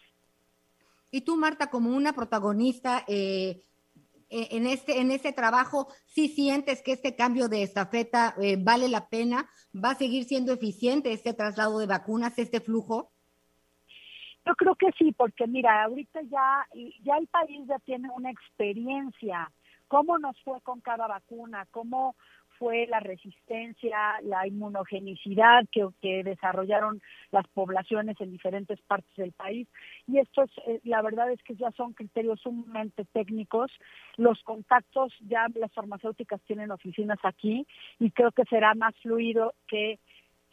Y 1.11 1.22
tú, 1.22 1.36
Marta, 1.36 1.70
como 1.70 1.96
una 1.96 2.12
protagonista 2.12 3.04
eh, 3.09 3.62
e-, 4.30 4.56
en 4.56 4.66
este 4.66 5.00
en 5.00 5.11
este 5.11 5.32
trabajo, 5.32 5.88
¿sí 6.06 6.28
sientes 6.28 6.82
que 6.82 6.92
este 6.92 7.16
cambio 7.16 7.48
de 7.48 7.62
estafeta 7.62 8.34
eh, 8.40 8.56
vale 8.59 8.88
la 8.88 9.09
pena? 9.09 9.48
¿Va 9.74 9.90
a 9.90 9.94
seguir 9.94 10.24
siendo 10.24 10.52
eficiente 10.52 11.12
este 11.12 11.34
traslado 11.34 11.78
de 11.78 11.86
vacunas, 11.86 12.38
este 12.38 12.61
flujo? 12.61 13.11
Yo 14.46 14.54
creo 14.54 14.74
que 14.76 14.90
sí, 14.98 15.12
porque 15.12 15.46
mira, 15.46 15.84
ahorita 15.84 16.22
ya, 16.22 16.66
ya 17.02 17.16
el 17.18 17.26
país 17.28 17.66
ya 17.66 17.78
tiene 17.80 18.09
una 18.11 18.30
experiencia. 18.30 19.50
¿Cómo 19.88 20.18
nos 20.18 20.40
fue 20.42 20.61
con 20.62 20.80
cada 20.80 21.06
vacuna? 21.06 21.66
¿Cómo 21.70 22.14
fue 22.59 22.86
la 22.86 23.00
resistencia, 23.00 24.20
la 24.22 24.46
inmunogenicidad 24.46 25.64
que, 25.70 25.88
desarrollaron 26.24 27.00
las 27.30 27.46
poblaciones 27.48 28.20
en 28.20 28.30
diferentes 28.30 28.80
partes 28.82 29.14
del 29.16 29.32
país. 29.32 29.68
Y 30.06 30.18
estos, 30.18 30.50
eh, 30.66 30.80
la 30.84 31.02
verdad 31.02 31.30
es 31.30 31.42
que 31.42 31.54
ya 31.54 31.70
son 31.72 31.92
criterios 31.92 32.40
sumamente 32.40 33.04
técnicos. 33.12 33.70
Los 34.16 34.42
contactos, 34.42 35.12
ya 35.20 35.46
las 35.54 35.72
farmacéuticas 35.72 36.40
tienen 36.42 36.70
oficinas 36.70 37.18
aquí 37.22 37.66
y 37.98 38.11
creo 38.11 38.32
que 38.32 38.44
será 38.44 38.74
más 38.74 38.94
fluido 39.02 39.54
que 39.66 39.98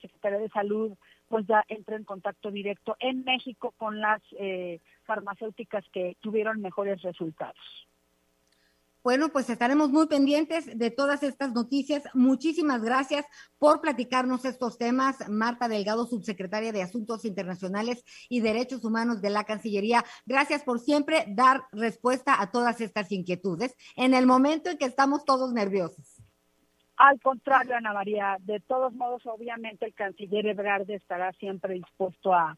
Secretaría 0.02 0.40
de 0.40 0.50
Salud 0.50 0.94
pues 1.28 1.48
ya 1.48 1.64
entre 1.70 1.96
en 1.96 2.04
contacto 2.04 2.52
directo 2.52 2.96
en 3.00 3.24
México 3.24 3.74
con 3.78 4.00
las 4.00 4.22
eh, 4.38 4.80
farmacéuticas 5.06 5.84
que 5.92 6.16
tuvieron 6.22 6.62
mejores 6.62 7.02
resultados. 7.02 7.58
Bueno, 9.06 9.30
pues 9.30 9.48
estaremos 9.52 9.92
muy 9.92 10.08
pendientes 10.08 10.80
de 10.80 10.90
todas 10.90 11.22
estas 11.22 11.54
noticias. 11.54 12.10
Muchísimas 12.16 12.82
gracias 12.82 13.24
por 13.60 13.80
platicarnos 13.80 14.46
estos 14.46 14.80
temas. 14.80 15.30
Marta 15.30 15.68
Delgado, 15.68 16.08
subsecretaria 16.08 16.72
de 16.72 16.82
Asuntos 16.82 17.24
Internacionales 17.24 18.04
y 18.30 18.42
Derechos 18.42 18.84
Humanos 18.84 19.22
de 19.22 19.30
la 19.30 19.44
Cancillería. 19.44 20.04
Gracias 20.26 20.64
por 20.64 20.80
siempre 20.80 21.24
dar 21.28 21.66
respuesta 21.72 22.42
a 22.42 22.50
todas 22.50 22.82
estas 22.82 23.12
inquietudes 23.12 23.76
en 23.96 24.16
el 24.16 24.26
momento 24.26 24.72
en 24.72 24.80
que 24.80 24.86
estamos 24.86 25.24
todos 25.24 25.54
nerviosos. 25.54 26.20
Al 26.98 27.22
contrario, 27.22 27.76
Ana 27.76 27.94
María, 27.94 28.38
de 28.40 28.60
todos 28.60 28.92
modos, 28.96 29.24
obviamente 29.28 29.86
el 29.86 29.94
canciller 29.94 30.48
Ebrard 30.48 30.90
estará 30.90 31.32
siempre 31.34 31.76
dispuesto 31.76 32.34
a, 32.34 32.58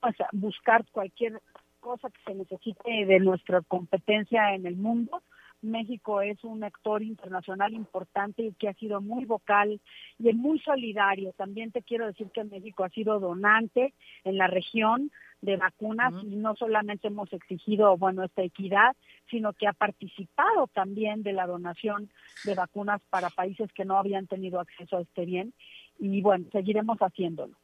pues, 0.00 0.20
a 0.22 0.28
buscar 0.32 0.84
cualquier 0.90 1.40
cosa 1.78 2.10
que 2.10 2.20
se 2.26 2.34
necesite 2.34 3.06
de 3.06 3.20
nuestra 3.20 3.60
competencia 3.60 4.56
en 4.56 4.66
el 4.66 4.74
mundo 4.74 5.22
México 5.62 6.20
es 6.20 6.42
un 6.44 6.62
actor 6.62 7.02
internacional 7.02 7.72
importante 7.72 8.42
y 8.42 8.52
que 8.52 8.68
ha 8.68 8.74
sido 8.74 9.00
muy 9.00 9.24
vocal 9.24 9.80
y 10.18 10.32
muy 10.32 10.60
solidario. 10.60 11.32
También 11.32 11.72
te 11.72 11.82
quiero 11.82 12.06
decir 12.06 12.28
que 12.30 12.44
México 12.44 12.84
ha 12.84 12.90
sido 12.90 13.18
donante 13.18 13.94
en 14.24 14.38
la 14.38 14.46
región 14.46 15.10
de 15.40 15.56
vacunas 15.56 16.12
y 16.24 16.36
no 16.36 16.56
solamente 16.56 17.08
hemos 17.08 17.32
exigido, 17.32 17.96
bueno, 17.96 18.24
esta 18.24 18.42
equidad, 18.42 18.96
sino 19.30 19.52
que 19.52 19.68
ha 19.68 19.72
participado 19.72 20.66
también 20.72 21.22
de 21.22 21.32
la 21.32 21.46
donación 21.46 22.10
de 22.44 22.54
vacunas 22.54 23.00
para 23.10 23.30
países 23.30 23.72
que 23.72 23.84
no 23.84 23.98
habían 23.98 24.26
tenido 24.26 24.60
acceso 24.60 24.96
a 24.96 25.02
este 25.02 25.24
bien 25.24 25.52
y 25.98 26.22
bueno, 26.22 26.46
seguiremos 26.52 26.98
haciéndolo. 26.98 27.56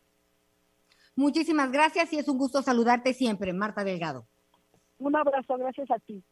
Muchísimas 1.16 1.70
gracias 1.70 2.12
y 2.12 2.18
es 2.18 2.28
un 2.28 2.38
gusto 2.38 2.62
saludarte 2.62 3.12
siempre, 3.12 3.52
Marta 3.52 3.84
Delgado. 3.84 4.26
Un 4.98 5.14
abrazo, 5.16 5.56
gracias 5.56 5.90
a 5.90 5.98
ti. 5.98 6.22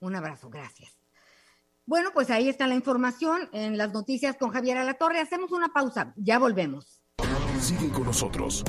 Un 0.00 0.16
abrazo, 0.16 0.48
gracias. 0.50 0.98
Bueno, 1.86 2.10
pues 2.12 2.30
ahí 2.30 2.48
está 2.48 2.66
la 2.66 2.74
información 2.74 3.48
en 3.52 3.78
las 3.78 3.92
noticias 3.92 4.36
con 4.36 4.50
Javier 4.50 4.76
Alatorre. 4.76 5.20
Hacemos 5.20 5.52
una 5.52 5.68
pausa, 5.68 6.12
ya 6.16 6.38
volvemos. 6.38 7.02
Sigue 7.60 7.88
con 7.90 8.04
nosotros. 8.04 8.62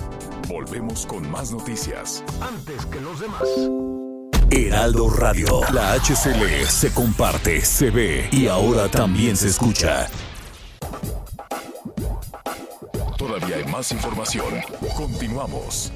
Volvemos 0.48 1.06
con 1.06 1.30
más 1.30 1.52
noticias. 1.52 2.24
Antes 2.42 2.86
que 2.88 3.00
los 3.02 3.20
demás. 3.20 3.44
Heraldo 4.50 5.10
Radio. 5.12 5.62
La 5.74 5.94
HCL 5.94 6.66
se 6.68 6.92
comparte, 6.94 7.62
se 7.62 7.92
ve 7.92 8.30
y 8.32 8.48
ahora 8.48 8.90
también 8.90 9.38
se 9.38 9.50
escucha. 9.50 10.08
Todavía 13.18 13.58
hay 13.58 13.66
más 13.66 13.92
información. 13.92 14.56
Continuamos. 14.98 15.92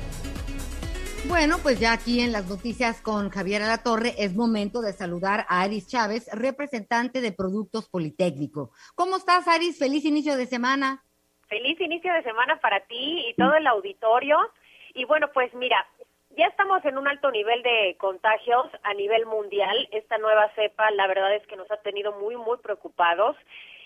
Bueno, 1.28 1.56
pues 1.64 1.80
ya 1.80 1.94
aquí 1.94 2.20
en 2.20 2.34
las 2.34 2.50
noticias 2.50 3.02
con 3.02 3.30
Javier 3.30 3.62
Alatorre 3.62 4.14
es 4.18 4.36
momento 4.36 4.82
de 4.82 4.92
saludar 4.92 5.46
a 5.48 5.62
Aris 5.62 5.88
Chávez, 5.88 6.30
representante 6.34 7.22
de 7.22 7.32
Productos 7.32 7.88
Politécnico. 7.90 8.72
¿Cómo 8.94 9.16
estás, 9.16 9.48
Aris? 9.48 9.80
Feliz 9.80 10.04
inicio 10.04 10.36
de 10.36 10.48
semana. 10.48 11.02
Feliz 11.48 11.80
inicio 11.80 12.14
de 12.14 12.24
semana 12.24 12.60
para 12.60 12.82
ti 12.82 13.26
y 13.30 13.34
todo 13.36 13.56
el 13.56 13.66
auditorio. 13.68 14.38
Y 14.94 15.06
bueno, 15.06 15.30
pues 15.34 15.54
mira, 15.54 15.88
ya 16.38 16.48
estamos 16.48 16.84
en 16.84 16.98
un 16.98 17.08
alto 17.08 17.32
nivel 17.32 17.64
de 17.64 17.96
contagios 18.00 18.66
a 18.84 18.94
nivel 18.94 19.26
mundial. 19.26 19.88
Esta 19.92 20.18
nueva 20.18 20.52
cepa, 20.56 20.92
la 20.92 21.08
verdad 21.08 21.34
es 21.36 21.48
que 21.48 21.56
nos 21.56 21.72
ha 21.72 21.78
tenido 21.78 22.12
muy, 22.20 22.36
muy 22.36 22.58
preocupados. 22.58 23.38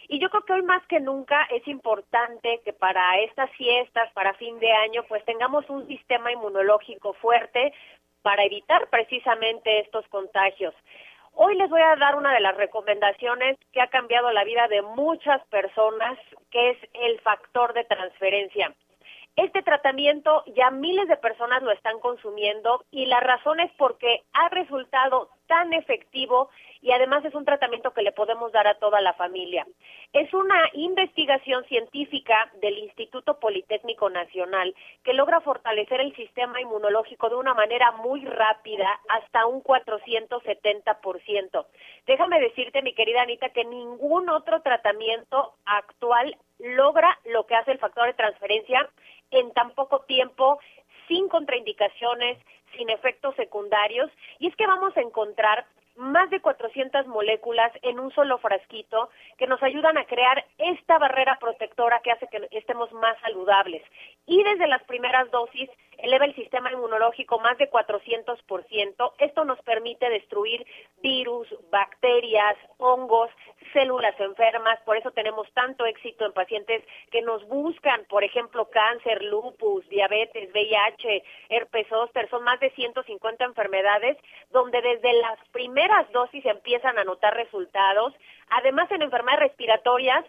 Y 0.10 0.20
yo 0.20 0.30
creo 0.30 0.46
que 0.46 0.54
hoy 0.54 0.62
más 0.62 0.86
que 0.88 1.00
nunca 1.02 1.44
es 1.52 1.68
importante 1.68 2.62
que 2.64 2.72
para 2.72 3.20
estas 3.20 3.52
fiestas, 3.52 4.12
para 4.14 4.34
fin 4.36 4.58
de 4.60 4.72
año, 4.72 5.04
pues 5.10 5.24
tengamos 5.26 5.70
un 5.70 5.86
sistema 5.88 6.32
inmunológico 6.32 7.14
fuerte 7.14 7.74
para 8.22 8.44
evitar 8.44 8.90
precisamente 8.90 9.82
estos 9.82 10.08
contagios. 10.08 10.74
Hoy 11.34 11.56
les 11.56 11.70
voy 11.70 11.82
a 11.82 11.96
dar 11.98 12.16
una 12.16 12.34
de 12.34 12.40
las 12.40 12.56
recomendaciones 12.56 13.58
que 13.72 13.82
ha 13.82 13.88
cambiado 13.88 14.32
la 14.32 14.44
vida 14.44 14.68
de 14.70 14.82
muchas 14.82 15.46
personas, 15.48 16.18
que 16.52 16.72
es 16.72 16.78
el 16.94 17.20
factor 17.20 17.74
de 17.74 17.84
transferencia. 17.84 18.74
Este 19.38 19.62
tratamiento 19.62 20.44
ya 20.56 20.72
miles 20.72 21.08
de 21.08 21.16
personas 21.16 21.62
lo 21.62 21.72
están 21.72 22.00
consumiendo 22.00 22.84
y 22.90 23.06
la 23.06 23.20
razón 23.20 23.60
es 23.60 23.72
porque 23.78 24.24
ha 24.34 24.50
resultado 24.50 25.30
tan 25.46 25.74
efectivo 25.74 26.50
y 26.82 26.92
además 26.92 27.24
es 27.24 27.36
un 27.36 27.46
tratamiento 27.46 27.94
que 27.94 28.02
le 28.02 28.12
podemos 28.12 28.52
dar 28.52 28.68
a 28.68 28.80
toda 28.80 29.00
la 29.00 29.14
familia. 29.14 29.68
Es 30.12 30.34
una 30.34 30.60
investigación 30.74 31.64
científica 31.66 32.52
del 32.62 32.80
Instituto 32.80 33.40
Politécnico 33.40 34.10
Nacional 34.10 34.74
que 35.04 35.14
logra 35.14 35.40
fortalecer 35.42 36.02
el 36.02 36.16
sistema 36.16 36.60
inmunológico 36.60 37.30
de 37.30 37.36
una 37.36 37.54
manera 37.54 37.92
muy 37.92 38.26
rápida, 38.26 38.90
hasta 39.08 39.46
un 39.46 39.62
470%. 39.62 41.66
Déjame 42.08 42.40
decirte, 42.40 42.82
mi 42.82 42.96
querida 42.96 43.22
Anita, 43.22 43.50
que 43.50 43.66
ningún 43.66 44.30
otro 44.30 44.64
tratamiento 44.64 45.54
actual 45.66 46.36
logra 46.60 47.18
lo 47.26 47.46
que 47.46 47.56
hace 47.56 47.72
el 47.72 47.80
factor 47.80 48.08
de 48.08 48.14
transferencia 48.14 48.90
en 49.40 49.52
tan 49.54 49.72
poco 49.72 50.02
tiempo, 50.02 50.60
sin 51.08 51.28
contraindicaciones, 51.30 52.38
sin 52.76 52.90
efectos 52.90 53.36
secundarios. 53.36 54.12
Y 54.40 54.48
es 54.48 54.56
que 54.56 54.68
vamos 54.68 54.96
a 54.98 55.02
encontrar 55.02 55.66
más 55.98 56.30
de 56.30 56.40
400 56.40 57.08
moléculas 57.08 57.72
en 57.82 58.00
un 58.00 58.12
solo 58.12 58.38
frasquito 58.38 59.10
que 59.38 59.48
nos 59.48 59.62
ayudan 59.64 59.98
a 59.98 60.06
crear 60.06 60.46
esta 60.60 61.00
barrera 61.00 61.38
protectora 61.40 62.02
que 62.04 62.12
hace 62.12 62.28
que 62.28 62.48
estemos 62.52 62.92
más 62.94 63.20
saludables. 63.22 63.82
Y 64.28 64.44
desde 64.44 64.68
las 64.68 64.84
primeras 64.84 65.30
dosis 65.32 65.70
eleva 65.98 66.26
el 66.26 66.36
sistema 66.36 66.72
inmunológico 66.72 67.40
más 67.40 67.58
de 67.58 67.70
400%. 67.72 69.14
Esto 69.18 69.44
nos 69.44 69.60
permite 69.64 70.08
destruir 70.10 70.66
virus, 71.02 71.48
bacterias, 71.72 72.56
hongos, 72.78 73.32
células 73.78 74.20
enfermas. 74.20 74.80
Por 74.86 74.98
eso 74.98 75.12
tenemos 75.12 75.48
tanto 75.54 75.86
éxito 75.86 76.26
en 76.26 76.34
pacientes 76.34 76.84
que 77.12 77.22
nos 77.22 77.48
buscan, 77.48 78.06
por 78.06 78.24
ejemplo, 78.24 78.66
cáncer, 78.72 79.22
lupus, 79.22 79.88
diabetes, 79.90 80.50
VIH, 80.52 81.24
herpes 81.50 81.88
zóster. 81.88 82.28
Son 82.32 82.44
más 82.44 82.60
de 82.60 82.72
150 82.72 83.46
enfermedades 83.46 84.18
donde 84.50 84.82
desde 84.82 85.14
las 85.22 85.38
primeras 85.52 86.12
dosis 86.12 86.44
empiezan 86.48 86.98
a 86.98 87.04
notar 87.04 87.36
resultados. 87.36 88.16
Además, 88.50 88.90
en 88.90 89.04
enfermedades 89.04 89.50
respiratorias, 89.50 90.26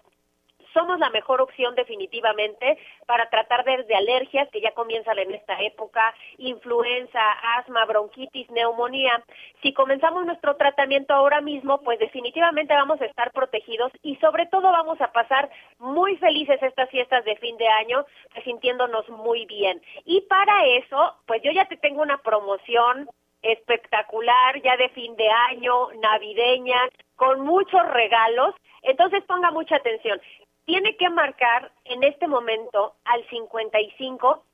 somos 0.79 1.01
la 1.01 1.11
mejor 1.11 1.41
opción 1.41 1.75
definitivamente 1.75 2.79
para 3.05 3.29
tratar 3.31 3.65
desde 3.65 3.97
alergias 3.97 4.49
que 4.51 4.61
ya 4.61 4.71
comienzan 4.75 5.19
en 5.19 5.35
esta 5.35 5.61
época, 5.61 6.15
influenza, 6.37 7.21
asma, 7.57 7.85
bronquitis, 7.85 8.49
neumonía. 8.51 9.25
Si 9.61 9.73
comenzamos 9.73 10.25
nuestro 10.25 10.55
tratamiento 10.55 11.15
ahora 11.15 11.41
mismo, 11.41 11.81
pues 11.83 11.99
definitivamente 11.99 12.75
vamos 12.75 13.01
a 13.01 13.07
estar 13.07 13.33
protegidos 13.33 13.91
y 14.03 14.15
sobre 14.17 14.47
todo 14.47 14.71
vamos 14.71 15.01
a 15.01 15.11
pasar 15.11 15.51
muy 15.79 16.17
felices 16.19 16.63
estas 16.63 16.89
fiestas 16.91 17.25
de 17.25 17.35
fin 17.37 17.57
de 17.57 17.67
año, 17.67 18.07
sintiéndonos 18.45 19.09
muy 19.09 19.47
bien. 19.47 19.83
Y 20.05 20.21
para 20.23 20.65
eso, 20.67 21.17
pues 21.27 21.43
yo 21.43 21.51
ya 21.51 21.65
te 21.65 21.77
tengo 21.77 22.03
una 22.03 22.19
promoción 22.19 23.09
espectacular, 23.43 24.63
ya 24.63 24.77
de 24.77 24.89
fin 24.91 25.17
de 25.17 25.29
año, 25.29 25.91
navideña, 26.01 26.81
con 27.17 27.41
muchos 27.41 27.85
regalos. 27.89 28.55
Entonces 28.83 29.25
ponga 29.25 29.51
mucha 29.51 29.77
atención 29.77 30.21
tiene 30.69 30.97
que 30.97 31.09
marcar 31.09 31.73
en 31.87 32.05
este 32.05 32.29
momento 32.29 32.93
al 33.07 33.27
55, 33.31 34.45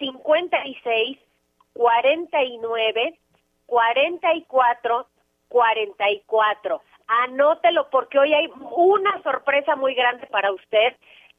56, 0.00 1.18
49, 1.74 3.18
44, 3.66 5.06
44. 5.46 6.82
Anótelo 7.06 7.88
porque 7.88 8.18
hoy 8.18 8.34
hay 8.34 8.50
una 8.72 9.22
sorpresa 9.22 9.76
muy 9.76 9.94
grande 9.94 10.26
para 10.26 10.50
usted. 10.50 10.96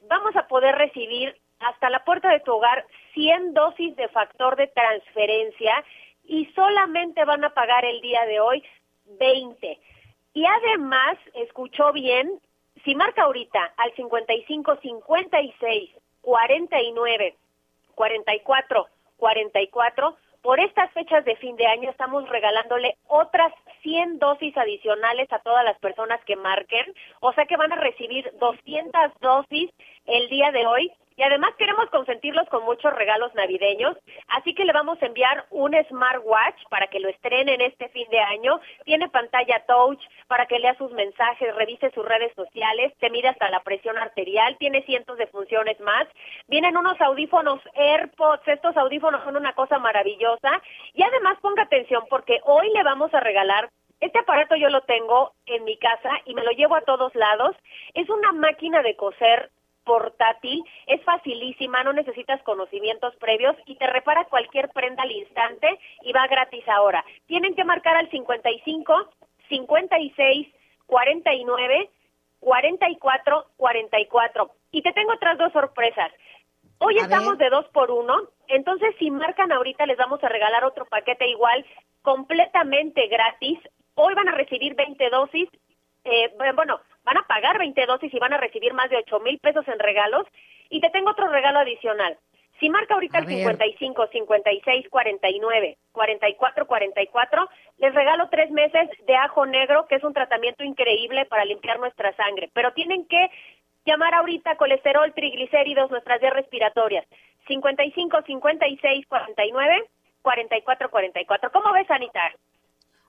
Vamos 0.07 0.33
a 0.37 0.47
poder 0.47 0.75
recibir 0.75 1.37
hasta 1.59 1.89
la 1.89 2.05
puerta 2.05 2.29
de 2.29 2.39
tu 2.39 2.53
hogar 2.53 2.85
100 3.13 3.53
dosis 3.53 3.97
de 3.97 4.07
factor 4.07 4.55
de 4.55 4.67
transferencia 4.67 5.83
y 6.23 6.45
solamente 6.55 7.25
van 7.25 7.43
a 7.43 7.53
pagar 7.53 7.83
el 7.83 7.99
día 7.99 8.25
de 8.27 8.39
hoy 8.39 8.63
20. 9.19 9.77
Y 10.35 10.45
además, 10.45 11.17
escuchó 11.33 11.91
bien, 11.91 12.39
si 12.83 12.95
marca 12.95 13.23
ahorita 13.23 13.73
al 13.77 13.93
55 13.95 14.77
56 14.81 15.89
49 16.21 17.35
44 17.95 18.87
44 19.17 20.17
por 20.41 20.59
estas 20.59 20.91
fechas 20.93 21.23
de 21.23 21.35
fin 21.35 21.55
de 21.55 21.67
año 21.67 21.89
estamos 21.89 22.27
regalándole 22.29 22.97
otras 23.07 23.53
100 23.83 24.17
dosis 24.19 24.57
adicionales 24.57 25.31
a 25.31 25.39
todas 25.39 25.63
las 25.63 25.77
personas 25.79 26.19
que 26.25 26.35
marquen, 26.35 26.85
o 27.19 27.31
sea 27.33 27.45
que 27.45 27.57
van 27.57 27.71
a 27.71 27.75
recibir 27.75 28.31
200 28.39 29.19
dosis 29.19 29.69
el 30.05 30.29
día 30.29 30.51
de 30.51 30.65
hoy 30.65 30.91
y 31.21 31.23
además 31.23 31.53
queremos 31.55 31.87
consentirlos 31.91 32.49
con 32.49 32.65
muchos 32.65 32.91
regalos 32.95 33.31
navideños, 33.35 33.95
así 34.29 34.55
que 34.55 34.65
le 34.65 34.73
vamos 34.73 34.99
a 34.99 35.05
enviar 35.05 35.45
un 35.51 35.71
smartwatch 35.87 36.63
para 36.67 36.87
que 36.87 36.99
lo 36.99 37.09
estrenen 37.09 37.61
este 37.61 37.89
fin 37.89 38.07
de 38.09 38.19
año. 38.19 38.59
Tiene 38.85 39.07
pantalla 39.07 39.63
touch 39.67 40.01
para 40.25 40.47
que 40.47 40.57
lea 40.57 40.73
sus 40.79 40.91
mensajes, 40.93 41.55
revise 41.55 41.91
sus 41.91 42.03
redes 42.03 42.33
sociales, 42.35 42.91
te 42.97 43.11
mide 43.11 43.27
hasta 43.27 43.51
la 43.51 43.59
presión 43.59 43.99
arterial, 43.99 44.57
tiene 44.57 44.81
cientos 44.81 45.15
de 45.19 45.27
funciones 45.27 45.79
más. 45.81 46.07
Vienen 46.47 46.75
unos 46.75 46.99
audífonos 46.99 47.59
AirPods, 47.75 48.47
estos 48.47 48.75
audífonos 48.75 49.23
son 49.23 49.35
una 49.35 49.53
cosa 49.53 49.77
maravillosa. 49.77 50.59
Y 50.95 51.03
además 51.03 51.37
ponga 51.39 51.61
atención 51.61 52.03
porque 52.09 52.39
hoy 52.45 52.67
le 52.73 52.81
vamos 52.81 53.13
a 53.13 53.19
regalar 53.19 53.69
este 53.99 54.17
aparato 54.17 54.55
yo 54.55 54.69
lo 54.69 54.81
tengo 54.81 55.33
en 55.45 55.63
mi 55.65 55.77
casa 55.77 56.09
y 56.25 56.33
me 56.33 56.43
lo 56.43 56.49
llevo 56.49 56.73
a 56.73 56.81
todos 56.81 57.13
lados. 57.13 57.55
Es 57.93 58.09
una 58.09 58.31
máquina 58.31 58.81
de 58.81 58.95
coser 58.95 59.51
portátil, 59.83 60.63
es 60.87 61.03
facilísima, 61.03 61.83
no 61.83 61.93
necesitas 61.93 62.41
conocimientos 62.43 63.15
previos 63.17 63.55
y 63.65 63.75
te 63.75 63.87
repara 63.87 64.25
cualquier 64.25 64.69
prenda 64.69 65.03
al 65.03 65.11
instante 65.11 65.79
y 66.03 66.13
va 66.13 66.27
gratis 66.27 66.67
ahora. 66.67 67.03
Tienen 67.27 67.55
que 67.55 67.63
marcar 67.63 67.95
al 67.95 68.09
55 68.09 69.09
56 69.49 70.47
49 70.85 71.89
44 72.39 73.45
44. 73.57 74.51
Y 74.71 74.81
te 74.81 74.93
tengo 74.93 75.13
otras 75.13 75.37
dos 75.37 75.51
sorpresas. 75.51 76.11
Hoy 76.79 76.97
estamos 76.97 77.37
de 77.37 77.49
dos 77.49 77.67
por 77.67 77.91
uno, 77.91 78.29
entonces 78.47 78.95
si 78.97 79.11
marcan 79.11 79.51
ahorita 79.51 79.85
les 79.85 79.97
vamos 79.97 80.23
a 80.23 80.29
regalar 80.29 80.65
otro 80.65 80.85
paquete 80.85 81.27
igual, 81.27 81.63
completamente 82.01 83.05
gratis. 83.07 83.59
Hoy 83.93 84.15
van 84.15 84.29
a 84.29 84.31
recibir 84.31 84.73
20 84.73 85.09
dosis. 85.11 85.47
Eh, 86.03 86.33
bueno, 86.55 86.79
van 87.03 87.17
a 87.17 87.27
pagar 87.27 87.57
20 87.57 87.85
dosis 87.85 88.13
y 88.13 88.19
van 88.19 88.33
a 88.33 88.37
recibir 88.37 88.73
más 88.73 88.89
de 88.89 88.97
8 88.97 89.19
mil 89.19 89.39
pesos 89.39 89.67
en 89.67 89.79
regalos. 89.79 90.25
Y 90.69 90.79
te 90.81 90.89
tengo 90.89 91.11
otro 91.11 91.27
regalo 91.27 91.59
adicional. 91.59 92.17
Si 92.59 92.69
marca 92.69 92.93
ahorita 92.93 93.17
el 93.17 93.27
55, 93.27 94.07
56, 94.11 94.89
49, 94.89 95.77
44, 95.91 96.67
44, 96.67 97.49
les 97.79 97.95
regalo 97.95 98.29
tres 98.29 98.51
meses 98.51 98.87
de 99.07 99.15
ajo 99.15 99.47
negro, 99.47 99.87
que 99.87 99.95
es 99.95 100.03
un 100.03 100.13
tratamiento 100.13 100.63
increíble 100.63 101.25
para 101.25 101.43
limpiar 101.43 101.79
nuestra 101.79 102.15
sangre. 102.15 102.51
Pero 102.53 102.71
tienen 102.73 103.07
que 103.07 103.31
llamar 103.83 104.13
ahorita 104.13 104.57
colesterol, 104.57 105.11
triglicéridos, 105.13 105.89
nuestras 105.89 106.21
vías 106.21 106.33
respiratorias. 106.33 107.05
55, 107.47 108.21
56, 108.27 109.07
49, 109.07 109.89
44, 110.21 110.91
44. 110.91 111.51
¿Cómo 111.51 111.73
ves, 111.73 111.89
Anita? 111.89 112.21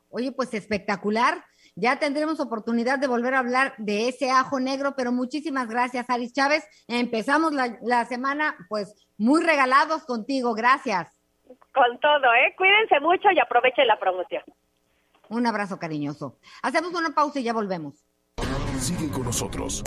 Oye, 0.09 0.33
pues 0.33 0.55
espectacular. 0.55 1.45
Ya 1.75 1.99
tendremos 1.99 2.41
oportunidad 2.41 2.99
de 2.99 3.07
volver 3.07 3.35
a 3.35 3.39
hablar 3.39 3.75
de 3.79 4.09
ese 4.09 4.31
ajo 4.31 4.61
negro, 4.61 4.95
pero 4.97 5.13
muchísimas 5.13 5.69
gracias, 5.69 6.09
Aris 6.09 6.33
Chávez. 6.33 6.65
Empezamos 6.89 7.53
la, 7.53 7.79
la 7.83 8.05
semana, 8.05 8.57
pues, 8.69 8.95
muy 9.19 9.43
regalados 9.43 10.05
contigo. 10.05 10.55
Gracias. 10.55 11.09
Con 11.73 11.99
todo, 12.01 12.33
¿eh? 12.35 12.55
Cuídense 12.57 13.01
mucho 13.01 13.29
y 13.35 13.41
aprovechen 13.41 13.87
la 13.87 13.99
promoción. 13.99 14.43
Un 15.29 15.47
abrazo 15.47 15.79
cariñoso. 15.79 16.39
Hacemos 16.63 16.93
una 16.95 17.15
pausa 17.15 17.41
y 17.41 17.45
ya 17.45 17.53
volvemos. 17.53 18.05
Sigue 18.79 19.11
con 19.11 19.25
nosotros. 19.25 19.83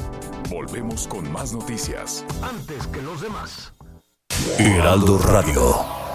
Volvemos 0.50 1.08
con 1.08 1.32
más 1.32 1.54
noticias. 1.54 2.26
Antes 2.42 2.88
que 2.88 3.02
los 3.02 3.22
demás. 3.22 3.76
Heraldo 4.58 5.18
Radio. 5.20 6.15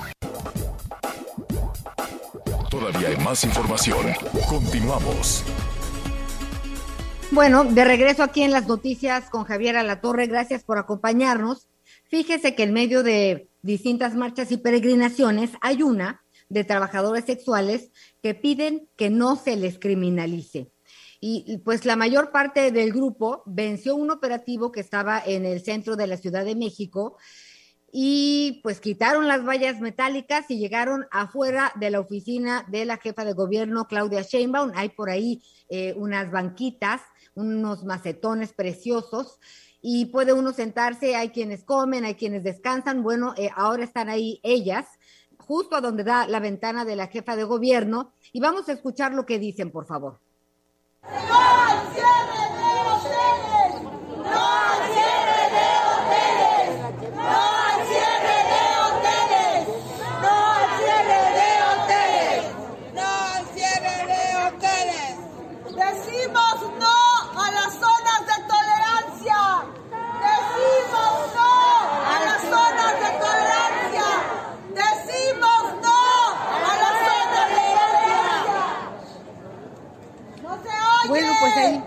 Todavía 2.80 3.08
hay 3.08 3.16
más 3.18 3.44
información. 3.44 4.06
Continuamos. 4.48 5.44
Bueno, 7.30 7.64
de 7.64 7.84
regreso 7.84 8.22
aquí 8.22 8.40
en 8.40 8.52
las 8.52 8.68
noticias 8.68 9.28
con 9.28 9.44
Javier 9.44 9.76
Alatorre, 9.76 10.26
gracias 10.26 10.64
por 10.64 10.78
acompañarnos. 10.78 11.68
Fíjese 12.08 12.54
que 12.54 12.62
en 12.62 12.72
medio 12.72 13.02
de 13.02 13.50
distintas 13.60 14.14
marchas 14.14 14.50
y 14.50 14.56
peregrinaciones 14.56 15.50
hay 15.60 15.82
una 15.82 16.22
de 16.48 16.64
trabajadores 16.64 17.26
sexuales 17.26 17.90
que 18.22 18.34
piden 18.34 18.88
que 18.96 19.10
no 19.10 19.36
se 19.36 19.56
les 19.56 19.78
criminalice. 19.78 20.72
Y 21.20 21.58
pues 21.58 21.84
la 21.84 21.96
mayor 21.96 22.32
parte 22.32 22.72
del 22.72 22.94
grupo 22.94 23.42
venció 23.44 23.94
un 23.94 24.10
operativo 24.10 24.72
que 24.72 24.80
estaba 24.80 25.22
en 25.22 25.44
el 25.44 25.62
centro 25.62 25.96
de 25.96 26.06
la 26.06 26.16
Ciudad 26.16 26.46
de 26.46 26.56
México 26.56 27.18
y 27.92 28.60
pues 28.62 28.80
quitaron 28.80 29.26
las 29.26 29.44
vallas 29.44 29.80
metálicas 29.80 30.50
y 30.50 30.58
llegaron 30.58 31.06
afuera 31.10 31.72
de 31.74 31.90
la 31.90 32.00
oficina 32.00 32.64
de 32.68 32.84
la 32.84 32.98
jefa 32.98 33.24
de 33.24 33.32
gobierno 33.32 33.86
Claudia 33.86 34.22
Sheinbaum. 34.22 34.72
Hay 34.74 34.90
por 34.90 35.10
ahí 35.10 35.42
eh, 35.68 35.94
unas 35.96 36.30
banquitas, 36.30 37.00
unos 37.34 37.84
macetones 37.84 38.52
preciosos 38.52 39.40
y 39.82 40.06
puede 40.06 40.32
uno 40.32 40.52
sentarse, 40.52 41.16
hay 41.16 41.30
quienes 41.30 41.64
comen, 41.64 42.04
hay 42.04 42.14
quienes 42.14 42.44
descansan. 42.44 43.02
Bueno, 43.02 43.34
eh, 43.36 43.50
ahora 43.56 43.84
están 43.84 44.08
ahí 44.08 44.38
ellas, 44.42 44.86
justo 45.38 45.74
a 45.74 45.80
donde 45.80 46.04
da 46.04 46.28
la 46.28 46.38
ventana 46.38 46.84
de 46.84 46.96
la 46.96 47.08
jefa 47.08 47.34
de 47.34 47.44
gobierno 47.44 48.12
y 48.32 48.40
vamos 48.40 48.68
a 48.68 48.72
escuchar 48.72 49.14
lo 49.14 49.26
que 49.26 49.38
dicen, 49.38 49.70
por 49.70 49.86
favor. 49.86 50.20
Decimos 65.80 66.60
no 66.78 67.40
a 67.40 67.50
las 67.52 67.72
zonas 67.72 68.20
de 68.26 68.36
tolerancia. 68.46 69.40
Decimos 70.20 71.12
no 71.34 71.52
a 72.04 72.20
las 72.24 72.40
zonas 72.42 72.94
de 73.00 73.10
tolerancia. 73.18 74.08
Decimos 74.74 75.62
no 75.82 76.00
a 76.54 76.74
las 76.82 76.96
zonas 77.06 77.48
de 77.48 77.58
tolerancia. 77.80 78.64
No 80.42 80.52
se 80.62 80.68
oye. 80.68 81.08
Bueno, 81.08 81.32
pues 81.40 81.56
ahí. 81.56 81.82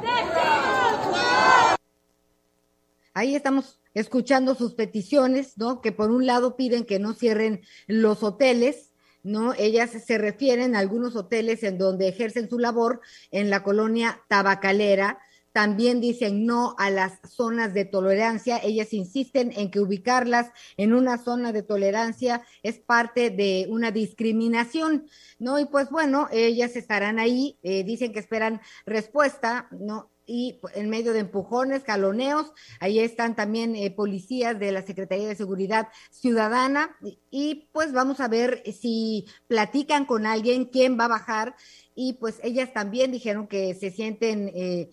Ahí 3.14 3.36
estamos 3.36 3.80
escuchando 3.94 4.56
sus 4.56 4.74
peticiones, 4.74 5.58
¿no? 5.58 5.82
Que 5.82 5.92
por 5.92 6.10
un 6.10 6.26
lado 6.26 6.56
piden 6.56 6.84
que 6.84 6.98
no 6.98 7.14
cierren 7.14 7.62
los 7.86 8.24
hoteles, 8.24 8.92
¿no? 9.22 9.54
Ellas 9.54 9.92
se 9.92 10.18
refieren 10.18 10.76
a 10.76 10.80
algunos 10.80 11.16
hoteles 11.16 11.62
en 11.64 11.78
donde 11.78 12.08
ejercen 12.08 12.50
su 12.50 12.58
labor 12.58 13.02
en 13.30 13.52
la 13.52 13.62
colonia 13.62 14.22
tabacalera. 14.28 15.20
También 15.52 16.02
dicen 16.02 16.48
no 16.48 16.76
a 16.80 16.90
las 16.90 17.20
zonas 17.30 17.76
de 17.76 17.86
tolerancia. 17.86 18.60
Ellas 18.64 18.92
insisten 18.94 19.54
en 19.56 19.70
que 19.70 19.80
ubicarlas 19.80 20.50
en 20.78 20.96
una 20.96 21.20
zona 21.20 21.52
de 21.52 21.62
tolerancia 21.62 22.44
es 22.64 22.80
parte 22.80 23.30
de 23.30 23.68
una 23.70 23.92
discriminación, 23.92 25.06
¿no? 25.38 25.60
Y 25.60 25.66
pues 25.66 25.92
bueno, 25.92 26.28
ellas 26.32 26.76
estarán 26.76 27.20
ahí, 27.20 27.60
eh, 27.62 27.84
dicen 27.84 28.12
que 28.12 28.20
esperan 28.20 28.60
respuesta, 28.88 29.68
¿no? 29.70 30.13
Y 30.26 30.60
en 30.76 30.90
medio 30.90 31.14
de 31.14 31.20
empujones, 31.20 31.84
caloneos, 31.84 32.52
ahí 32.80 33.00
están 33.00 33.36
también 33.36 33.76
eh, 33.76 33.92
policías 33.92 34.60
de 34.60 34.72
la 34.72 34.82
Secretaría 34.82 35.28
de 35.28 35.36
Seguridad 35.36 35.88
Ciudadana 36.12 36.96
y, 37.02 37.20
y, 37.30 37.70
pues 37.72 37.92
vamos 37.94 38.20
a 38.20 38.28
ver 38.28 38.64
si 38.72 39.26
platican 39.48 40.06
con 40.06 40.26
alguien, 40.26 40.66
quién 40.66 41.00
va 41.00 41.06
a 41.06 41.10
bajar 41.10 41.56
y 41.96 42.14
pues 42.14 42.40
ellas 42.44 42.74
también 42.74 43.12
dijeron 43.12 43.48
que 43.48 43.76
se 43.76 43.92
sienten 43.92 44.52
eh, 44.54 44.90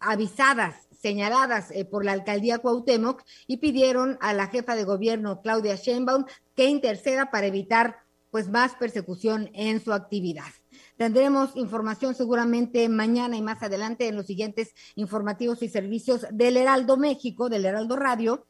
avisadas 0.00 0.84
señaladas 1.04 1.70
eh, 1.70 1.84
por 1.84 2.02
la 2.02 2.12
alcaldía 2.12 2.60
Cuauhtémoc 2.60 3.22
y 3.46 3.58
pidieron 3.58 4.16
a 4.22 4.32
la 4.32 4.46
jefa 4.46 4.74
de 4.74 4.84
gobierno 4.84 5.42
Claudia 5.42 5.76
Sheinbaum 5.76 6.24
que 6.54 6.64
interceda 6.64 7.30
para 7.30 7.46
evitar 7.46 7.98
pues 8.30 8.48
más 8.48 8.74
persecución 8.74 9.50
en 9.52 9.84
su 9.84 9.92
actividad. 9.92 10.50
Tendremos 10.96 11.56
información 11.56 12.14
seguramente 12.14 12.88
mañana 12.88 13.36
y 13.36 13.42
más 13.42 13.62
adelante 13.62 14.06
en 14.06 14.14
los 14.14 14.26
siguientes 14.26 14.74
informativos 14.94 15.62
y 15.62 15.68
servicios 15.68 16.24
del 16.30 16.56
Heraldo 16.56 16.96
México, 16.96 17.48
del 17.48 17.64
Heraldo 17.64 17.96
Radio. 17.96 18.46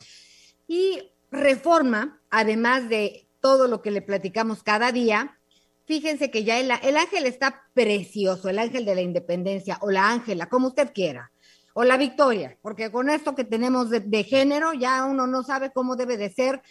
Y 0.69 1.13
reforma, 1.31 2.21
además 2.31 2.89
de 2.89 3.29
todo 3.41 3.67
lo 3.67 3.81
que 3.81 3.91
le 3.91 4.03
platicamos 4.03 4.63
cada 4.63 4.93
día, 4.93 5.39
fíjense 5.87 6.31
que 6.31 6.45
ya 6.45 6.61
el, 6.61 6.71
el 6.83 6.97
ángel 6.99 7.25
está 7.25 7.63
precioso, 7.73 8.51
el 8.51 8.59
ángel 8.59 8.85
de 8.85 8.95
la 8.95 9.01
independencia 9.01 9.79
o 9.81 9.91
la 9.91 10.11
ángela, 10.11 10.49
como 10.49 10.69
usted 10.69 10.93
quiera 10.93 11.31
o 11.75 11.83
la 11.83 11.97
victoria, 11.97 12.57
porque 12.63 12.93
con 12.93 13.11
esto 13.11 13.35
que 13.35 13.43
tenemos 13.43 13.91
de, 13.91 13.99
de, 13.99 14.23
género 14.23 14.75
ya 14.75 15.05
uno 15.05 15.27
no 15.27 15.43
sabe 15.43 15.73
cómo 15.73 15.97
debe 15.97 16.17
de 16.17 16.31
ser 16.31 16.63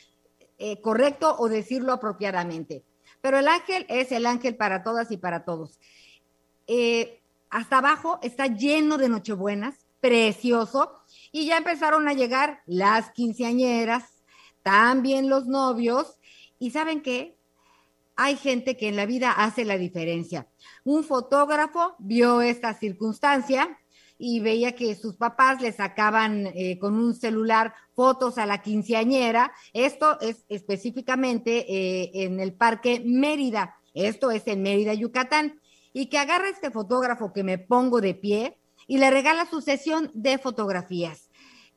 eh, 0.58 0.80
correcto 0.82 1.36
o 1.38 1.50
decirlo 1.50 1.92
apropiadamente 1.92 2.86
pero 3.24 3.40
el 3.40 3.48
ángel 3.48 3.86
es 3.88 4.12
el 4.12 4.26
ángel 4.26 4.58
para 4.58 4.84
todas 4.84 5.10
y 5.10 5.16
para 5.16 5.46
todos. 5.46 5.80
Eh, 6.68 7.22
hasta 7.50 7.78
abajo 7.78 8.20
está 8.22 8.48
lleno 8.48 8.98
de 8.98 9.08
nochebuenas, 9.08 9.86
precioso, 10.02 11.00
y 11.32 11.46
ya 11.46 11.56
empezaron 11.56 12.10
a 12.10 12.14
llegar 12.14 12.60
las 12.66 13.12
quinceañeras, 13.12 14.22
también 14.62 15.30
los 15.30 15.46
novios, 15.46 16.20
y 16.60 16.72
¿saben 16.72 17.02
qué? 17.02 17.38
Hay 18.18 18.36
gente 18.36 18.76
que 18.76 18.90
en 18.90 18.98
la 18.98 19.06
vida 19.06 19.32
hace 19.32 19.64
la 19.64 19.78
diferencia. 19.78 20.50
Un 20.84 21.06
fotógrafo 21.06 21.96
vio 22.00 22.42
esta 22.42 22.74
circunstancia 22.74 23.80
y 24.18 24.40
veía 24.40 24.76
que 24.76 24.96
sus 24.96 25.16
papás 25.16 25.62
le 25.62 25.72
sacaban 25.72 26.48
eh, 26.48 26.78
con 26.80 26.96
un 26.96 27.14
celular 27.14 27.74
fotos 27.96 28.38
a 28.38 28.46
la 28.46 28.62
quinceañera. 28.62 29.54
Esto 29.74 30.20
es 30.22 30.46
específicamente 30.50 31.66
eh, 31.68 32.12
en 32.14 32.40
el 32.40 32.54
Parque 32.54 33.02
Mérida. 33.06 33.76
Esto 33.94 34.32
es 34.32 34.48
en 34.48 34.62
Mérida, 34.62 34.94
Yucatán. 34.94 35.60
Y 35.94 36.08
que 36.08 36.18
agarra 36.18 36.50
este 36.50 36.72
fotógrafo 36.72 37.34
que 37.34 37.44
me 37.44 37.58
pongo 37.58 38.02
de 38.02 38.16
pie 38.16 38.58
y 38.88 38.98
le 38.98 39.12
regala 39.12 39.46
su 39.46 39.62
sesión 39.62 40.10
de 40.14 40.38
fotografías. 40.38 41.30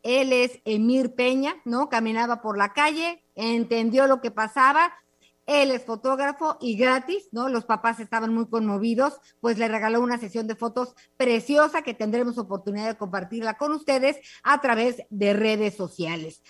Él 0.03 0.33
es 0.33 0.61
Emir 0.65 1.15
Peña, 1.15 1.57
¿no? 1.65 1.89
Caminaba 1.89 2.41
por 2.41 2.57
la 2.57 2.73
calle, 2.73 3.23
entendió 3.35 4.07
lo 4.07 4.21
que 4.21 4.31
pasaba, 4.31 4.93
él 5.47 5.71
es 5.71 5.85
fotógrafo 5.85 6.59
y 6.61 6.77
gratis, 6.77 7.29
¿no? 7.33 7.49
Los 7.49 7.65
papás 7.65 8.01
estaban 8.01 8.35
muy 8.35 8.49
conmovidos, 8.49 9.15
pues 9.41 9.59
le 9.59 9.69
regaló 9.69 10.01
una 10.01 10.19
sesión 10.19 10.47
de 10.47 10.57
fotos 10.57 10.95
preciosa 11.17 11.83
que 11.83 11.95
tendremos 11.95 12.37
oportunidad 12.39 12.89
de 12.89 12.97
compartirla 12.97 13.55
con 13.55 13.73
ustedes 13.73 14.19
a 14.43 14.61
través 14.61 15.03
de 15.09 15.33
redes 15.33 15.75
sociales. 15.75 16.43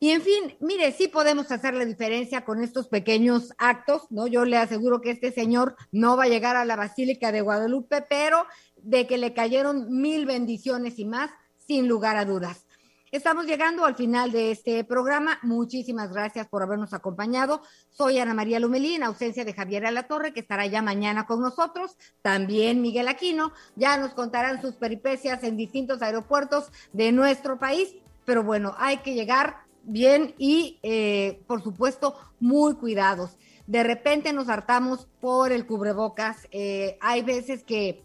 Y 0.00 0.10
en 0.10 0.22
fin, 0.22 0.56
mire, 0.60 0.92
sí 0.92 1.08
podemos 1.08 1.50
hacer 1.50 1.74
la 1.74 1.84
diferencia 1.84 2.44
con 2.44 2.62
estos 2.62 2.86
pequeños 2.86 3.52
actos, 3.58 4.02
¿no? 4.10 4.28
Yo 4.28 4.44
le 4.44 4.56
aseguro 4.56 5.00
que 5.00 5.10
este 5.10 5.32
señor 5.32 5.74
no 5.90 6.16
va 6.16 6.24
a 6.24 6.28
llegar 6.28 6.54
a 6.54 6.64
la 6.64 6.76
Basílica 6.76 7.32
de 7.32 7.40
Guadalupe, 7.40 8.02
pero 8.08 8.46
de 8.76 9.08
que 9.08 9.18
le 9.18 9.34
cayeron 9.34 10.00
mil 10.00 10.24
bendiciones 10.24 11.00
y 11.00 11.04
más, 11.04 11.30
sin 11.56 11.88
lugar 11.88 12.16
a 12.16 12.24
dudas. 12.24 12.67
Estamos 13.10 13.46
llegando 13.46 13.86
al 13.86 13.94
final 13.94 14.32
de 14.32 14.50
este 14.50 14.84
programa. 14.84 15.38
Muchísimas 15.42 16.12
gracias 16.12 16.46
por 16.46 16.62
habernos 16.62 16.92
acompañado. 16.92 17.62
Soy 17.88 18.18
Ana 18.18 18.34
María 18.34 18.60
Lumelí, 18.60 18.96
en 18.96 19.02
ausencia 19.02 19.46
de 19.46 19.54
Javier 19.54 19.86
Alatorre, 19.86 20.34
que 20.34 20.40
estará 20.40 20.66
ya 20.66 20.82
mañana 20.82 21.24
con 21.24 21.40
nosotros. 21.40 21.96
También 22.20 22.82
Miguel 22.82 23.08
Aquino. 23.08 23.52
Ya 23.76 23.96
nos 23.96 24.12
contarán 24.12 24.60
sus 24.60 24.74
peripecias 24.74 25.42
en 25.42 25.56
distintos 25.56 26.02
aeropuertos 26.02 26.70
de 26.92 27.10
nuestro 27.12 27.58
país. 27.58 27.94
Pero 28.26 28.42
bueno, 28.42 28.74
hay 28.76 28.98
que 28.98 29.14
llegar 29.14 29.62
bien 29.84 30.34
y, 30.36 30.78
eh, 30.82 31.40
por 31.46 31.62
supuesto, 31.62 32.14
muy 32.40 32.74
cuidados. 32.74 33.38
De 33.66 33.84
repente 33.84 34.34
nos 34.34 34.50
hartamos 34.50 35.08
por 35.18 35.50
el 35.50 35.64
cubrebocas. 35.64 36.46
Eh, 36.50 36.98
hay 37.00 37.22
veces 37.22 37.64
que 37.64 38.04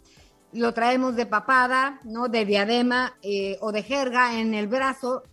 lo 0.53 0.73
traemos 0.73 1.15
de 1.15 1.25
papada, 1.25 1.99
¿no? 2.03 2.27
De 2.27 2.45
diadema 2.45 3.17
eh, 3.21 3.57
o 3.61 3.71
de 3.71 3.83
jerga 3.83 4.39
en 4.39 4.53
el 4.53 4.67
brazo. 4.67 5.23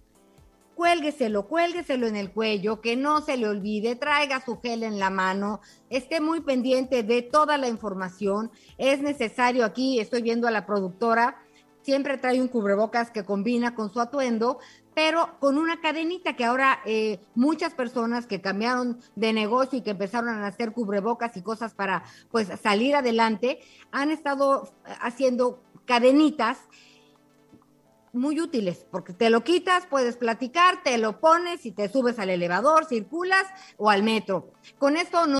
cuélgueselo, 0.75 1.47
cuélgueselo 1.47 2.07
en 2.07 2.17
el 2.17 2.33
cuello, 2.33 2.81
que 2.81 2.97
no 2.97 3.21
se 3.21 3.37
le 3.37 3.47
olvide, 3.47 3.97
traiga 3.97 4.43
su 4.43 4.59
gel 4.61 4.83
en 4.83 4.99
la 4.99 5.11
mano, 5.11 5.61
esté 5.91 6.23
muy 6.23 6.41
pendiente 6.41 7.03
de 7.03 7.21
toda 7.21 7.59
la 7.59 7.69
información. 7.69 8.51
Es 8.79 9.03
necesario 9.03 9.67
aquí, 9.67 10.01
estoy 10.01 10.23
viendo 10.23 10.49
a 10.49 10.51
la 10.51 10.65
productora, 10.65 11.37
siempre 11.83 12.17
trae 12.17 12.41
un 12.41 12.49
cubrebocas 12.49 13.11
que 13.11 13.25
combina 13.25 13.75
con 13.75 13.93
su 13.93 14.01
atuendo, 14.01 14.59
pero 14.95 15.39
con 15.39 15.59
una 15.59 15.81
cadenita 15.81 16.35
que 16.35 16.45
ahora 16.45 16.81
eh, 16.85 17.21
muchas 17.35 17.75
personas 17.75 18.27
que 18.27 18.41
cambiaron 18.41 18.99
de 19.17 19.33
negocio 19.33 19.79
y 19.79 19.83
que 19.83 19.91
empezaron 19.91 20.29
a 20.29 20.47
hacer 20.47 20.73
cubrebocas 20.73 21.37
y 21.37 21.43
cosas 21.43 21.75
para 21.75 22.05
pues 22.31 22.49
salir 22.63 22.95
adelante, 22.95 23.61
han 23.91 24.11
estado 24.11 24.73
haciendo 25.01 25.63
cadenitas 25.87 26.59
muy 28.13 28.41
útiles, 28.41 28.87
porque 28.91 29.13
te 29.13 29.31
lo 29.31 29.45
quitas, 29.45 29.87
puedes 29.87 30.17
platicar, 30.17 30.83
te 30.83 30.99
lo 30.99 31.21
pones 31.21 31.65
y 31.65 31.73
te 31.73 31.89
subes 31.89 32.19
al 32.19 32.31
elevador, 32.31 32.85
circulas 32.85 33.47
o 33.77 33.91
al 33.91 34.03
metro. 34.03 34.53
Con 34.79 34.97
esto 34.97 35.27
no. 35.27 35.40